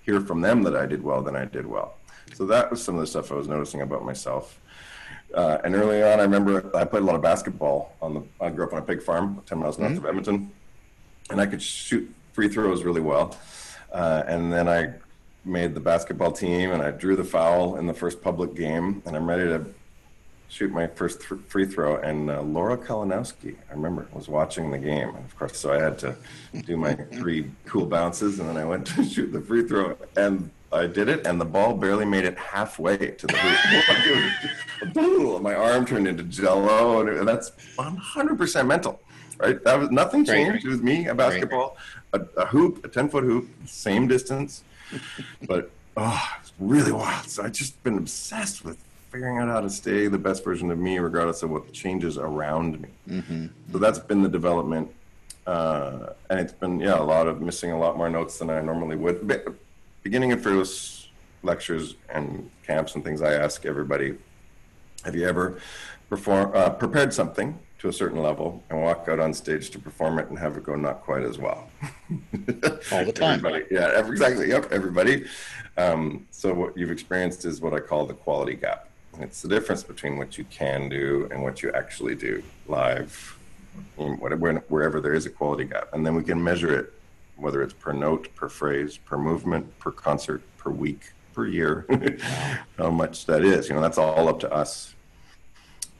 hear 0.05 0.21
from 0.21 0.39
them 0.39 0.63
that 0.63 0.77
I 0.77 0.85
did 0.85 1.03
well, 1.03 1.21
then 1.21 1.35
I 1.35 1.43
did 1.43 1.65
well. 1.65 1.95
So 2.33 2.45
that 2.45 2.71
was 2.71 2.81
some 2.81 2.95
of 2.95 3.01
the 3.01 3.07
stuff 3.07 3.33
I 3.33 3.35
was 3.35 3.49
noticing 3.49 3.81
about 3.81 4.05
myself. 4.05 4.60
Uh, 5.33 5.59
and 5.63 5.75
early 5.75 6.03
on, 6.03 6.19
I 6.19 6.23
remember 6.23 6.75
I 6.75 6.83
played 6.85 7.03
a 7.03 7.05
lot 7.05 7.15
of 7.15 7.21
basketball 7.21 7.95
on 8.01 8.13
the, 8.13 8.23
I 8.39 8.49
grew 8.49 8.65
up 8.65 8.73
on 8.73 8.79
a 8.79 8.81
pig 8.81 9.01
farm, 9.01 9.41
10 9.45 9.57
miles 9.57 9.79
north 9.79 9.93
mm-hmm. 9.93 9.99
of 9.99 10.05
Edmonton 10.05 10.51
and 11.31 11.41
I 11.41 11.45
could 11.45 11.61
shoot 11.61 12.13
free 12.33 12.49
throws 12.49 12.83
really 12.83 13.01
well. 13.01 13.35
Uh, 13.91 14.23
and 14.27 14.51
then 14.51 14.67
I 14.67 14.93
made 15.43 15.73
the 15.73 15.79
basketball 15.79 16.31
team, 16.31 16.71
and 16.71 16.81
I 16.81 16.91
drew 16.91 17.15
the 17.15 17.23
foul 17.23 17.77
in 17.77 17.87
the 17.87 17.93
first 17.93 18.21
public 18.21 18.53
game, 18.53 19.01
and 19.05 19.15
I'm 19.15 19.27
ready 19.27 19.45
to 19.45 19.65
shoot 20.49 20.71
my 20.71 20.87
first 20.87 21.21
th- 21.21 21.41
free 21.47 21.65
throw. 21.65 21.97
And 21.97 22.29
uh, 22.29 22.41
Laura 22.41 22.77
Kalinowski, 22.77 23.55
I 23.69 23.73
remember, 23.73 24.07
was 24.13 24.27
watching 24.27 24.69
the 24.69 24.77
game, 24.77 25.09
and 25.09 25.25
of 25.25 25.37
course, 25.37 25.57
so 25.57 25.73
I 25.73 25.81
had 25.81 25.97
to 25.99 26.15
do 26.65 26.77
my 26.77 26.93
three 27.13 27.51
cool 27.65 27.85
bounces, 27.85 28.39
and 28.39 28.47
then 28.47 28.57
I 28.57 28.65
went 28.65 28.87
to 28.87 29.03
shoot 29.09 29.31
the 29.31 29.41
free 29.41 29.67
throw, 29.67 29.97
and 30.15 30.51
I 30.73 30.87
did 30.87 31.09
it, 31.09 31.27
and 31.27 31.39
the 31.39 31.45
ball 31.45 31.75
barely 31.75 32.05
made 32.05 32.23
it 32.23 32.37
halfway 32.37 32.97
to 32.97 33.27
the 33.27 33.37
hoop. 33.37 35.41
my 35.41 35.53
arm 35.53 35.85
turned 35.85 36.07
into 36.07 36.23
jello, 36.23 37.05
and 37.05 37.27
that's 37.27 37.51
100% 37.77 38.67
mental 38.67 39.01
right? 39.41 39.63
That 39.63 39.79
was 39.79 39.91
nothing 39.91 40.23
changed. 40.23 40.65
It 40.65 40.69
was 40.69 40.81
me, 40.81 41.07
a 41.07 41.15
basketball, 41.15 41.77
a, 42.13 42.21
a, 42.37 42.45
hoop, 42.45 42.85
a 42.85 42.87
ten 42.87 43.09
foot 43.09 43.23
hoop, 43.23 43.49
same 43.65 44.07
distance, 44.07 44.63
but 45.47 45.71
oh, 45.97 46.29
it's 46.39 46.53
really 46.59 46.91
wild. 46.91 47.25
So 47.25 47.43
I've 47.43 47.51
just 47.51 47.81
been 47.83 47.97
obsessed 47.97 48.63
with 48.63 48.77
figuring 49.11 49.39
out 49.39 49.49
how 49.49 49.61
to 49.61 49.69
stay 49.69 50.07
the 50.07 50.17
best 50.17 50.43
version 50.43 50.71
of 50.71 50.77
me, 50.77 50.99
regardless 50.99 51.43
of 51.43 51.49
what 51.49 51.73
changes 51.73 52.17
around 52.17 52.79
me. 52.79 52.89
Mm-hmm. 53.09 53.47
So 53.71 53.77
that's 53.77 53.99
been 53.99 54.21
the 54.21 54.29
development, 54.29 54.89
uh, 55.47 56.13
and 56.29 56.39
it's 56.39 56.53
been 56.53 56.79
yeah 56.79 56.99
a 56.99 57.03
lot 57.03 57.27
of 57.27 57.41
missing 57.41 57.71
a 57.71 57.79
lot 57.79 57.97
more 57.97 58.09
notes 58.09 58.39
than 58.39 58.49
I 58.49 58.61
normally 58.61 58.95
would. 58.95 59.27
Beginning 60.03 60.31
of 60.31 60.41
fearless 60.41 61.09
lectures 61.43 61.95
and 62.09 62.49
camps 62.65 62.95
and 62.95 63.03
things, 63.03 63.21
I 63.21 63.33
ask 63.33 63.65
everybody, 63.65 64.17
have 65.03 65.15
you 65.15 65.27
ever 65.27 65.59
perform 66.09 66.51
uh, 66.53 66.69
prepared 66.69 67.13
something 67.13 67.57
to 67.81 67.87
a 67.87 67.93
certain 67.93 68.21
level 68.21 68.61
and 68.69 68.79
walk 68.79 69.07
out 69.09 69.19
on 69.19 69.33
stage 69.33 69.71
to 69.71 69.79
perform 69.79 70.19
it 70.19 70.29
and 70.29 70.37
have 70.37 70.55
it 70.55 70.63
go 70.63 70.75
not 70.75 71.01
quite 71.01 71.23
as 71.23 71.39
well. 71.39 71.67
All 72.91 73.03
the 73.03 73.11
time. 73.11 73.39
Everybody, 73.39 73.65
yeah, 73.71 74.07
exactly. 74.07 74.49
Yep, 74.49 74.71
everybody. 74.71 75.25
Um, 75.77 76.27
so 76.29 76.53
what 76.53 76.77
you've 76.77 76.91
experienced 76.91 77.43
is 77.43 77.59
what 77.59 77.73
I 77.73 77.79
call 77.79 78.05
the 78.05 78.13
quality 78.13 78.53
gap. 78.53 78.87
It's 79.19 79.41
the 79.41 79.47
difference 79.47 79.81
between 79.81 80.17
what 80.17 80.37
you 80.37 80.43
can 80.45 80.89
do 80.89 81.27
and 81.31 81.41
what 81.41 81.63
you 81.63 81.71
actually 81.71 82.13
do 82.13 82.43
live, 82.67 83.37
whatever, 83.95 84.63
wherever 84.67 85.01
there 85.01 85.15
is 85.15 85.25
a 85.25 85.31
quality 85.31 85.65
gap. 85.65 85.89
And 85.93 86.05
then 86.05 86.13
we 86.13 86.23
can 86.23 86.41
measure 86.41 86.77
it, 86.77 86.93
whether 87.41 87.61
it's 87.61 87.73
per 87.73 87.91
note, 87.91 88.33
per 88.35 88.47
phrase, 88.47 88.97
per 88.97 89.17
movement, 89.17 89.77
per 89.79 89.91
concert, 89.91 90.41
per 90.57 90.69
week, 90.69 91.11
per 91.33 91.45
year, 91.45 91.85
how 92.77 92.91
much 92.91 93.25
that 93.25 93.43
is. 93.43 93.67
You 93.67 93.75
know, 93.75 93.81
that's 93.81 93.97
all 93.97 94.27
up 94.27 94.39
to 94.41 94.51
us 94.51 94.95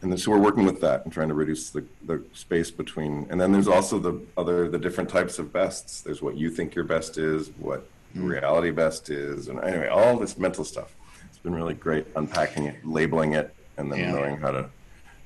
and 0.02 0.20
so 0.20 0.32
we're 0.32 0.40
working 0.40 0.66
with 0.66 0.82
that 0.82 1.04
and 1.04 1.14
trying 1.14 1.28
to 1.28 1.34
reduce 1.34 1.70
the, 1.70 1.86
the 2.06 2.24
space 2.34 2.72
between 2.72 3.28
and 3.30 3.40
then 3.40 3.52
there's 3.52 3.68
also 3.68 4.00
the 4.00 4.20
other 4.38 4.70
the 4.70 4.78
different 4.78 5.10
types 5.10 5.40
of 5.40 5.54
bests 5.54 6.02
there's 6.02 6.22
what 6.22 6.36
you 6.36 6.50
think 6.50 6.76
your 6.76 6.84
best 6.84 7.18
is 7.18 7.52
what 7.60 7.88
mm. 8.16 8.28
reality 8.28 8.72
best 8.72 9.10
is 9.10 9.48
and 9.48 9.64
anyway 9.64 9.88
all 9.88 10.18
this 10.18 10.38
mental 10.38 10.64
stuff 10.64 10.96
it's 11.28 11.38
been 11.38 11.56
really 11.56 11.74
great 11.74 12.06
unpacking 12.16 12.66
it 12.66 12.76
labeling 12.86 13.34
it 13.34 13.54
and 13.78 13.92
then 13.92 14.00
yeah. 14.00 14.12
knowing 14.12 14.38
how 14.38 14.52
to 14.52 14.70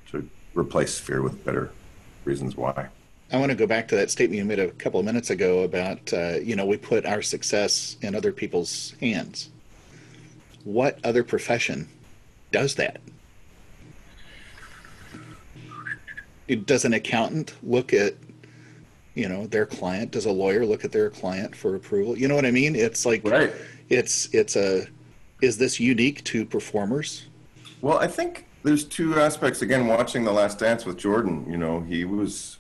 to 0.08 0.28
replace 0.54 0.98
fear 1.00 1.22
with 1.22 1.44
better 1.46 1.72
reasons 2.26 2.56
why 2.56 2.88
I 3.32 3.38
want 3.38 3.50
to 3.50 3.56
go 3.56 3.66
back 3.66 3.88
to 3.90 3.96
that 3.96 4.12
statement 4.12 4.38
you 4.38 4.46
made 4.46 4.60
a 4.60 4.72
couple 4.72 5.00
of 5.00 5.06
minutes 5.06 5.30
ago 5.30 5.64
about 5.64 6.14
uh, 6.14 6.36
you 6.42 6.56
know 6.56 6.66
we 6.66 6.78
put 6.78 7.06
our 7.06 7.22
success 7.22 7.98
in 8.02 8.16
other 8.16 8.32
people's 8.32 8.96
hands. 9.02 9.50
What 10.64 11.00
other 11.04 11.24
profession 11.24 11.88
does 12.52 12.76
that? 12.76 13.00
does 16.66 16.86
an 16.86 16.94
accountant 16.94 17.56
look 17.64 17.94
at 17.94 18.14
you 19.16 19.28
know 19.28 19.48
their 19.48 19.66
client 19.66 20.12
does 20.12 20.26
a 20.26 20.32
lawyer 20.32 20.66
look 20.66 20.86
at 20.86 20.92
their 20.92 21.10
client 21.10 21.56
for 21.56 21.76
approval 21.76 22.18
you 22.18 22.28
know 22.28 22.36
what 22.36 22.46
i 22.46 22.52
mean 22.52 22.76
it's 22.76 23.06
like 23.06 23.26
right. 23.26 23.52
it's 23.90 24.32
it's 24.34 24.56
a 24.56 24.86
is 25.42 25.58
this 25.58 25.80
unique 25.80 26.24
to 26.24 26.46
performers 26.46 27.26
well 27.82 27.98
i 27.98 28.08
think 28.08 28.46
there's 28.64 28.84
two 28.84 29.20
aspects 29.20 29.62
again 29.62 29.88
watching 29.88 30.24
the 30.24 30.32
last 30.32 30.60
dance 30.60 30.86
with 30.86 30.98
jordan 30.98 31.46
you 31.50 31.58
know 31.58 31.82
he 31.82 32.06
was 32.06 32.60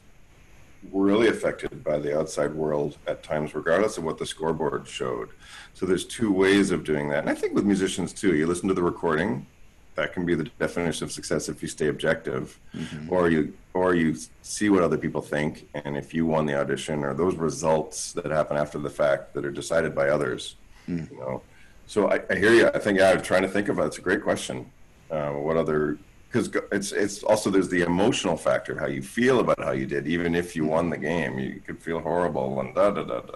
really 0.92 1.28
affected 1.28 1.84
by 1.84 1.98
the 1.98 2.18
outside 2.18 2.54
world 2.54 2.98
at 3.08 3.24
times 3.24 3.56
regardless 3.56 3.98
of 3.98 4.04
what 4.04 4.18
the 4.18 4.26
scoreboard 4.26 4.88
showed. 4.88 5.30
So 5.74 5.86
there's 5.86 6.06
two 6.06 6.32
ways 6.32 6.72
of 6.72 6.84
doing 6.84 7.10
that. 7.10 7.20
And 7.20 7.30
i 7.30 7.36
think 7.36 7.54
with 7.54 7.66
musicians 7.66 8.14
too 8.14 8.36
you 8.36 8.48
listen 8.48 8.68
to 8.68 8.74
the 8.74 8.84
recording. 8.84 9.48
That 9.96 10.12
can 10.12 10.26
be 10.26 10.36
the 10.36 10.44
definition 10.60 11.06
of 11.06 11.12
success 11.14 11.48
if 11.48 11.62
you 11.62 11.70
stay 11.70 11.88
objective 11.88 12.60
mm-hmm. 12.76 13.12
or 13.14 13.30
you 13.30 13.54
or 13.74 13.96
you 13.96 14.18
see 14.42 14.70
what 14.70 14.84
other 14.84 14.98
people 14.98 15.22
think. 15.22 15.70
And 15.74 15.96
if 15.96 16.14
you 16.14 16.26
won 16.26 16.46
the 16.46 16.60
audition 16.60 17.04
or 17.06 17.14
those 17.14 17.36
results 17.36 18.12
that 18.14 18.30
happen 18.30 18.58
after 18.58 18.78
the 18.78 18.90
fact 18.90 19.34
that 19.34 19.46
are 19.46 19.52
decided 19.52 19.96
by 19.96 20.10
others 20.10 20.56
mm. 20.88 21.10
you 21.12 21.18
know. 21.18 21.42
So 21.88 22.10
I, 22.10 22.22
I, 22.30 22.36
hear 22.36 22.54
you. 22.54 22.68
I 22.68 22.80
think 22.80 22.98
yeah 22.98 23.12
i'm 23.12 23.22
trying 23.22 23.44
to 23.44 23.48
think 23.48 23.70
of 23.70 23.80
it 23.80 23.84
it's 23.84 23.98
a 23.98 24.02
great 24.02 24.24
question 24.24 24.70
uh, 25.12 25.32
what 25.32 25.58
other 25.58 25.98
because 26.28 26.50
it's 26.72 26.92
it's 26.92 27.24
also 27.24 27.50
there's 27.50 27.70
the 27.70 27.82
emotional 27.82 28.36
factor 28.36 28.74
of 28.74 28.80
how 28.80 28.88
you 28.88 29.02
feel 29.02 29.40
about 29.40 29.58
how 29.64 29.72
you 29.72 29.86
did 29.86 30.06
even 30.06 30.36
if 30.36 30.56
you 30.56 30.66
won 30.66 30.90
the 30.90 30.98
game 30.98 31.40
you 31.40 31.62
could 31.66 31.82
feel 31.82 32.00
horrible 32.00 32.60
and 32.60 32.76
da 32.76 32.90
da 32.90 33.04
da 33.04 33.22
da 33.22 33.36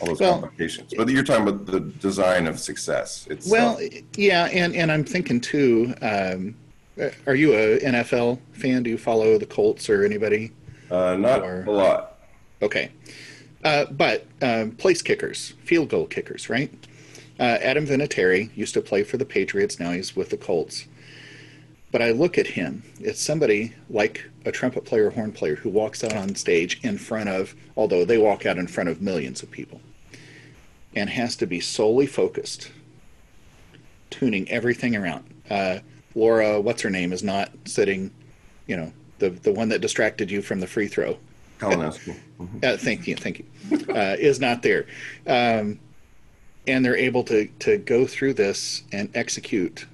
all 0.00 0.08
those 0.08 0.20
well, 0.20 0.40
complications. 0.40 0.92
But 0.96 1.08
you're 1.08 1.24
talking 1.24 1.48
about 1.48 1.66
the 1.66 1.80
design 1.80 2.46
of 2.46 2.58
success. 2.58 3.26
It's 3.30 3.50
well, 3.50 3.78
yeah, 4.16 4.46
and 4.46 4.74
and 4.74 4.90
I'm 4.90 5.04
thinking 5.04 5.40
too. 5.40 5.94
Um, 6.02 6.54
are 7.26 7.34
you 7.34 7.54
a 7.54 7.78
NFL 7.80 8.38
fan? 8.52 8.82
Do 8.82 8.90
you 8.90 8.98
follow 8.98 9.38
the 9.38 9.46
Colts 9.46 9.88
or 9.88 10.04
anybody? 10.04 10.52
Uh, 10.90 11.16
not 11.16 11.42
or, 11.42 11.64
a 11.64 11.70
lot. 11.70 12.18
Okay, 12.62 12.90
uh, 13.64 13.86
but 13.90 14.26
um, 14.42 14.72
place 14.72 15.02
kickers, 15.02 15.54
field 15.64 15.88
goal 15.88 16.06
kickers, 16.06 16.48
right? 16.48 16.72
Uh, 17.40 17.58
Adam 17.62 17.86
Vinatieri 17.86 18.50
used 18.56 18.74
to 18.74 18.80
play 18.80 19.04
for 19.04 19.16
the 19.16 19.24
Patriots. 19.24 19.78
Now 19.78 19.92
he's 19.92 20.16
with 20.16 20.30
the 20.30 20.36
Colts. 20.36 20.86
But 21.90 22.02
I 22.02 22.10
look 22.10 22.36
at 22.36 22.46
him. 22.46 22.82
It's 23.00 23.20
somebody 23.20 23.74
like 23.88 24.28
a 24.44 24.52
trumpet 24.52 24.84
player, 24.84 25.10
horn 25.10 25.32
player, 25.32 25.56
who 25.56 25.70
walks 25.70 26.04
out 26.04 26.14
on 26.14 26.34
stage 26.34 26.80
in 26.82 26.98
front 26.98 27.28
of, 27.28 27.54
although 27.76 28.04
they 28.04 28.18
walk 28.18 28.44
out 28.44 28.58
in 28.58 28.66
front 28.66 28.90
of 28.90 29.00
millions 29.00 29.42
of 29.42 29.50
people 29.50 29.80
and 30.94 31.08
has 31.10 31.36
to 31.36 31.46
be 31.46 31.60
solely 31.60 32.06
focused, 32.06 32.70
tuning 34.10 34.48
everything 34.50 34.96
around. 34.96 35.24
Uh, 35.48 35.78
Laura, 36.14 36.60
what's 36.60 36.82
her 36.82 36.90
name, 36.90 37.12
is 37.12 37.22
not 37.22 37.50
sitting, 37.64 38.10
you 38.66 38.76
know, 38.76 38.92
the 39.18 39.30
the 39.30 39.52
one 39.52 39.68
that 39.68 39.80
distracted 39.80 40.30
you 40.30 40.42
from 40.42 40.60
the 40.60 40.66
free 40.66 40.88
throw. 40.88 41.16
Kalinowski. 41.58 42.16
uh, 42.62 42.76
thank 42.76 43.06
you, 43.06 43.16
thank 43.16 43.40
you, 43.40 43.44
uh, 43.92 44.16
is 44.18 44.38
not 44.38 44.62
there, 44.62 44.86
um, 45.26 45.78
and 46.66 46.84
they're 46.84 46.96
able 46.96 47.24
to 47.24 47.48
to 47.60 47.78
go 47.78 48.06
through 48.06 48.34
this 48.34 48.84
and 48.92 49.10
execute 49.14 49.86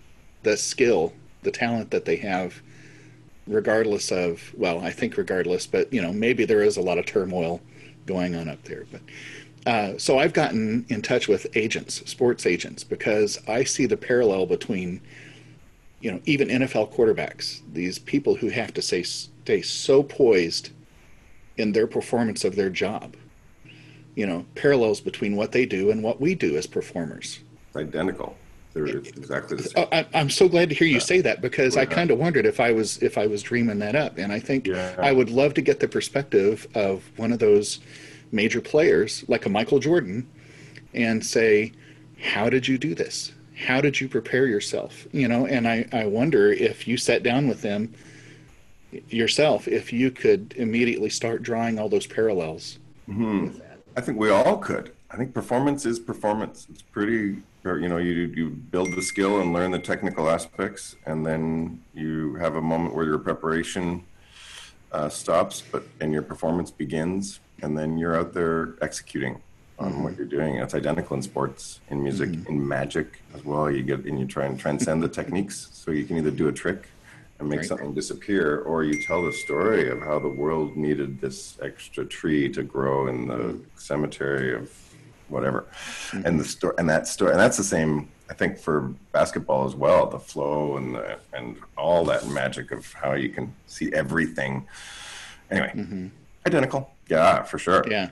the 0.43 0.57
skill, 0.57 1.13
the 1.45 1.51
talent 1.51 1.91
that 1.91 2.05
they 2.05 2.17
have, 2.17 2.61
regardless 3.47 4.11
of 4.11 4.53
well, 4.57 4.81
I 4.81 4.91
think 4.91 5.17
regardless, 5.17 5.67
but 5.67 5.93
you 5.93 6.03
know 6.03 6.13
maybe 6.13 6.45
there 6.45 6.63
is 6.63 6.77
a 6.77 6.83
lot 6.83 6.99
of 6.99 7.07
turmoil 7.07 7.61
going 8.07 8.35
on 8.35 8.49
up 8.49 8.63
there, 8.65 8.85
but. 8.91 9.01
Uh, 9.67 9.97
so 9.97 10.19
I've 10.19 10.35
gotten 10.35 10.85
in 10.91 11.01
touch 11.01 11.27
with 11.27 11.47
agents, 11.57 12.03
sports 12.05 12.45
agents, 12.45 12.85
because 12.85 13.39
I 13.49 13.65
see 13.65 13.87
the 13.87 13.97
parallel 13.97 14.45
between, 14.45 15.01
you 16.01 16.13
know, 16.13 16.21
even 16.27 16.49
NFL 16.49 16.93
quarterbacks, 16.93 17.63
these 17.73 17.99
people 17.99 18.35
who 18.35 18.51
have 18.51 18.75
to 18.75 18.83
stay 18.83 19.03
stay 19.05 19.63
so 19.63 20.03
poised 20.03 20.71
in 21.57 21.73
their 21.73 21.87
performance 21.87 22.45
of 22.45 22.57
their 22.57 22.71
job. 22.71 23.17
You 24.15 24.27
know, 24.27 24.47
parallels 24.55 25.01
between 25.01 25.35
what 25.35 25.53
they 25.53 25.67
do 25.67 25.91
and 25.91 26.03
what 26.03 26.21
we 26.21 26.35
do 26.35 26.57
as 26.57 26.67
performers. 26.67 27.41
Identical. 27.75 28.37
They're 28.75 28.87
exactly 28.87 29.57
the 29.57 29.63
same. 29.63 29.87
I, 29.93 30.07
I'm 30.15 30.29
so 30.29 30.49
glad 30.49 30.69
to 30.69 30.75
hear 30.75 30.89
you 30.89 31.01
say 31.01 31.21
that 31.21 31.41
because 31.41 31.77
I 31.77 31.87
kind 31.87 32.11
of 32.11 32.19
wondered 32.19 32.45
if 32.45 32.59
I 32.59 32.73
was 32.73 32.99
if 33.03 33.17
I 33.17 33.27
was 33.27 33.43
dreaming 33.43 33.79
that 33.79 33.95
up, 33.95 34.19
and 34.19 34.33
I 34.33 34.41
think 34.41 34.67
Yeah. 34.67 34.95
I 34.99 35.13
would 35.13 35.31
love 35.31 35.55
to 35.55 35.63
get 35.63 35.79
the 35.81 35.89
perspective 35.89 36.67
of 36.75 37.05
one 37.17 37.33
of 37.33 37.39
those 37.39 37.79
major 38.33 38.61
players 38.61 39.25
like 39.29 39.47
a 39.47 39.49
Michael 39.49 39.79
Jordan, 39.79 40.29
and 40.93 41.25
say, 41.25 41.73
how 42.21 42.51
did 42.51 42.67
you 42.67 42.77
do 42.77 42.95
this? 42.95 43.33
How 43.67 43.81
did 43.81 44.01
you 44.01 44.09
prepare 44.09 44.47
yourself? 44.47 45.07
You 45.13 45.29
know, 45.29 45.47
and 45.47 45.69
I 45.69 45.87
I 45.93 46.07
wonder 46.07 46.53
if 46.53 46.89
you 46.89 46.97
sat 46.97 47.23
down 47.23 47.47
with 47.47 47.63
them 47.63 47.95
yourself, 49.09 49.69
if 49.69 49.93
you 49.93 50.11
could 50.11 50.55
immediately 50.57 51.11
start 51.11 51.43
drawing 51.43 51.79
all 51.79 51.89
those 51.89 52.07
parallels. 52.07 52.79
Mm-hmm. 53.09 53.59
I 53.97 54.01
think 54.01 54.19
we 54.19 54.31
all 54.31 54.59
could. 54.59 54.93
I 55.11 55.17
think 55.17 55.33
performance 55.35 55.87
is 55.87 55.99
performance. 55.99 56.67
It's 56.71 56.83
pretty, 56.83 57.39
or, 57.65 57.79
you 57.79 57.89
know, 57.89 57.97
you 57.99 58.13
you 58.35 58.51
build 58.51 58.93
the 58.95 59.03
skill 59.03 59.41
and 59.41 59.53
learn 59.53 59.71
the 59.71 59.79
technical 59.79 60.29
aspects, 60.29 60.97
and 61.07 61.25
then 61.25 61.81
you 61.93 62.35
have 62.37 62.57
a 62.57 62.61
moment 62.63 62.95
where 62.95 63.05
your 63.07 63.19
preparation 63.19 64.05
uh, 64.93 65.09
stops, 65.09 65.63
but 65.73 65.83
and 66.01 66.13
your 66.13 66.23
performance 66.23 66.71
begins, 66.71 67.41
and 67.63 67.77
then 67.77 67.99
you're 67.99 68.17
out 68.17 68.33
there 68.33 68.77
executing 68.83 69.41
on 69.79 70.05
what 70.05 70.17
you're 70.17 70.27
doing. 70.27 70.57
It's 70.57 70.75
identical 70.75 71.17
in 71.17 71.23
sports, 71.23 71.81
in 71.89 72.03
music, 72.03 72.31
in 72.49 72.69
magic 72.69 73.23
as 73.35 73.45
well. 73.45 73.71
You 73.71 73.83
get 73.83 74.05
and 74.05 74.19
you 74.21 74.27
try 74.27 74.45
and 74.47 74.59
transcend 74.59 75.03
the 75.03 75.09
techniques, 75.09 75.69
so 75.73 75.91
you 75.91 76.05
can 76.05 76.17
either 76.19 76.31
do 76.31 76.49
a 76.49 76.53
trick 76.53 76.89
and 77.41 77.49
make 77.49 77.61
Right. 77.61 77.69
something 77.69 77.95
disappear, 77.95 78.61
or 78.61 78.85
you 78.85 79.03
tell 79.03 79.25
the 79.25 79.33
story 79.33 79.89
of 79.91 80.01
how 80.01 80.21
the 80.21 80.29
world 80.29 80.77
needed 80.77 81.21
this 81.21 81.59
extra 81.61 82.05
tree 82.05 82.49
to 82.51 82.63
grow 82.63 83.09
in 83.09 83.27
the 83.27 83.59
cemetery 83.75 84.55
of 84.55 84.71
whatever, 85.29 85.67
and 86.13 86.39
the 86.39 86.45
story, 86.45 86.75
and 86.79 86.89
that 86.89 87.07
story, 87.07 87.33
and 87.33 87.41
that's 87.41 87.57
the 87.57 87.65
same. 87.65 88.09
I 88.31 88.35
think 88.35 88.59
for 88.59 88.95
basketball 89.13 89.67
as 89.67 89.75
well, 89.75 90.07
the 90.07 90.19
flow 90.19 90.77
and 90.79 90.95
the 90.95 91.19
and 91.33 91.57
all 91.77 92.05
that 92.07 92.27
magic 92.29 92.71
of 92.73 92.91
how 92.93 93.13
you 93.13 93.29
can 93.29 93.55
see 93.67 93.93
everything. 93.93 94.67
Anyway, 95.51 96.11
identical, 96.47 96.91
yeah, 97.09 97.43
for 97.43 97.59
sure. 97.59 97.85
Yeah. 97.89 98.11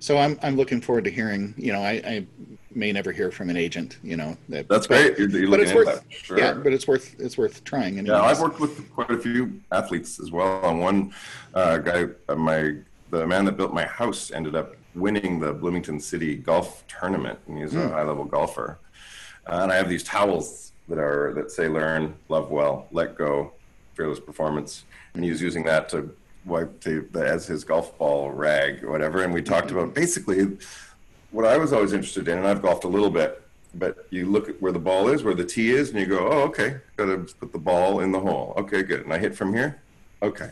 So 0.00 0.18
I'm 0.18 0.38
I'm 0.42 0.56
looking 0.56 0.82
forward 0.82 1.04
to 1.04 1.10
hearing. 1.10 1.54
You 1.56 1.72
know, 1.72 1.80
I, 1.80 1.92
I 1.92 2.26
may 2.74 2.92
never 2.92 3.10
hear 3.10 3.30
from 3.30 3.48
an 3.48 3.56
agent. 3.56 3.96
You 4.02 4.18
know, 4.18 4.36
that, 4.50 4.68
That's 4.68 4.86
but- 4.86 5.16
great. 5.16 5.18
You're, 5.18 5.30
you're 5.30 5.50
but 5.50 5.60
it's 5.60 5.72
worth. 5.72 5.86
that. 5.86 6.04
Sure. 6.12 6.38
Yeah, 6.38 6.52
but 6.52 6.74
it's 6.74 6.86
worth 6.86 7.16
it's 7.18 7.38
worth 7.38 7.64
trying. 7.64 8.04
Yeah. 8.04 8.20
I've 8.20 8.40
worked 8.40 8.60
with 8.60 8.92
quite 8.92 9.10
a 9.10 9.18
few 9.18 9.60
athletes 9.72 10.20
as 10.20 10.30
well. 10.30 10.60
On 10.62 10.78
one 10.78 11.14
uh, 11.54 11.78
guy, 11.78 12.08
uh, 12.28 12.34
my 12.34 12.74
the 13.10 13.26
man 13.26 13.46
that 13.46 13.56
built 13.56 13.72
my 13.72 13.86
house 13.86 14.30
ended 14.30 14.54
up 14.54 14.76
winning 14.94 15.40
the 15.40 15.52
Bloomington 15.52 16.00
City 16.00 16.36
golf 16.36 16.86
tournament, 16.86 17.38
and 17.46 17.58
he's 17.58 17.74
a 17.74 17.88
high 17.88 18.02
level 18.02 18.24
golfer. 18.24 18.78
Uh, 19.46 19.60
and 19.62 19.72
I 19.72 19.76
have 19.76 19.88
these 19.88 20.04
towels 20.04 20.72
that 20.88 20.98
are 20.98 21.32
that 21.34 21.50
say 21.50 21.68
"Learn, 21.68 22.14
Love 22.28 22.50
Well, 22.50 22.86
Let 22.92 23.16
Go, 23.16 23.52
Fearless 23.94 24.20
Performance," 24.20 24.84
and 25.14 25.24
he 25.24 25.30
was 25.30 25.40
using 25.42 25.64
that 25.64 25.88
to 25.90 26.14
wipe 26.44 26.80
the, 26.80 27.06
the 27.12 27.26
as 27.26 27.46
his 27.46 27.64
golf 27.64 27.96
ball 27.98 28.30
rag 28.30 28.84
or 28.84 28.90
whatever. 28.90 29.22
And 29.22 29.32
we 29.32 29.42
talked 29.42 29.70
about 29.70 29.94
basically 29.94 30.58
what 31.30 31.44
I 31.44 31.56
was 31.56 31.72
always 31.72 31.92
interested 31.92 32.28
in, 32.28 32.38
and 32.38 32.46
I've 32.46 32.62
golfed 32.62 32.84
a 32.84 32.88
little 32.88 33.10
bit, 33.10 33.42
but 33.74 34.06
you 34.10 34.30
look 34.30 34.48
at 34.48 34.60
where 34.62 34.72
the 34.72 34.78
ball 34.78 35.08
is, 35.08 35.24
where 35.24 35.34
the 35.34 35.44
tee 35.44 35.70
is, 35.70 35.90
and 35.90 35.98
you 35.98 36.06
go, 36.06 36.28
oh, 36.28 36.42
okay, 36.42 36.76
got 36.96 37.06
to 37.06 37.34
put 37.40 37.52
the 37.52 37.58
ball 37.58 38.00
in 38.00 38.12
the 38.12 38.20
hole. 38.20 38.54
Okay, 38.56 38.82
good. 38.82 39.00
And 39.02 39.12
I 39.12 39.18
hit 39.18 39.34
from 39.34 39.52
here. 39.52 39.80
Okay. 40.22 40.50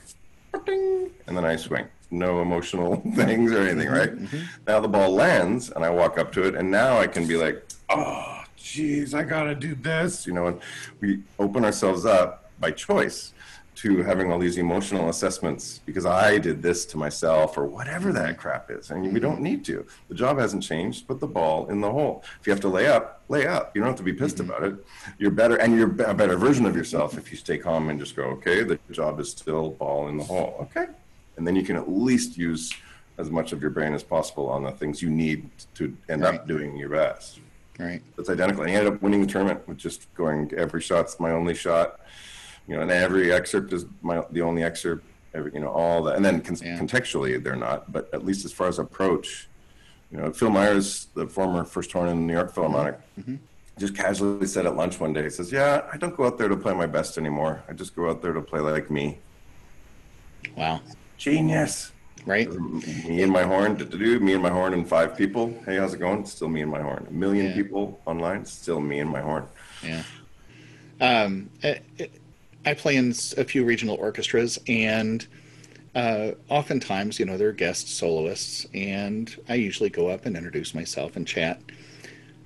And 1.26 1.36
then 1.36 1.45
I 1.45 1.57
swing. 1.57 1.86
No 2.12 2.42
emotional 2.42 2.96
things 3.14 3.52
or 3.52 3.62
anything, 3.62 3.88
right? 3.88 4.10
Mm-hmm, 4.10 4.36
mm-hmm. 4.36 4.64
Now 4.66 4.80
the 4.80 4.88
ball 4.88 5.10
lands, 5.10 5.70
and 5.70 5.84
I 5.84 5.90
walk 5.90 6.18
up 6.18 6.30
to 6.32 6.46
it, 6.46 6.54
and 6.54 6.70
now 6.70 6.98
I 6.98 7.06
can 7.06 7.26
be 7.26 7.36
like, 7.36 7.66
ah, 7.88 8.44
oh, 8.44 8.50
geez, 8.56 9.14
I 9.14 9.22
got 9.22 9.44
to 9.44 9.54
do 9.54 9.74
this. 9.74 10.26
You 10.26 10.34
know, 10.34 10.46
and 10.46 10.60
we 11.00 11.22
open 11.38 11.64
ourselves 11.64 12.04
up 12.04 12.50
by 12.60 12.70
choice 12.70 13.32
to 13.74 14.02
having 14.02 14.30
all 14.30 14.38
these 14.38 14.58
emotional 14.58 15.08
assessments 15.08 15.80
because 15.86 16.04
I 16.04 16.38
did 16.38 16.62
this 16.62 16.84
to 16.86 16.96
myself 16.96 17.56
or 17.56 17.66
whatever 17.66 18.12
that 18.12 18.32
mm-hmm. 18.32 18.40
crap 18.40 18.70
is. 18.70 18.90
And 18.90 19.12
we 19.12 19.18
don't 19.18 19.40
need 19.40 19.64
to. 19.64 19.86
The 20.08 20.14
job 20.14 20.38
hasn't 20.38 20.62
changed. 20.62 21.08
Put 21.08 21.20
the 21.20 21.26
ball 21.26 21.68
in 21.68 21.80
the 21.80 21.90
hole. 21.90 22.22
If 22.40 22.46
you 22.46 22.52
have 22.52 22.60
to 22.60 22.68
lay 22.68 22.86
up, 22.86 23.22
lay 23.28 23.46
up. 23.46 23.74
You 23.74 23.80
don't 23.80 23.88
have 23.88 23.96
to 23.96 24.02
be 24.02 24.12
pissed 24.12 24.40
about 24.40 24.62
it. 24.62 24.74
You're 25.18 25.30
better, 25.30 25.56
and 25.56 25.74
you're 25.76 25.90
a 26.04 26.14
better 26.14 26.36
version 26.36 26.66
of 26.66 26.76
yourself 26.76 27.16
if 27.16 27.30
you 27.30 27.38
stay 27.38 27.58
calm 27.58 27.88
and 27.88 27.98
just 27.98 28.14
go, 28.14 28.24
okay, 28.24 28.62
the 28.62 28.78
job 28.90 29.18
is 29.20 29.30
still 29.30 29.70
ball 29.70 30.08
in 30.08 30.18
the 30.18 30.24
hole. 30.24 30.56
Okay. 30.60 30.92
And 31.37 31.47
then 31.47 31.57
you 31.57 31.62
can 31.62 31.76
at 31.76 31.91
least 31.91 32.37
use 32.37 32.72
as 33.18 33.30
much 33.30 33.53
of 33.53 33.61
your 33.61 33.70
brain 33.70 33.95
as 33.95 34.03
possible 34.03 34.49
on 34.49 34.62
the 34.64 34.70
things 34.72 35.03
you 35.03 35.11
need 35.11 35.49
to 35.74 35.97
end 36.09 36.22
Right. 36.22 36.35
up 36.35 36.47
doing 36.47 36.76
your 36.76 36.89
best. 36.91 37.41
right. 37.78 38.03
That's 38.16 38.28
identical. 38.28 38.62
And 38.62 38.70
he 38.70 38.76
ended 38.76 38.93
up 38.93 39.03
winning 39.03 39.22
the 39.22 39.26
tournament 39.26 39.66
with 39.66 39.78
just 39.78 40.12
going 40.14 40.53
every 40.57 40.80
shot's 40.80 41.18
my 41.18 41.30
only 41.30 41.55
shot. 41.55 42.01
You 42.68 42.76
know, 42.76 42.83
and 42.83 42.91
every 42.91 43.33
excerpt 43.33 43.72
is 43.72 43.87
my 44.03 44.22
the 44.30 44.43
only 44.43 44.62
excerpt. 44.62 45.05
Every, 45.35 45.51
you 45.55 45.61
know, 45.61 45.70
all 45.70 46.03
that, 46.05 46.16
and 46.16 46.24
then 46.24 46.43
con- 46.43 46.59
Yeah. 46.62 46.78
contextually 46.78 47.43
they're 47.43 47.57
not, 47.57 47.91
but 47.91 48.12
at 48.12 48.24
least 48.24 48.45
as 48.45 48.53
far 48.53 48.68
as 48.68 48.78
approach, 48.78 49.49
you 50.11 50.18
know, 50.18 50.30
Phil 50.30 50.51
Myers, 50.51 51.07
the 51.14 51.26
former 51.26 51.64
first 51.64 51.91
horn 51.91 52.09
in 52.11 52.16
the 52.20 52.22
New 52.26 52.35
York 52.35 52.49
mm-hmm. 52.49 52.55
Philharmonic, 52.55 53.01
mm-hmm. 53.18 53.37
just 53.78 53.97
casually 53.97 54.47
said 54.47 54.66
at 54.66 54.76
lunch 54.76 55.01
one 55.01 55.14
day, 55.14 55.22
he 55.22 55.30
says, 55.30 55.51
"Yeah, 55.51 55.89
I 55.91 55.97
don't 55.97 56.14
go 56.14 56.26
out 56.26 56.37
there 56.37 56.49
to 56.49 56.57
play 56.57 56.74
my 56.74 56.87
best 56.87 57.16
anymore. 57.16 57.62
I 57.68 57.72
just 57.72 57.97
go 57.97 58.11
out 58.11 58.20
there 58.20 58.35
to 58.35 58.43
play 58.43 58.61
like 58.61 58.91
me." 58.91 59.18
Wow. 60.55 60.83
Genius. 61.22 61.92
Right. 62.26 62.50
Me 62.50 63.22
and 63.22 63.30
my 63.30 63.44
horn, 63.44 63.76
do 63.76 64.18
me 64.18 64.32
and 64.32 64.42
my 64.42 64.50
horn 64.50 64.74
and 64.74 64.88
five 64.88 65.16
people. 65.16 65.54
Hey, 65.64 65.76
how's 65.76 65.94
it 65.94 65.98
going? 66.00 66.26
Still 66.26 66.48
me 66.48 66.62
and 66.62 66.70
my 66.70 66.82
horn. 66.82 67.06
A 67.08 67.12
million 67.12 67.46
Yeah. 67.46 67.54
people 67.54 68.00
online, 68.06 68.44
still 68.44 68.80
me 68.80 68.98
and 68.98 69.08
my 69.08 69.20
horn. 69.20 69.44
Yeah. 69.84 70.02
Um, 71.00 71.48
I, 71.62 71.80
I 72.66 72.74
play 72.74 72.96
in 72.96 73.14
a 73.36 73.44
few 73.44 73.64
regional 73.64 73.94
orchestras, 73.96 74.58
and 74.66 75.24
uh, 75.94 76.32
oftentimes, 76.48 77.20
you 77.20 77.24
know, 77.26 77.36
they're 77.36 77.52
guest 77.52 77.96
soloists, 77.96 78.66
and 78.74 79.32
I 79.48 79.54
usually 79.54 79.90
go 79.90 80.08
up 80.08 80.26
and 80.26 80.36
introduce 80.36 80.74
myself 80.74 81.14
and 81.14 81.24
chat. 81.24 81.60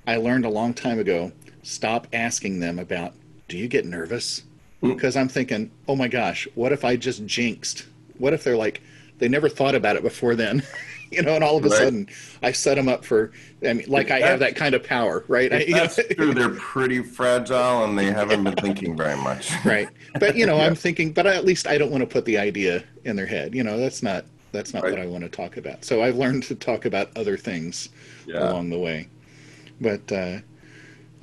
I 0.06 0.16
learned 0.16 0.44
a 0.44 0.50
long 0.50 0.74
time 0.74 0.98
ago 0.98 1.32
stop 1.62 2.08
asking 2.12 2.60
them 2.60 2.78
about, 2.78 3.14
do 3.48 3.56
you 3.56 3.68
get 3.68 3.86
nervous? 3.86 4.42
Because 4.82 5.16
I'm 5.16 5.28
thinking, 5.28 5.70
oh 5.88 5.96
my 5.96 6.08
gosh, 6.08 6.46
what 6.54 6.72
if 6.72 6.84
I 6.84 6.96
just 6.96 7.24
jinxed? 7.24 7.86
What 8.18 8.32
if 8.32 8.44
they're 8.44 8.56
like, 8.56 8.82
they 9.18 9.28
never 9.28 9.48
thought 9.48 9.74
about 9.74 9.96
it 9.96 10.02
before 10.02 10.34
then? 10.34 10.62
you 11.10 11.22
know, 11.22 11.34
and 11.34 11.44
all 11.44 11.56
of 11.56 11.64
a 11.64 11.68
Right. 11.68 11.78
sudden 11.78 12.08
I 12.42 12.52
set 12.52 12.74
them 12.74 12.88
up 12.88 13.04
for, 13.04 13.32
I 13.66 13.72
mean, 13.74 13.86
like 13.88 14.10
I 14.10 14.18
have 14.20 14.40
that 14.40 14.56
kind 14.56 14.74
of 14.74 14.82
power, 14.82 15.24
right? 15.28 15.52
I- 15.52 15.56
If 15.58 15.68
that's 15.96 16.14
true, 16.14 16.34
they're 16.34 16.50
pretty 16.50 17.02
fragile 17.02 17.84
and 17.84 17.96
they 17.96 18.06
haven't 18.06 18.42
been 18.44 18.56
thinking 18.56 18.96
very 18.96 19.16
much. 19.16 19.52
right 19.64 19.88
but 20.18 20.34
you 20.36 20.46
know 20.46 20.60
i'm 20.60 20.74
thinking 20.74 21.12
but 21.12 21.26
at 21.26 21.44
least 21.44 21.66
i 21.66 21.76
don't 21.78 21.90
want 21.90 22.00
to 22.02 22.06
put 22.06 22.24
the 22.24 22.38
idea 22.38 22.82
in 23.04 23.16
their 23.16 23.26
head 23.26 23.54
you 23.54 23.62
know 23.62 23.78
that's 23.78 24.02
not 24.02 24.24
that's 24.52 24.72
not 24.74 24.82
what 24.82 24.98
i 24.98 25.06
want 25.06 25.22
to 25.22 25.28
talk 25.28 25.56
about 25.56 25.84
so 25.84 26.02
i've 26.02 26.16
learned 26.16 26.42
to 26.42 26.54
talk 26.54 26.84
about 26.84 27.10
other 27.16 27.36
things 27.36 27.88
Yeah. 28.26 28.48
along 28.50 28.70
the 28.70 28.78
way 28.78 29.08
but 29.80 30.10
uh 30.10 30.38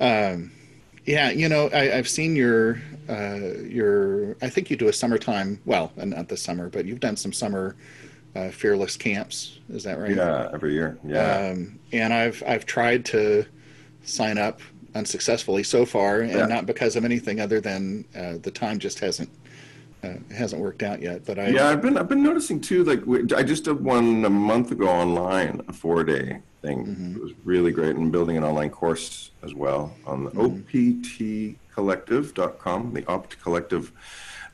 um 0.00 0.50
yeah 1.04 1.30
you 1.30 1.48
know 1.48 1.68
I, 1.68 1.96
i've 1.96 2.08
seen 2.08 2.36
your 2.36 2.80
uh 3.08 3.38
your 3.68 4.36
i 4.42 4.48
think 4.48 4.70
you 4.70 4.76
do 4.76 4.88
a 4.88 4.92
summertime 4.92 5.60
well 5.66 5.92
uh, 6.00 6.04
not 6.04 6.28
the 6.28 6.36
summer 6.36 6.68
but 6.70 6.84
you've 6.86 7.00
done 7.00 7.16
some 7.16 7.32
summer 7.32 7.76
uh, 8.36 8.50
fearless 8.50 8.96
camps 8.96 9.60
is 9.68 9.84
that 9.84 9.96
right 9.98 10.10
Yeah, 10.16 10.50
every 10.52 10.72
year. 10.74 10.98
Yeah. 11.06 11.50
um, 11.52 11.78
and 11.92 12.12
I've 12.12 12.42
I've 12.46 12.66
tried 12.66 13.04
to 13.06 13.44
sign 14.02 14.38
up 14.38 14.60
unsuccessfully 14.96 15.62
so 15.62 15.86
far, 15.86 16.20
and 16.22 16.32
Yeah. 16.32 16.46
not 16.46 16.66
because 16.66 16.96
of 16.96 17.04
anything 17.04 17.40
other 17.40 17.60
than 17.60 18.04
uh, 18.16 18.38
the 18.42 18.50
time 18.50 18.80
just 18.80 18.98
hasn't 18.98 19.30
uh, 20.02 20.14
hasn't 20.34 20.60
worked 20.60 20.82
out 20.82 21.00
yet. 21.00 21.24
But 21.24 21.38
I 21.38 21.48
yeah, 21.50 21.68
I've 21.68 21.80
been 21.80 21.96
I've 21.96 22.08
been 22.08 22.24
noticing 22.24 22.60
too. 22.60 22.82
Like 22.82 23.06
we, 23.06 23.20
I 23.36 23.44
just 23.44 23.64
did 23.66 23.78
one 23.84 24.24
a 24.24 24.30
month 24.30 24.72
ago 24.72 24.88
online, 24.88 25.60
a 25.68 25.72
four 25.72 26.02
day 26.02 26.40
thing. 26.64 26.86
Mm-hmm. 26.86 27.16
It 27.16 27.22
was 27.22 27.32
really 27.44 27.72
great, 27.72 27.96
and 27.96 28.10
building 28.10 28.36
an 28.36 28.44
online 28.44 28.70
course 28.70 29.30
as 29.42 29.54
well 29.54 29.94
on 30.06 30.24
the 30.24 30.30
Mm-hmm. 30.30 31.54
optcollective.com, 31.76 32.92
the 32.94 33.04
Opt 33.06 33.40
Collective 33.42 33.92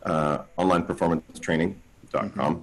uh, 0.04 0.38
online 0.56 0.82
performance 0.84 1.38
training.com. 1.38 2.30
Mm-hmm. 2.56 2.60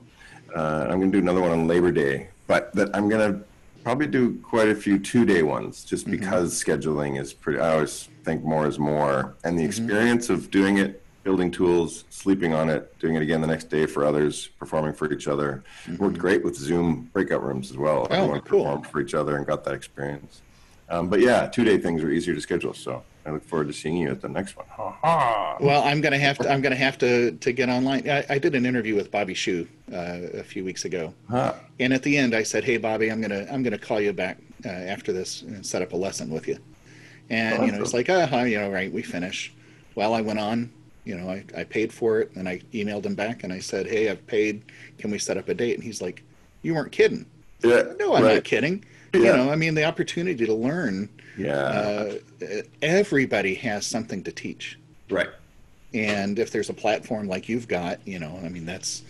Uh, 0.55 0.85
I'm 0.89 0.99
going 0.99 1.11
to 1.11 1.17
do 1.17 1.21
another 1.21 1.41
one 1.41 1.51
on 1.51 1.67
Labor 1.67 1.91
Day, 1.91 2.29
but 2.47 2.73
that 2.73 2.89
I'm 2.95 3.07
going 3.09 3.33
to 3.33 3.39
probably 3.83 4.07
do 4.07 4.37
quite 4.39 4.69
a 4.69 4.75
few 4.75 4.97
two-day 4.99 5.43
ones, 5.43 5.83
just 5.83 6.05
Mm-hmm. 6.07 6.17
because 6.19 6.61
scheduling 6.63 7.19
is 7.19 7.33
pretty. 7.33 7.59
I 7.59 7.73
always 7.75 8.09
think 8.23 8.43
more 8.43 8.67
is 8.67 8.79
more, 8.79 9.35
and 9.43 9.57
the 9.57 9.63
Mm-hmm. 9.63 9.69
experience 9.69 10.29
of 10.29 10.51
doing 10.51 10.77
it, 10.77 11.03
building 11.27 11.51
tools, 11.51 12.05
sleeping 12.09 12.53
on 12.53 12.69
it, 12.69 12.97
doing 12.99 13.15
it 13.15 13.21
again 13.21 13.41
the 13.41 13.47
next 13.47 13.65
day 13.69 13.85
for 13.85 14.05
others, 14.05 14.47
performing 14.59 14.93
for 14.93 15.11
each 15.11 15.27
other, 15.27 15.61
worked 15.99 16.17
great 16.17 16.41
with 16.41 16.55
Zoom 16.55 17.09
breakout 17.11 17.43
rooms 17.43 17.69
as 17.69 17.75
well. 17.75 18.03
Mm-hmm. 18.05 18.13
Oh, 18.13 18.15
Everyone 18.15 18.41
cool. 18.41 18.63
performed 18.63 18.87
for 18.87 19.01
each 19.01 19.13
other 19.13 19.35
and 19.35 19.45
got 19.45 19.65
that 19.65 19.73
experience. 19.73 20.41
Um, 20.87 21.09
but 21.09 21.19
yeah, 21.19 21.47
two-day 21.47 21.79
things 21.79 22.01
are 22.01 22.09
easier 22.09 22.33
to 22.33 22.39
schedule, 22.39 22.73
so 22.73 23.03
I 23.25 23.31
look 23.31 23.43
forward 23.43 23.67
to 23.67 23.73
seeing 23.73 23.97
you 23.97 24.09
at 24.09 24.21
the 24.21 24.29
next 24.29 24.55
one. 24.55 24.67
Ha 24.69 24.89
ha! 25.01 25.57
Well, 25.59 25.83
I'm 25.83 25.99
gonna 25.99 26.17
have 26.17 26.37
to. 26.37 26.49
I'm 26.49 26.61
gonna 26.61 26.77
have 26.77 26.97
to 26.99 27.31
to 27.31 27.51
get 27.51 27.67
online. 27.67 28.09
I, 28.09 28.23
I 28.29 28.37
did 28.39 28.55
an 28.55 28.65
interview 28.65 28.95
with 28.95 29.11
Bobby 29.11 29.33
Shew 29.33 29.67
uh, 29.91 30.19
a 30.33 30.43
few 30.45 30.63
weeks 30.63 30.85
ago, 30.85 31.13
Ha. 31.29 31.55
and 31.81 31.91
at 31.91 32.03
the 32.03 32.17
end, 32.17 32.33
I 32.33 32.43
said, 32.43 32.63
"Hey, 32.63 32.77
Bobby, 32.77 33.11
I'm 33.11 33.19
gonna 33.19 33.45
I'm 33.51 33.63
gonna 33.63 33.77
call 33.77 33.99
you 33.99 34.13
back 34.13 34.37
uh, 34.63 34.69
after 34.69 35.11
this 35.11 35.41
and 35.41 35.65
set 35.65 35.81
up 35.81 35.91
a 35.91 35.97
lesson 35.97 36.29
with 36.29 36.47
you." 36.47 36.57
And 37.29 37.65
you 37.65 37.71
know, 37.73 37.79
it's 37.81 37.89
Awesome. 37.89 37.97
like, 37.97 38.09
"Uh 38.09 38.25
huh," 38.27 38.43
you 38.43 38.57
know, 38.57 38.71
right? 38.71 38.89
We 38.89 39.01
finish. 39.01 39.51
Well, 39.95 40.13
I 40.13 40.21
went 40.21 40.39
on. 40.39 40.71
You 41.07 41.17
know, 41.17 41.29
I, 41.29 41.43
I 41.55 41.63
paid 41.63 41.91
for 41.93 42.19
it, 42.19 42.31
and 42.35 42.49
I 42.49 42.59
emailed 42.73 43.05
him 43.05 43.15
back, 43.15 43.43
and 43.43 43.53
I 43.53 43.59
said, 43.59 43.87
"Hey, 43.87 44.09
I've 44.09 44.25
paid. 44.27 44.63
Can 44.97 45.09
we 45.11 45.17
set 45.19 45.37
up 45.37 45.47
a 45.49 45.53
date?" 45.53 45.75
And 45.75 45.83
he's 45.83 46.01
like, 46.01 46.21
"You 46.63 46.75
weren't 46.75 46.91
kidding." 46.91 47.25
Yeah, 47.63 47.83
No, 47.97 48.13
I'm 48.15 48.23
right. 48.23 48.35
not 48.35 48.43
kidding. 48.43 48.83
You 49.13 49.23
know, 49.23 49.49
I 49.49 49.55
mean, 49.55 49.73
the 49.73 49.85
opportunity 49.85 50.45
to 50.45 50.53
learn. 50.53 51.07
Yeah, 51.37 51.53
Uh, 51.55 52.15
everybody 52.81 53.55
has 53.55 53.85
something 53.85 54.23
to 54.23 54.31
teach. 54.31 54.77
right. 55.09 55.29
and 55.93 56.37
if 56.39 56.51
there's 56.51 56.69
a 56.69 56.73
platform 56.73 57.27
like 57.27 57.47
you've 57.47 57.67
got 57.67 58.05
you 58.05 58.19
know 58.19 58.37
i 58.43 58.49
mean 58.49 58.65
that's 58.65 59.03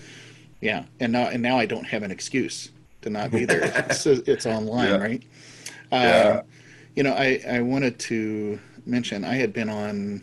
yeah 0.61 0.83
and 0.99 1.11
now 1.11 1.25
and 1.33 1.41
now 1.41 1.57
i 1.57 1.65
don't 1.65 1.85
have 1.87 2.03
an 2.03 2.11
excuse 2.11 2.69
to 3.01 3.09
not 3.09 3.31
be 3.31 3.45
there 3.45 3.63
it's, 3.89 4.05
it's 4.05 4.45
online 4.45 4.89
Yeah. 4.89 4.97
right 4.97 5.23
Yeah. 5.91 6.39
um, 6.41 6.45
you 6.95 7.01
know 7.03 7.13
i 7.13 7.41
i 7.49 7.61
wanted 7.61 7.97
to 8.11 8.59
mention 8.85 9.25
i 9.25 9.35
had 9.35 9.53
been 9.53 9.69
on 9.69 10.21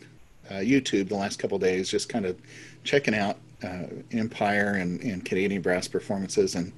uh, 0.49 0.55
youtube 0.55 1.09
the 1.09 1.15
last 1.15 1.39
couple 1.39 1.57
days 1.57 1.89
just 1.89 2.09
kind 2.09 2.25
of 2.25 2.39
checking 2.83 3.15
out 3.15 3.37
uh, 3.63 3.85
empire 4.11 4.73
and, 4.75 5.01
and 5.01 5.25
canadian 5.25 5.61
brass 5.61 5.87
performances 5.87 6.55
and 6.55 6.71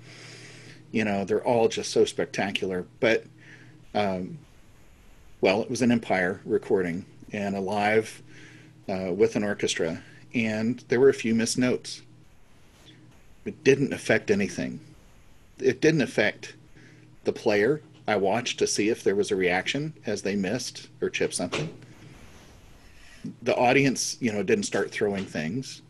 you 0.91 1.03
know 1.03 1.25
they're 1.25 1.45
all 1.45 1.67
just 1.67 1.91
so 1.91 2.05
spectacular 2.05 2.85
but 2.99 3.25
um, 3.93 4.37
well 5.41 5.61
it 5.61 5.69
was 5.69 5.81
an 5.81 5.91
empire 5.91 6.41
recording 6.45 7.05
and 7.33 7.55
a 7.55 7.59
live 7.59 8.21
uh, 8.89 9.11
with 9.13 9.35
an 9.35 9.43
orchestra, 9.43 10.01
and 10.33 10.83
there 10.87 10.99
were 10.99 11.09
a 11.09 11.13
few 11.13 11.35
missed 11.35 11.57
notes. 11.57 12.01
It 13.45 13.63
didn't 13.63 13.93
affect 13.93 14.31
anything. 14.31 14.79
It 15.59 15.81
didn't 15.81 16.01
affect 16.01 16.55
the 17.23 17.33
player. 17.33 17.81
I 18.07 18.15
watched 18.15 18.59
to 18.59 18.67
see 18.67 18.89
if 18.89 19.03
there 19.03 19.15
was 19.15 19.31
a 19.31 19.35
reaction 19.35 19.93
as 20.05 20.21
they 20.21 20.35
missed 20.35 20.87
or 21.01 21.09
chipped 21.09 21.33
something. 21.33 21.69
The 23.41 23.55
audience, 23.55 24.17
you 24.19 24.31
know, 24.31 24.43
didn't 24.43 24.65
start 24.65 24.91
throwing 24.91 25.25
things. 25.25 25.81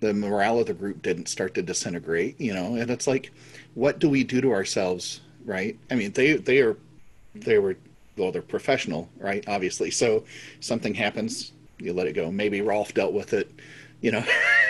The 0.00 0.12
morale 0.12 0.58
of 0.58 0.66
the 0.66 0.74
group 0.74 1.02
didn't 1.02 1.28
start 1.28 1.54
to 1.54 1.62
disintegrate, 1.62 2.40
you 2.40 2.52
know, 2.52 2.74
and 2.74 2.90
it's 2.90 3.06
like, 3.06 3.30
what 3.74 3.98
do 3.98 4.08
we 4.08 4.24
do 4.24 4.40
to 4.40 4.52
ourselves, 4.52 5.20
right? 5.44 5.78
I 5.90 5.94
mean, 5.94 6.12
they 6.12 6.34
they 6.34 6.58
are 6.60 6.76
they 7.34 7.58
were 7.58 7.76
well, 8.16 8.32
they're 8.32 8.42
professional, 8.42 9.08
right? 9.18 9.44
Obviously, 9.48 9.90
so 9.90 10.24
something 10.60 10.94
happens, 10.94 11.52
you 11.78 11.92
let 11.92 12.06
it 12.06 12.12
go. 12.12 12.30
Maybe 12.30 12.60
Rolf 12.60 12.94
dealt 12.94 13.12
with 13.12 13.32
it, 13.32 13.50
you 14.00 14.12
know, 14.12 14.24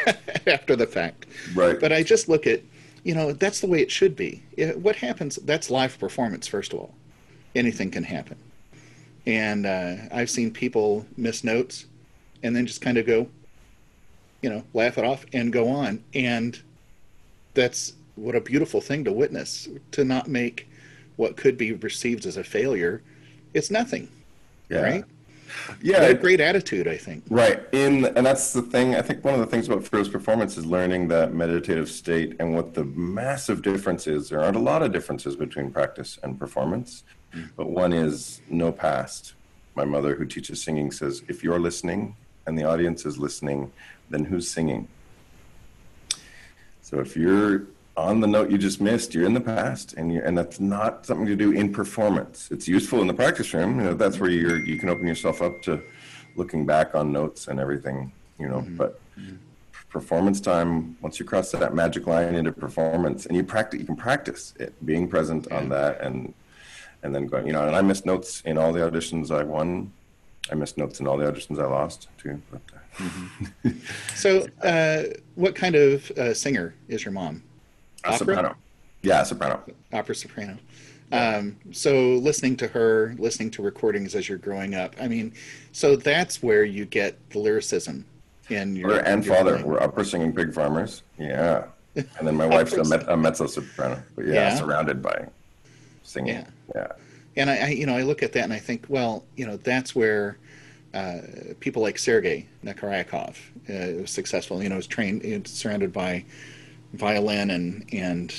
after 0.46 0.76
the 0.76 0.86
fact. 0.86 1.26
Right. 1.54 1.78
But 1.78 1.92
I 1.92 2.02
just 2.02 2.28
look 2.28 2.46
at, 2.46 2.60
you 3.04 3.14
know, 3.14 3.32
that's 3.32 3.60
the 3.60 3.66
way 3.66 3.80
it 3.80 3.90
should 3.90 4.14
be. 4.14 4.42
What 4.76 4.96
happens? 4.96 5.36
That's 5.36 5.70
live 5.70 5.98
performance, 5.98 6.46
first 6.46 6.72
of 6.72 6.80
all. 6.80 6.94
Anything 7.54 7.90
can 7.90 8.04
happen. 8.04 8.38
And 9.26 9.66
uh, 9.66 9.96
I've 10.12 10.30
seen 10.30 10.50
people 10.50 11.06
miss 11.16 11.44
notes 11.44 11.86
and 12.42 12.54
then 12.54 12.66
just 12.66 12.80
kind 12.80 12.98
of 12.98 13.06
go, 13.06 13.28
you 14.40 14.50
know, 14.50 14.62
laugh 14.74 14.98
it 14.98 15.04
off 15.04 15.24
and 15.32 15.52
go 15.52 15.68
on. 15.68 16.02
And 16.14 16.60
that's 17.54 17.94
what 18.16 18.34
a 18.34 18.40
beautiful 18.40 18.80
thing 18.80 19.04
to 19.04 19.12
witness 19.12 19.68
to 19.92 20.04
not 20.04 20.28
make 20.28 20.68
what 21.16 21.36
could 21.36 21.56
be 21.56 21.72
perceived 21.72 22.26
as 22.26 22.36
a 22.36 22.44
failure. 22.44 23.02
It's 23.54 23.70
nothing, 23.70 24.08
yeah. 24.68 24.80
right? 24.80 25.04
Yeah. 25.82 26.02
A 26.04 26.14
great 26.14 26.40
attitude, 26.40 26.88
I 26.88 26.96
think. 26.96 27.24
Right. 27.28 27.62
In 27.72 28.06
and 28.16 28.24
that's 28.24 28.52
the 28.52 28.62
thing. 28.62 28.94
I 28.94 29.02
think 29.02 29.22
one 29.22 29.34
of 29.34 29.40
the 29.40 29.46
things 29.46 29.68
about 29.68 29.86
Fearless 29.86 30.08
performance 30.08 30.56
is 30.56 30.64
learning 30.64 31.08
that 31.08 31.34
meditative 31.34 31.90
state 31.90 32.36
and 32.40 32.54
what 32.54 32.72
the 32.72 32.84
massive 32.84 33.62
difference 33.62 34.06
is. 34.06 34.30
There 34.30 34.40
aren't 34.40 34.56
a 34.56 34.60
lot 34.60 34.82
of 34.82 34.92
differences 34.92 35.36
between 35.36 35.70
practice 35.70 36.18
and 36.22 36.38
performance, 36.38 37.04
mm. 37.34 37.50
but 37.54 37.68
one 37.68 37.92
is 37.92 38.40
no 38.48 38.72
past. 38.72 39.34
My 39.74 39.84
mother, 39.84 40.14
who 40.14 40.24
teaches 40.24 40.62
singing, 40.62 40.90
says 40.90 41.22
if 41.28 41.42
you're 41.44 41.60
listening 41.60 42.16
and 42.46 42.58
the 42.58 42.64
audience 42.64 43.06
is 43.06 43.18
listening, 43.18 43.70
then 44.10 44.24
who's 44.24 44.48
singing? 44.48 44.88
So 46.80 47.00
if 47.00 47.16
you're 47.16 47.66
on 47.96 48.20
the 48.20 48.26
note 48.26 48.50
you 48.50 48.58
just 48.58 48.80
missed, 48.80 49.14
you're 49.14 49.26
in 49.26 49.34
the 49.34 49.40
past, 49.40 49.94
and 49.94 50.12
you 50.12 50.22
and 50.24 50.36
that's 50.36 50.60
not 50.60 51.06
something 51.06 51.26
to 51.26 51.36
do 51.36 51.52
in 51.52 51.72
performance. 51.72 52.48
It's 52.50 52.66
useful 52.66 53.00
in 53.00 53.06
the 53.06 53.14
practice 53.14 53.52
room. 53.54 53.78
You 53.78 53.86
know, 53.86 53.94
that's 53.94 54.18
where 54.18 54.30
you're 54.30 54.60
you 54.60 54.78
can 54.78 54.88
open 54.88 55.06
yourself 55.06 55.42
up 55.42 55.62
to 55.62 55.82
looking 56.36 56.64
back 56.66 56.94
on 56.94 57.12
notes 57.12 57.48
and 57.48 57.60
everything. 57.60 58.12
You 58.38 58.48
know, 58.48 58.60
mm-hmm. 58.60 58.76
but 58.76 59.00
performance 59.92 60.40
time 60.40 60.96
once 61.02 61.20
you 61.20 61.26
cross 61.26 61.50
that 61.52 61.74
magic 61.74 62.06
line 62.06 62.34
into 62.34 62.50
performance 62.50 63.26
and 63.26 63.36
you 63.36 63.44
practice 63.44 63.78
you 63.78 63.84
can 63.84 63.94
practice 63.94 64.54
it 64.58 64.72
being 64.86 65.06
present 65.06 65.52
on 65.52 65.68
that 65.68 66.00
and 66.00 66.32
and 67.02 67.14
then 67.14 67.26
going 67.26 67.46
you 67.46 67.52
know 67.52 67.66
and 67.66 67.76
i 67.76 67.82
missed 67.82 68.06
notes 68.06 68.40
in 68.46 68.56
all 68.56 68.72
the 68.72 68.80
auditions 68.80 69.30
i 69.30 69.42
won 69.42 69.92
i 70.52 70.54
missed 70.54 70.76
notes 70.78 71.00
in 71.00 71.08
all 71.08 71.16
the 71.16 71.24
auditions 71.24 71.58
i 71.60 71.66
lost 71.66 72.08
too 72.18 72.40
but 72.50 72.60
uh, 73.64 73.70
So, 74.14 74.46
uh, 74.62 75.04
what 75.34 75.54
kind 75.54 75.74
of 75.74 76.10
uh, 76.12 76.34
singer 76.34 76.74
is 76.88 77.04
your 77.04 77.12
mom? 77.12 77.42
a 78.04 78.08
Opera? 78.08 78.18
soprano 78.18 78.54
yeah 79.02 79.22
soprano 79.22 79.60
Opera 79.92 80.14
soprano. 80.14 80.56
Um, 81.10 81.56
so, 81.72 82.14
listening 82.14 82.56
to 82.56 82.68
her, 82.68 83.14
listening 83.18 83.50
to 83.50 83.62
recordings 83.62 84.14
as 84.14 84.30
you're 84.30 84.38
growing 84.38 84.74
up, 84.74 84.96
I 84.98 85.08
mean, 85.08 85.34
so 85.72 85.94
that's 85.94 86.42
where 86.42 86.64
you 86.64 86.86
get 86.86 87.18
the 87.30 87.38
lyricism 87.38 88.06
in 88.48 88.74
your. 88.76 88.88
Mother 88.88 89.00
and 89.04 89.22
your 89.24 89.34
father 89.34 89.52
playing. 89.56 89.66
were 89.66 89.82
upper 89.82 90.04
singing 90.04 90.32
pig 90.34 90.52
farmers 90.54 91.02
yeah 91.18 91.64
and 91.94 92.26
then 92.26 92.34
my 92.34 92.46
wife's 92.46 92.72
a, 92.82 92.84
met, 92.84 93.06
a 93.08 93.16
mezzo 93.16 93.46
soprano 93.46 94.02
but 94.16 94.24
yeah, 94.26 94.32
Yeah. 94.34 94.54
surrounded 94.56 95.00
by 95.02 95.26
singing 96.02 96.34
Yeah. 96.36 96.46
yeah 96.74 96.92
And 97.36 97.50
I, 97.50 97.56
I, 97.56 97.68
you 97.68 97.86
know, 97.86 97.96
I 97.96 98.02
look 98.02 98.22
at 98.22 98.32
that 98.32 98.44
and 98.44 98.52
I 98.52 98.58
think, 98.58 98.86
well, 98.88 99.24
you 99.36 99.46
know, 99.46 99.56
that's 99.58 99.94
where 99.94 100.38
uh, 100.94 101.18
people 101.60 101.82
like 101.82 101.98
Sergei 101.98 102.46
Nakariakov 102.64 103.36
uh, 103.68 104.02
was 104.02 104.10
successful. 104.10 104.62
You 104.62 104.68
know, 104.68 104.76
was 104.76 104.86
trained, 104.86 105.46
surrounded 105.48 105.92
by 105.92 106.24
violin 106.92 107.50
and 107.50 107.88
and. 107.92 108.34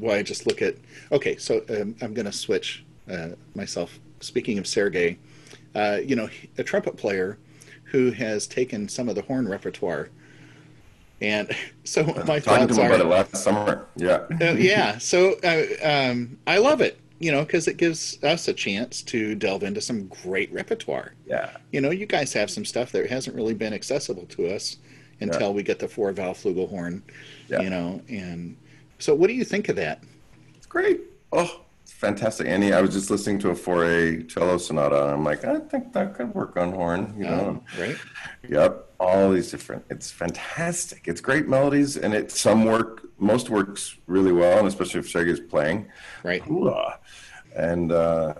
Well, 0.00 0.16
I 0.16 0.22
just 0.22 0.46
look 0.46 0.60
at. 0.60 0.74
Okay, 1.12 1.36
so 1.36 1.64
um, 1.70 1.94
I'm 2.02 2.14
going 2.14 2.26
to 2.26 2.32
switch 2.32 2.84
uh, 3.08 3.28
myself. 3.54 4.00
Speaking 4.20 4.58
of 4.58 4.66
Sergei, 4.66 5.18
uh, 5.74 5.98
you 6.04 6.16
know, 6.16 6.28
a 6.58 6.64
trumpet 6.64 6.96
player 6.96 7.38
who 7.94 8.10
has 8.10 8.48
taken 8.48 8.88
some 8.88 9.08
of 9.08 9.14
the 9.14 9.22
horn 9.22 9.46
repertoire. 9.46 10.08
And 11.20 11.48
so 11.84 12.02
my 12.04 12.40
talking 12.40 12.40
thoughts 12.40 12.76
to 12.76 12.82
him 12.82 12.90
are, 12.90 12.94
about 12.94 13.06
it 13.06 13.08
last 13.08 13.36
summer 13.36 13.86
yeah 13.96 14.26
uh, 14.40 14.54
yeah. 14.54 14.98
So 14.98 15.36
uh, 15.44 16.10
um, 16.10 16.38
I 16.46 16.58
love 16.58 16.80
it, 16.80 16.98
you 17.24 17.32
know, 17.32 17.42
because 17.42 17.66
it 17.66 17.78
gives 17.78 18.22
us 18.22 18.48
a 18.48 18.52
chance 18.52 19.00
to 19.00 19.34
delve 19.34 19.62
into 19.62 19.80
some 19.80 20.06
great 20.08 20.52
repertoire. 20.52 21.14
yeah 21.26 21.56
You 21.72 21.80
know, 21.80 21.90
you 21.90 22.04
guys 22.04 22.34
have 22.34 22.50
some 22.50 22.66
stuff 22.66 22.92
that 22.92 23.08
hasn't 23.08 23.34
really 23.34 23.54
been 23.54 23.72
accessible 23.72 24.26
to 24.26 24.54
us 24.54 24.76
until 25.20 25.54
we 25.54 25.62
get 25.62 25.78
the 25.78 25.88
four 25.88 26.12
valve 26.12 26.36
flugelhorn, 26.36 27.00
Yeah. 27.48 27.62
you 27.62 27.70
know. 27.70 28.02
And 28.10 28.58
so, 28.98 29.14
what 29.14 29.28
do 29.28 29.32
you 29.32 29.44
think 29.44 29.70
of 29.70 29.76
that? 29.76 30.02
It's 30.54 30.66
great. 30.66 31.00
Oh, 31.32 31.62
fantastic. 31.86 32.46
Annie, 32.46 32.74
I 32.74 32.82
was 32.82 32.92
just 32.92 33.10
listening 33.10 33.38
to 33.38 33.48
a 33.50 33.54
Fauré 33.54 34.28
cello 34.28 34.58
sonata, 34.58 35.04
and 35.04 35.12
I'm 35.14 35.24
like, 35.24 35.44
I 35.46 35.60
think 35.60 35.94
that 35.94 36.14
could 36.14 36.34
work 36.34 36.58
on 36.58 36.72
horn, 36.72 37.14
you 37.16 37.24
know. 37.24 37.48
Um, 37.48 37.60
right? 37.80 37.96
Yep, 38.50 38.90
all 39.00 39.30
these 39.30 39.50
different. 39.50 39.82
It's 39.88 40.10
fantastic. 40.10 41.08
It's 41.08 41.22
great 41.22 41.48
melodies, 41.48 41.96
and 41.96 42.12
it 42.12 42.30
some 42.30 42.64
work, 42.66 43.06
most 43.18 43.48
works 43.48 43.96
really 44.06 44.32
well, 44.32 44.58
and 44.58 44.68
especially 44.68 45.00
if 45.00 45.08
Sergey's 45.08 45.40
playing. 45.40 45.86
Right. 46.22 46.42
Hooah. 46.42 46.98
And 47.54 47.92
uh, 47.92 48.34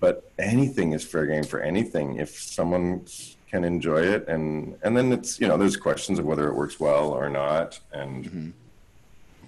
but 0.00 0.30
anything 0.38 0.92
is 0.92 1.04
fair 1.04 1.26
game 1.26 1.44
for 1.44 1.60
anything 1.60 2.16
if 2.16 2.38
someone 2.38 3.06
can 3.50 3.64
enjoy 3.64 4.02
it, 4.02 4.28
and 4.28 4.76
and 4.82 4.96
then 4.96 5.12
it's 5.12 5.40
you 5.40 5.48
know 5.48 5.56
there's 5.56 5.76
questions 5.76 6.18
of 6.18 6.24
whether 6.24 6.48
it 6.48 6.54
works 6.54 6.78
well 6.78 7.10
or 7.10 7.28
not, 7.28 7.80
and 7.92 8.52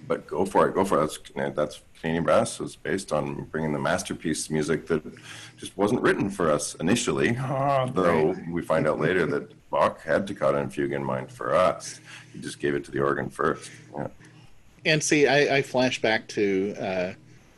but 0.07 0.27
go 0.27 0.45
for 0.45 0.67
it, 0.67 0.73
go 0.73 0.83
for 0.83 1.01
it. 1.01 1.19
That's 1.35 1.55
that's 1.55 1.81
Canadian 1.99 2.23
Brass 2.23 2.59
was 2.59 2.75
based 2.75 3.13
on 3.13 3.43
bringing 3.45 3.73
the 3.73 3.79
masterpiece 3.79 4.49
music 4.49 4.87
that 4.87 5.03
just 5.57 5.77
wasn't 5.77 6.01
written 6.01 6.29
for 6.29 6.49
us 6.49 6.75
initially. 6.75 7.31
Though 7.93 8.35
we 8.49 8.63
find 8.63 8.87
out 8.87 8.99
later 8.99 9.25
that 9.27 9.53
Bach 9.69 10.01
had 10.01 10.27
Toccata 10.27 10.57
and 10.57 10.73
Fugue 10.73 10.91
in 10.91 11.03
mind 11.03 11.31
for 11.31 11.55
us. 11.55 12.01
He 12.33 12.39
just 12.39 12.59
gave 12.59 12.75
it 12.75 12.83
to 12.85 12.91
the 12.91 12.99
organ 12.99 13.29
first. 13.29 13.71
Yeah. 13.95 14.07
And 14.83 15.03
see, 15.03 15.27
I, 15.27 15.57
I 15.57 15.61
flash 15.61 16.01
back 16.01 16.27
to, 16.29 16.75
uh, 16.79 17.13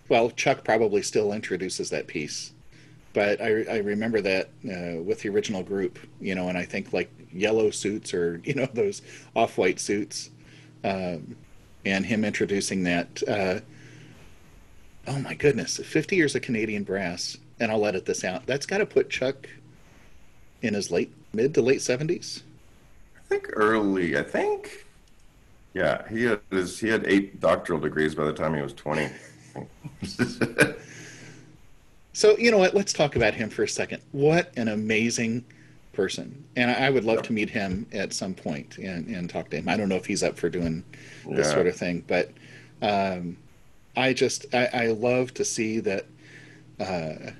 well, 0.09 0.29
Chuck 0.31 0.63
probably 0.63 1.01
still 1.01 1.33
introduces 1.33 1.89
that 1.89 2.07
piece, 2.07 2.51
but 3.13 3.41
I, 3.41 3.63
I 3.63 3.77
remember 3.77 4.21
that 4.21 4.49
uh, 4.65 5.01
with 5.01 5.21
the 5.21 5.29
original 5.29 5.63
group, 5.63 5.99
you 6.19 6.35
know, 6.35 6.49
and 6.49 6.57
I 6.57 6.65
think 6.65 6.93
like 6.93 7.11
yellow 7.31 7.71
suits 7.71 8.13
or 8.13 8.41
you 8.43 8.53
know 8.53 8.67
those 8.73 9.01
off-white 9.35 9.79
suits, 9.79 10.29
um, 10.83 11.35
and 11.85 12.05
him 12.05 12.25
introducing 12.25 12.83
that. 12.83 13.23
Uh, 13.27 13.59
oh 15.07 15.19
my 15.19 15.33
goodness, 15.33 15.77
50 15.77 16.15
years 16.15 16.35
of 16.35 16.41
Canadian 16.41 16.83
brass, 16.83 17.37
and 17.59 17.71
I'll 17.71 17.85
edit 17.85 18.05
this 18.05 18.23
out. 18.23 18.45
That's 18.45 18.65
got 18.65 18.79
to 18.79 18.85
put 18.85 19.09
Chuck 19.09 19.47
in 20.61 20.73
his 20.73 20.91
late 20.91 21.13
mid 21.33 21.53
to 21.53 21.61
late 21.61 21.79
70s. 21.79 22.41
I 23.17 23.21
think 23.27 23.49
early. 23.53 24.17
I 24.17 24.23
think. 24.23 24.85
Yeah, 25.73 26.07
he 26.07 26.23
had 26.25 26.39
his, 26.51 26.79
he 26.79 26.87
had 26.87 27.05
eight 27.07 27.39
doctoral 27.39 27.79
degrees 27.79 28.13
by 28.13 28.25
the 28.25 28.33
time 28.33 28.53
he 28.53 28.61
was 28.61 28.73
20. 28.73 29.09
so 32.13 32.37
you 32.37 32.51
know 32.51 32.57
what? 32.57 32.73
Let's 32.73 32.93
talk 32.93 33.15
about 33.15 33.33
him 33.33 33.49
for 33.49 33.63
a 33.63 33.67
second. 33.67 34.01
What 34.11 34.51
an 34.57 34.67
amazing 34.67 35.45
person, 35.93 36.43
and 36.55 36.71
I, 36.71 36.89
would 36.89 37.03
love 37.03 37.21
to 37.23 37.33
meet 37.33 37.49
him 37.49 37.85
at 37.93 38.13
some 38.13 38.33
point 38.33 38.77
and, 38.79 39.07
and 39.07 39.29
talk 39.29 39.49
to 39.51 39.57
him. 39.57 39.69
I 39.69 39.77
don't 39.77 39.89
know 39.89 39.95
if 39.95 40.05
he's 40.05 40.23
up 40.23 40.37
for 40.37 40.49
doing 40.49 40.83
this 41.25 41.47
yeah. 41.47 41.53
sort 41.53 41.67
of 41.67 41.75
thing, 41.75 42.03
but 42.07 42.31
um, 42.81 43.37
I 43.95 44.13
just 44.13 44.53
I, 44.53 44.69
I, 44.73 44.87
love 44.87 45.33
to 45.35 45.45
see 45.45 45.79
that 45.81 46.05
uh, 46.79 47.31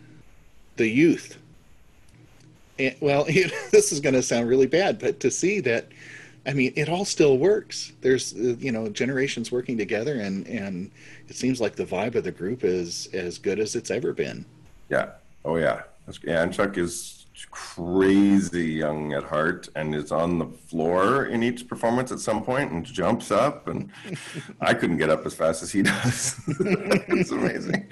the 0.78 0.88
youth. 0.88 1.38
And, 2.80 2.96
well, 3.00 3.24
this 3.72 3.92
is 3.92 4.00
going 4.00 4.16
to 4.16 4.22
sound 4.22 4.48
really 4.48 4.68
bad, 4.68 5.00
but 5.00 5.20
to 5.22 5.32
see 5.32 5.60
that 5.62 5.88
I 6.46 6.54
mean, 6.54 6.74
it 6.76 6.90
all 6.90 7.06
still 7.06 7.38
works. 7.38 7.94
There's, 8.02 8.34
uh, 8.34 8.56
you 8.60 8.72
know, 8.72 8.90
generations 8.90 9.52
working 9.52 9.78
together, 9.78 10.20
and 10.20 10.46
and 10.48 10.92
it 11.30 11.36
seems 11.36 11.62
like 11.62 11.76
the 11.76 11.86
vibe 11.86 12.16
of 12.16 12.24
the 12.24 12.32
group 12.32 12.64
is 12.64 13.08
as 13.14 13.38
good 13.38 13.60
as 13.60 13.76
it's 13.76 13.92
ever 13.92 14.14
been. 14.14 14.46
Yeah. 14.90 15.12
Oh 15.46 15.58
yeah. 15.58 15.84
That's, 16.06 16.20
yeah. 16.24 16.44
And 16.44 16.54
Chuck 16.54 16.78
is 16.78 17.24
crazy 17.52 18.66
young 18.66 19.14
at 19.14 19.24
heart 19.24 19.70
and 19.76 19.94
is 19.94 20.12
on 20.12 20.40
the 20.40 20.46
floor 20.46 21.26
in 21.26 21.44
each 21.44 21.68
performance 21.68 22.12
at 22.12 22.20
some 22.20 22.44
point 22.44 22.72
and 22.72 22.86
jumps 22.86 23.32
up 23.32 23.68
and 23.68 23.92
I 24.62 24.74
couldn't 24.74 24.98
get 24.98 25.10
up 25.10 25.26
as 25.26 25.34
fast 25.34 25.62
as 25.62 25.72
he 25.72 25.84
does. 25.84 26.40
it's 26.48 27.32
amazing. 27.32 27.88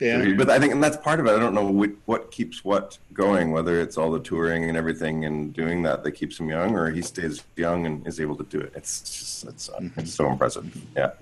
Yeah. 0.00 0.32
But 0.36 0.48
I 0.48 0.58
think 0.58 0.72
and 0.72 0.82
that's 0.82 0.96
part 0.96 1.20
of 1.20 1.26
it. 1.26 1.30
I 1.30 1.38
don't 1.38 1.54
know 1.54 1.66
what, 1.66 1.90
what 2.06 2.30
keeps 2.30 2.64
what 2.64 2.98
going, 3.12 3.52
whether 3.52 3.80
it's 3.80 3.98
all 3.98 4.10
the 4.10 4.20
touring 4.20 4.68
and 4.68 4.76
everything 4.76 5.26
and 5.26 5.52
doing 5.52 5.82
that 5.82 6.02
that 6.04 6.12
keeps 6.12 6.40
him 6.40 6.48
young 6.48 6.74
or 6.74 6.90
he 6.90 7.02
stays 7.02 7.44
young 7.56 7.86
and 7.86 8.06
is 8.06 8.18
able 8.18 8.36
to 8.36 8.44
do 8.44 8.58
it. 8.58 8.72
It's 8.74 9.00
just 9.00 9.44
it's, 9.44 9.68
uh, 9.68 9.74
mm-hmm. 9.74 10.00
it's 10.00 10.14
so 10.14 10.30
impressive. 10.30 10.74
Yeah. 10.96 11.12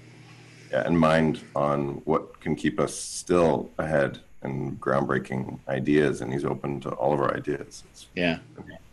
Yeah, 0.70 0.87
and 0.87 0.99
mind 0.99 1.41
on 1.57 2.03
what 2.05 2.41
can 2.41 2.55
keep 2.55 2.79
us 2.79 2.95
still 2.95 3.70
ahead 3.79 4.20
and 4.43 4.79
groundbreaking 4.81 5.59
ideas, 5.66 6.20
and 6.20 6.33
he's 6.33 6.45
open 6.45 6.81
to 6.81 6.91
all 6.91 7.12
of 7.12 7.20
our 7.20 7.35
ideas. 7.35 7.85
It's 7.91 8.07
yeah, 8.14 8.39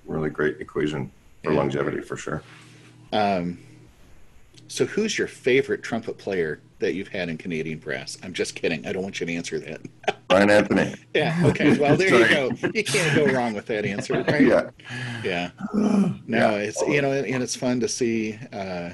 really 0.06 0.30
great 0.30 0.62
equation 0.62 1.12
for 1.44 1.52
yeah. 1.52 1.58
longevity 1.58 2.02
for 2.02 2.16
sure. 2.16 2.44
Um, 3.12 3.60
so, 4.68 4.86
who's 4.86 5.18
your 5.18 5.28
favorite 5.28 5.84
trumpet 5.84 6.18
player 6.18 6.60
that 6.86 6.94
you've 6.94 7.08
had 7.08 7.30
in 7.30 7.38
Canadian 7.38 7.80
brass? 7.80 8.18
I'm 8.22 8.32
just 8.34 8.54
kidding. 8.54 8.86
I 8.86 8.94
don't 8.94 9.02
want 9.02 9.20
you 9.20 9.26
to 9.26 9.34
answer 9.34 9.60
that. 9.60 9.82
Brian 10.28 10.52
Anthony. 10.52 10.94
yeah. 11.16 11.42
Okay. 11.46 11.76
Well, 11.78 11.98
there 11.98 12.10
you 12.10 12.28
go. 12.28 12.70
You 12.74 12.84
can't 12.84 13.16
go 13.16 13.26
wrong 13.34 13.54
with 13.54 13.66
that 13.66 13.86
answer, 13.86 14.24
right? 14.28 14.42
Yeah. 14.42 14.70
Yeah. 15.24 15.50
No, 16.28 16.52
yeah. 16.52 16.68
it's 16.68 16.82
you 16.82 17.02
know, 17.02 17.12
and 17.12 17.44
it's 17.44 17.56
fun 17.56 17.80
to 17.82 17.88
see. 17.88 18.40
Uh, 18.52 18.92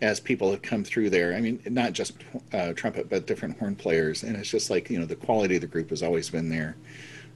as 0.00 0.18
people 0.18 0.50
have 0.50 0.62
come 0.62 0.82
through 0.82 1.08
there. 1.08 1.32
I 1.32 1.40
mean, 1.40 1.62
not 1.70 1.92
just 1.92 2.14
uh, 2.52 2.72
trumpet, 2.72 3.08
but 3.08 3.24
different 3.26 3.56
horn 3.58 3.76
players, 3.76 4.24
and 4.24 4.36
it's 4.36 4.50
just 4.50 4.68
like 4.68 4.90
you 4.90 4.98
know 4.98 5.06
the 5.06 5.14
quality 5.14 5.54
of 5.54 5.60
the 5.60 5.68
group 5.68 5.90
has 5.90 6.02
always 6.02 6.28
been 6.28 6.48
there. 6.48 6.76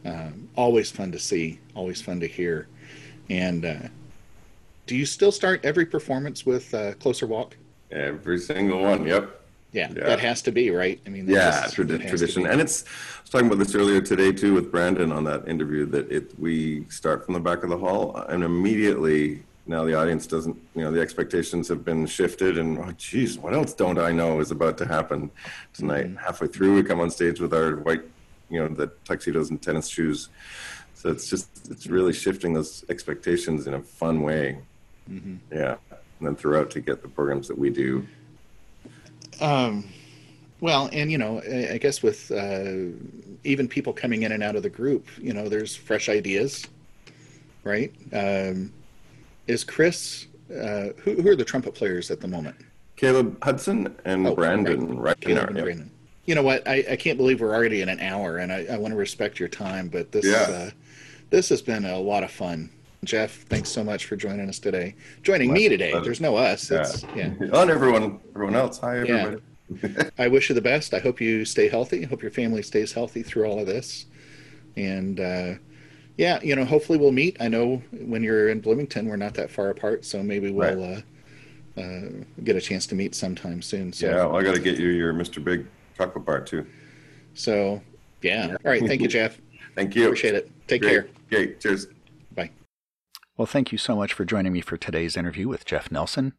Um, 0.04 0.48
always 0.56 0.90
fun 0.90 1.12
to 1.12 1.18
see, 1.18 1.60
always 1.74 2.02
fun 2.02 2.18
to 2.20 2.26
hear. 2.26 2.66
And 3.30 3.64
uh, 3.64 3.88
do 4.86 4.96
you 4.96 5.06
still 5.06 5.32
start 5.32 5.64
every 5.64 5.86
performance 5.86 6.44
with 6.44 6.74
uh, 6.74 6.94
"Closer 6.94 7.26
Walk"? 7.28 7.56
Every 7.92 8.38
single 8.38 8.82
one. 8.82 9.06
Yep. 9.06 9.45
Yeah, 9.72 9.92
yeah, 9.94 10.04
that 10.04 10.20
has 10.20 10.42
to 10.42 10.52
be 10.52 10.70
right. 10.70 11.00
I 11.06 11.10
mean, 11.10 11.28
yeah, 11.28 11.62
just, 11.62 11.76
tradi- 11.76 12.08
tradition, 12.08 12.46
and 12.46 12.60
it's. 12.60 12.84
I 12.84 13.20
was 13.22 13.30
talking 13.30 13.46
about 13.48 13.58
this 13.58 13.74
earlier 13.74 14.00
today 14.00 14.32
too 14.32 14.54
with 14.54 14.70
Brandon 14.70 15.12
on 15.12 15.24
that 15.24 15.48
interview 15.48 15.84
that 15.86 16.10
it 16.10 16.38
we 16.38 16.86
start 16.88 17.24
from 17.24 17.34
the 17.34 17.40
back 17.40 17.62
of 17.64 17.70
the 17.70 17.76
hall 17.76 18.16
and 18.28 18.44
immediately 18.44 19.42
now 19.66 19.84
the 19.84 19.94
audience 19.94 20.26
doesn't 20.26 20.56
you 20.74 20.82
know 20.82 20.90
the 20.90 21.00
expectations 21.00 21.68
have 21.68 21.84
been 21.84 22.06
shifted 22.06 22.58
and 22.58 22.78
oh 22.78 22.92
geez 22.96 23.38
what 23.38 23.52
else 23.52 23.74
don't 23.74 23.98
i 23.98 24.12
know 24.12 24.40
is 24.40 24.50
about 24.50 24.78
to 24.78 24.86
happen 24.86 25.30
tonight 25.72 26.06
mm-hmm. 26.06 26.16
halfway 26.16 26.46
through 26.46 26.74
we 26.74 26.82
come 26.82 27.00
on 27.00 27.10
stage 27.10 27.40
with 27.40 27.52
our 27.52 27.76
white 27.76 28.02
you 28.48 28.60
know 28.60 28.68
the 28.68 28.86
tuxedos 29.04 29.50
and 29.50 29.60
tennis 29.60 29.88
shoes 29.88 30.28
so 30.94 31.10
it's 31.10 31.28
just 31.28 31.68
it's 31.70 31.86
really 31.86 32.12
shifting 32.12 32.52
those 32.52 32.84
expectations 32.88 33.66
in 33.66 33.74
a 33.74 33.82
fun 33.82 34.22
way 34.22 34.58
mm-hmm. 35.10 35.36
yeah 35.52 35.76
and 35.90 36.28
then 36.28 36.36
throughout 36.36 36.70
to 36.70 36.80
get 36.80 37.02
the 37.02 37.08
programs 37.08 37.48
that 37.48 37.58
we 37.58 37.70
do 37.70 38.06
um 39.40 39.84
well 40.60 40.88
and 40.92 41.10
you 41.10 41.18
know 41.18 41.40
i 41.72 41.78
guess 41.78 42.02
with 42.02 42.30
uh, 42.32 42.92
even 43.44 43.68
people 43.68 43.92
coming 43.92 44.22
in 44.22 44.32
and 44.32 44.42
out 44.42 44.56
of 44.56 44.62
the 44.62 44.70
group 44.70 45.06
you 45.18 45.32
know 45.32 45.48
there's 45.48 45.76
fresh 45.76 46.08
ideas 46.08 46.66
right 47.64 47.92
um 48.12 48.72
is 49.46 49.64
Chris? 49.64 50.26
Uh, 50.50 50.88
who, 50.98 51.20
who 51.22 51.28
are 51.28 51.36
the 51.36 51.44
trumpet 51.44 51.74
players 51.74 52.10
at 52.10 52.20
the 52.20 52.28
moment? 52.28 52.56
Caleb 52.96 53.42
Hudson 53.42 53.94
and 54.04 54.26
oh, 54.26 54.34
Brandon. 54.34 54.96
Right. 54.96 55.18
Caleb 55.20 55.48
and 55.48 55.58
Brandon. 55.58 55.90
You 56.24 56.34
know 56.34 56.42
what? 56.42 56.66
I, 56.66 56.84
I 56.90 56.96
can't 56.96 57.18
believe 57.18 57.40
we're 57.40 57.54
already 57.54 57.82
in 57.82 57.88
an 57.88 58.00
hour, 58.00 58.38
and 58.38 58.52
I, 58.52 58.66
I 58.70 58.76
want 58.78 58.92
to 58.92 58.96
respect 58.96 59.38
your 59.38 59.48
time, 59.48 59.88
but 59.88 60.10
this 60.10 60.24
yeah. 60.24 60.54
uh, 60.54 60.70
this 61.30 61.48
has 61.50 61.62
been 61.62 61.84
a 61.84 61.98
lot 61.98 62.24
of 62.24 62.32
fun. 62.32 62.70
Jeff, 63.06 63.42
thanks 63.44 63.70
so 63.70 63.84
much 63.84 64.06
for 64.06 64.16
joining 64.16 64.48
us 64.48 64.58
today. 64.58 64.94
Joining 65.22 65.52
me 65.52 65.68
today. 65.68 65.92
There's 66.00 66.20
no 66.20 66.36
us. 66.36 66.70
Yeah. 66.70 66.80
It's, 66.80 67.04
yeah. 67.14 67.32
On 67.52 67.70
everyone, 67.70 68.20
everyone 68.34 68.56
else. 68.56 68.78
Hi, 68.78 68.98
everybody. 68.98 69.42
Yeah. 69.82 70.10
I 70.18 70.28
wish 70.28 70.48
you 70.48 70.54
the 70.54 70.60
best. 70.60 70.92
I 70.92 70.98
hope 70.98 71.20
you 71.20 71.44
stay 71.44 71.68
healthy. 71.68 72.04
I 72.04 72.08
hope 72.08 72.22
your 72.22 72.30
family 72.30 72.62
stays 72.62 72.92
healthy 72.92 73.22
through 73.22 73.44
all 73.46 73.60
of 73.60 73.66
this. 73.66 74.06
And 74.76 75.20
uh, 75.20 75.54
yeah, 76.16 76.40
you 76.42 76.56
know, 76.56 76.64
hopefully 76.64 76.98
we'll 76.98 77.12
meet. 77.12 77.36
I 77.40 77.48
know 77.48 77.82
when 77.92 78.22
you're 78.22 78.48
in 78.48 78.60
Bloomington, 78.60 79.08
we're 79.08 79.16
not 79.16 79.34
that 79.34 79.50
far 79.50 79.70
apart, 79.70 80.04
so 80.04 80.22
maybe 80.22 80.50
we'll 80.50 80.76
right. 80.76 81.04
uh, 81.76 81.80
uh, 81.80 82.08
get 82.42 82.56
a 82.56 82.60
chance 82.60 82.86
to 82.88 82.94
meet 82.94 83.14
sometime 83.14 83.62
soon. 83.62 83.92
So. 83.92 84.06
Yeah, 84.06 84.16
well, 84.26 84.36
I 84.36 84.42
got 84.42 84.54
to 84.54 84.60
get 84.60 84.78
you 84.78 84.88
your 84.88 85.14
Mr. 85.14 85.42
Big 85.42 85.66
chocolate 85.96 86.24
bar 86.24 86.40
too. 86.40 86.66
So, 87.34 87.80
yeah. 88.22 88.56
All 88.64 88.70
right. 88.70 88.84
Thank 88.86 89.00
you, 89.00 89.08
Jeff. 89.08 89.40
thank 89.74 89.94
you. 89.94 90.04
Appreciate 90.04 90.34
it. 90.34 90.50
Take 90.66 90.82
Great. 90.82 90.90
care. 90.90 91.08
Okay. 91.32 91.54
Cheers. 91.54 91.88
Well, 93.36 93.46
thank 93.46 93.70
you 93.70 93.76
so 93.76 93.94
much 93.94 94.14
for 94.14 94.24
joining 94.24 94.54
me 94.54 94.62
for 94.62 94.78
today's 94.78 95.14
interview 95.14 95.46
with 95.46 95.66
Jeff 95.66 95.90
Nelsen. 95.90 96.32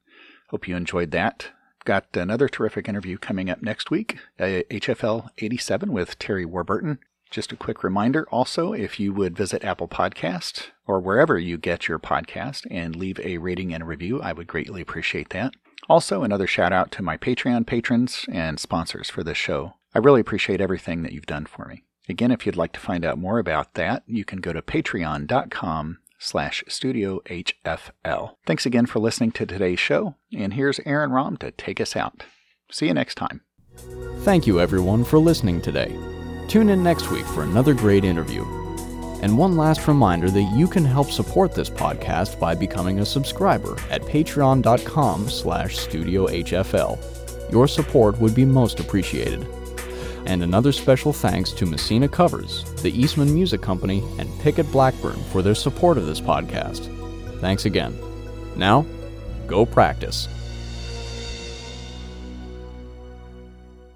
Hope 0.50 0.68
you 0.68 0.76
enjoyed 0.76 1.12
that. 1.12 1.52
Got 1.86 2.18
another 2.18 2.50
terrific 2.50 2.90
interview 2.90 3.20
coming 3.20 3.52
up 3.52 3.62
next 3.62 3.92
week, 3.92 4.18
uh, 4.40 4.64
HFL 4.72 5.30
87 5.38 5.94
with 5.94 6.18
Terry 6.18 6.44
Warburton. 6.44 6.98
Just 7.30 7.52
a 7.52 7.56
quick 7.56 7.84
reminder 7.84 8.28
also, 8.32 8.74
if 8.74 9.00
you 9.00 9.14
would 9.14 9.38
visit 9.38 9.64
Apple 9.64 9.88
Podcast 9.88 10.70
or 10.88 11.00
wherever 11.00 11.38
you 11.38 11.58
get 11.58 11.88
your 11.88 12.00
podcast 12.00 12.66
and 12.72 12.96
leave 12.96 13.20
a 13.20 13.38
rating 13.38 13.76
and 13.76 13.88
review, 13.88 14.20
I 14.20 14.34
would 14.34 14.48
greatly 14.48 14.82
appreciate 14.82 15.30
that. 15.30 15.54
Also, 15.88 16.24
another 16.24 16.48
shout 16.48 16.74
out 16.74 16.92
to 16.94 17.04
my 17.04 17.16
Patreon 17.16 17.68
patrons 17.68 18.26
and 18.32 18.60
sponsors 18.60 19.12
for 19.12 19.24
this 19.24 19.38
show. 19.38 19.76
I 19.94 20.00
really 20.00 20.22
appreciate 20.22 20.62
everything 20.62 21.04
that 21.04 21.12
you've 21.12 21.28
done 21.28 21.46
for 21.46 21.66
me. 21.68 21.84
Again, 22.10 22.32
if 22.32 22.46
you'd 22.46 22.56
like 22.56 22.74
to 22.74 22.80
find 22.80 23.06
out 23.06 23.20
more 23.20 23.38
about 23.38 23.76
that, 23.76 24.02
you 24.08 24.26
can 24.26 24.40
go 24.40 24.52
to 24.52 24.64
patreon.com 24.64 26.00
slash 26.18 26.64
studio 26.68 27.22
HFL. 27.26 28.36
Thanks 28.46 28.66
again 28.66 28.86
for 28.86 29.00
listening 29.00 29.32
to 29.34 29.46
today's 29.46 29.80
show, 29.80 30.16
and 30.36 30.54
here's 30.54 30.80
Aaron 30.86 31.12
Romm 31.12 31.38
to 31.40 31.52
take 31.52 31.80
us 31.80 31.96
out. 31.96 32.24
See 32.72 32.88
you 32.88 32.94
next 32.94 33.16
time. 33.16 33.42
Thank 34.22 34.48
you 34.48 34.60
everyone 34.60 35.04
for 35.04 35.20
listening 35.20 35.62
today. 35.62 35.98
Tune 36.48 36.70
in 36.70 36.84
next 36.84 37.12
week 37.12 37.26
for 37.26 37.44
another 37.44 37.74
great 37.74 38.04
interview. 38.04 38.46
And 39.22 39.38
one 39.38 39.58
last 39.58 39.88
reminder 39.88 40.30
that 40.30 40.54
you 40.56 40.68
can 40.68 40.86
help 40.86 41.10
support 41.10 41.54
this 41.54 41.70
podcast 41.70 42.40
by 42.40 42.54
becoming 42.54 43.00
a 43.00 43.06
subscriber 43.06 43.78
at 43.90 44.02
patreon.com 44.04 45.30
slash 45.30 45.78
studiohfl. 45.78 47.52
Your 47.52 47.68
support 47.68 48.20
would 48.20 48.36
be 48.36 48.46
most 48.46 48.80
appreciated. 48.80 49.48
And 50.28 50.44
another 50.44 50.74
special 50.74 51.14
thanks 51.14 51.52
to 51.54 51.66
Messina 51.66 52.10
Covers, 52.10 52.66
the 52.84 52.92
Eastman 52.92 53.34
Music 53.34 53.62
Company, 53.62 54.04
and 54.20 54.30
Pickett 54.42 54.70
Blackburn 54.74 55.24
for 55.32 55.42
their 55.42 55.56
support 55.56 55.98
of 55.98 56.06
this 56.06 56.20
podcast. 56.20 56.94
Thanks 57.40 57.64
again. 57.64 57.98
Now, 58.58 58.86
go 59.48 59.66
practice. 59.66 60.28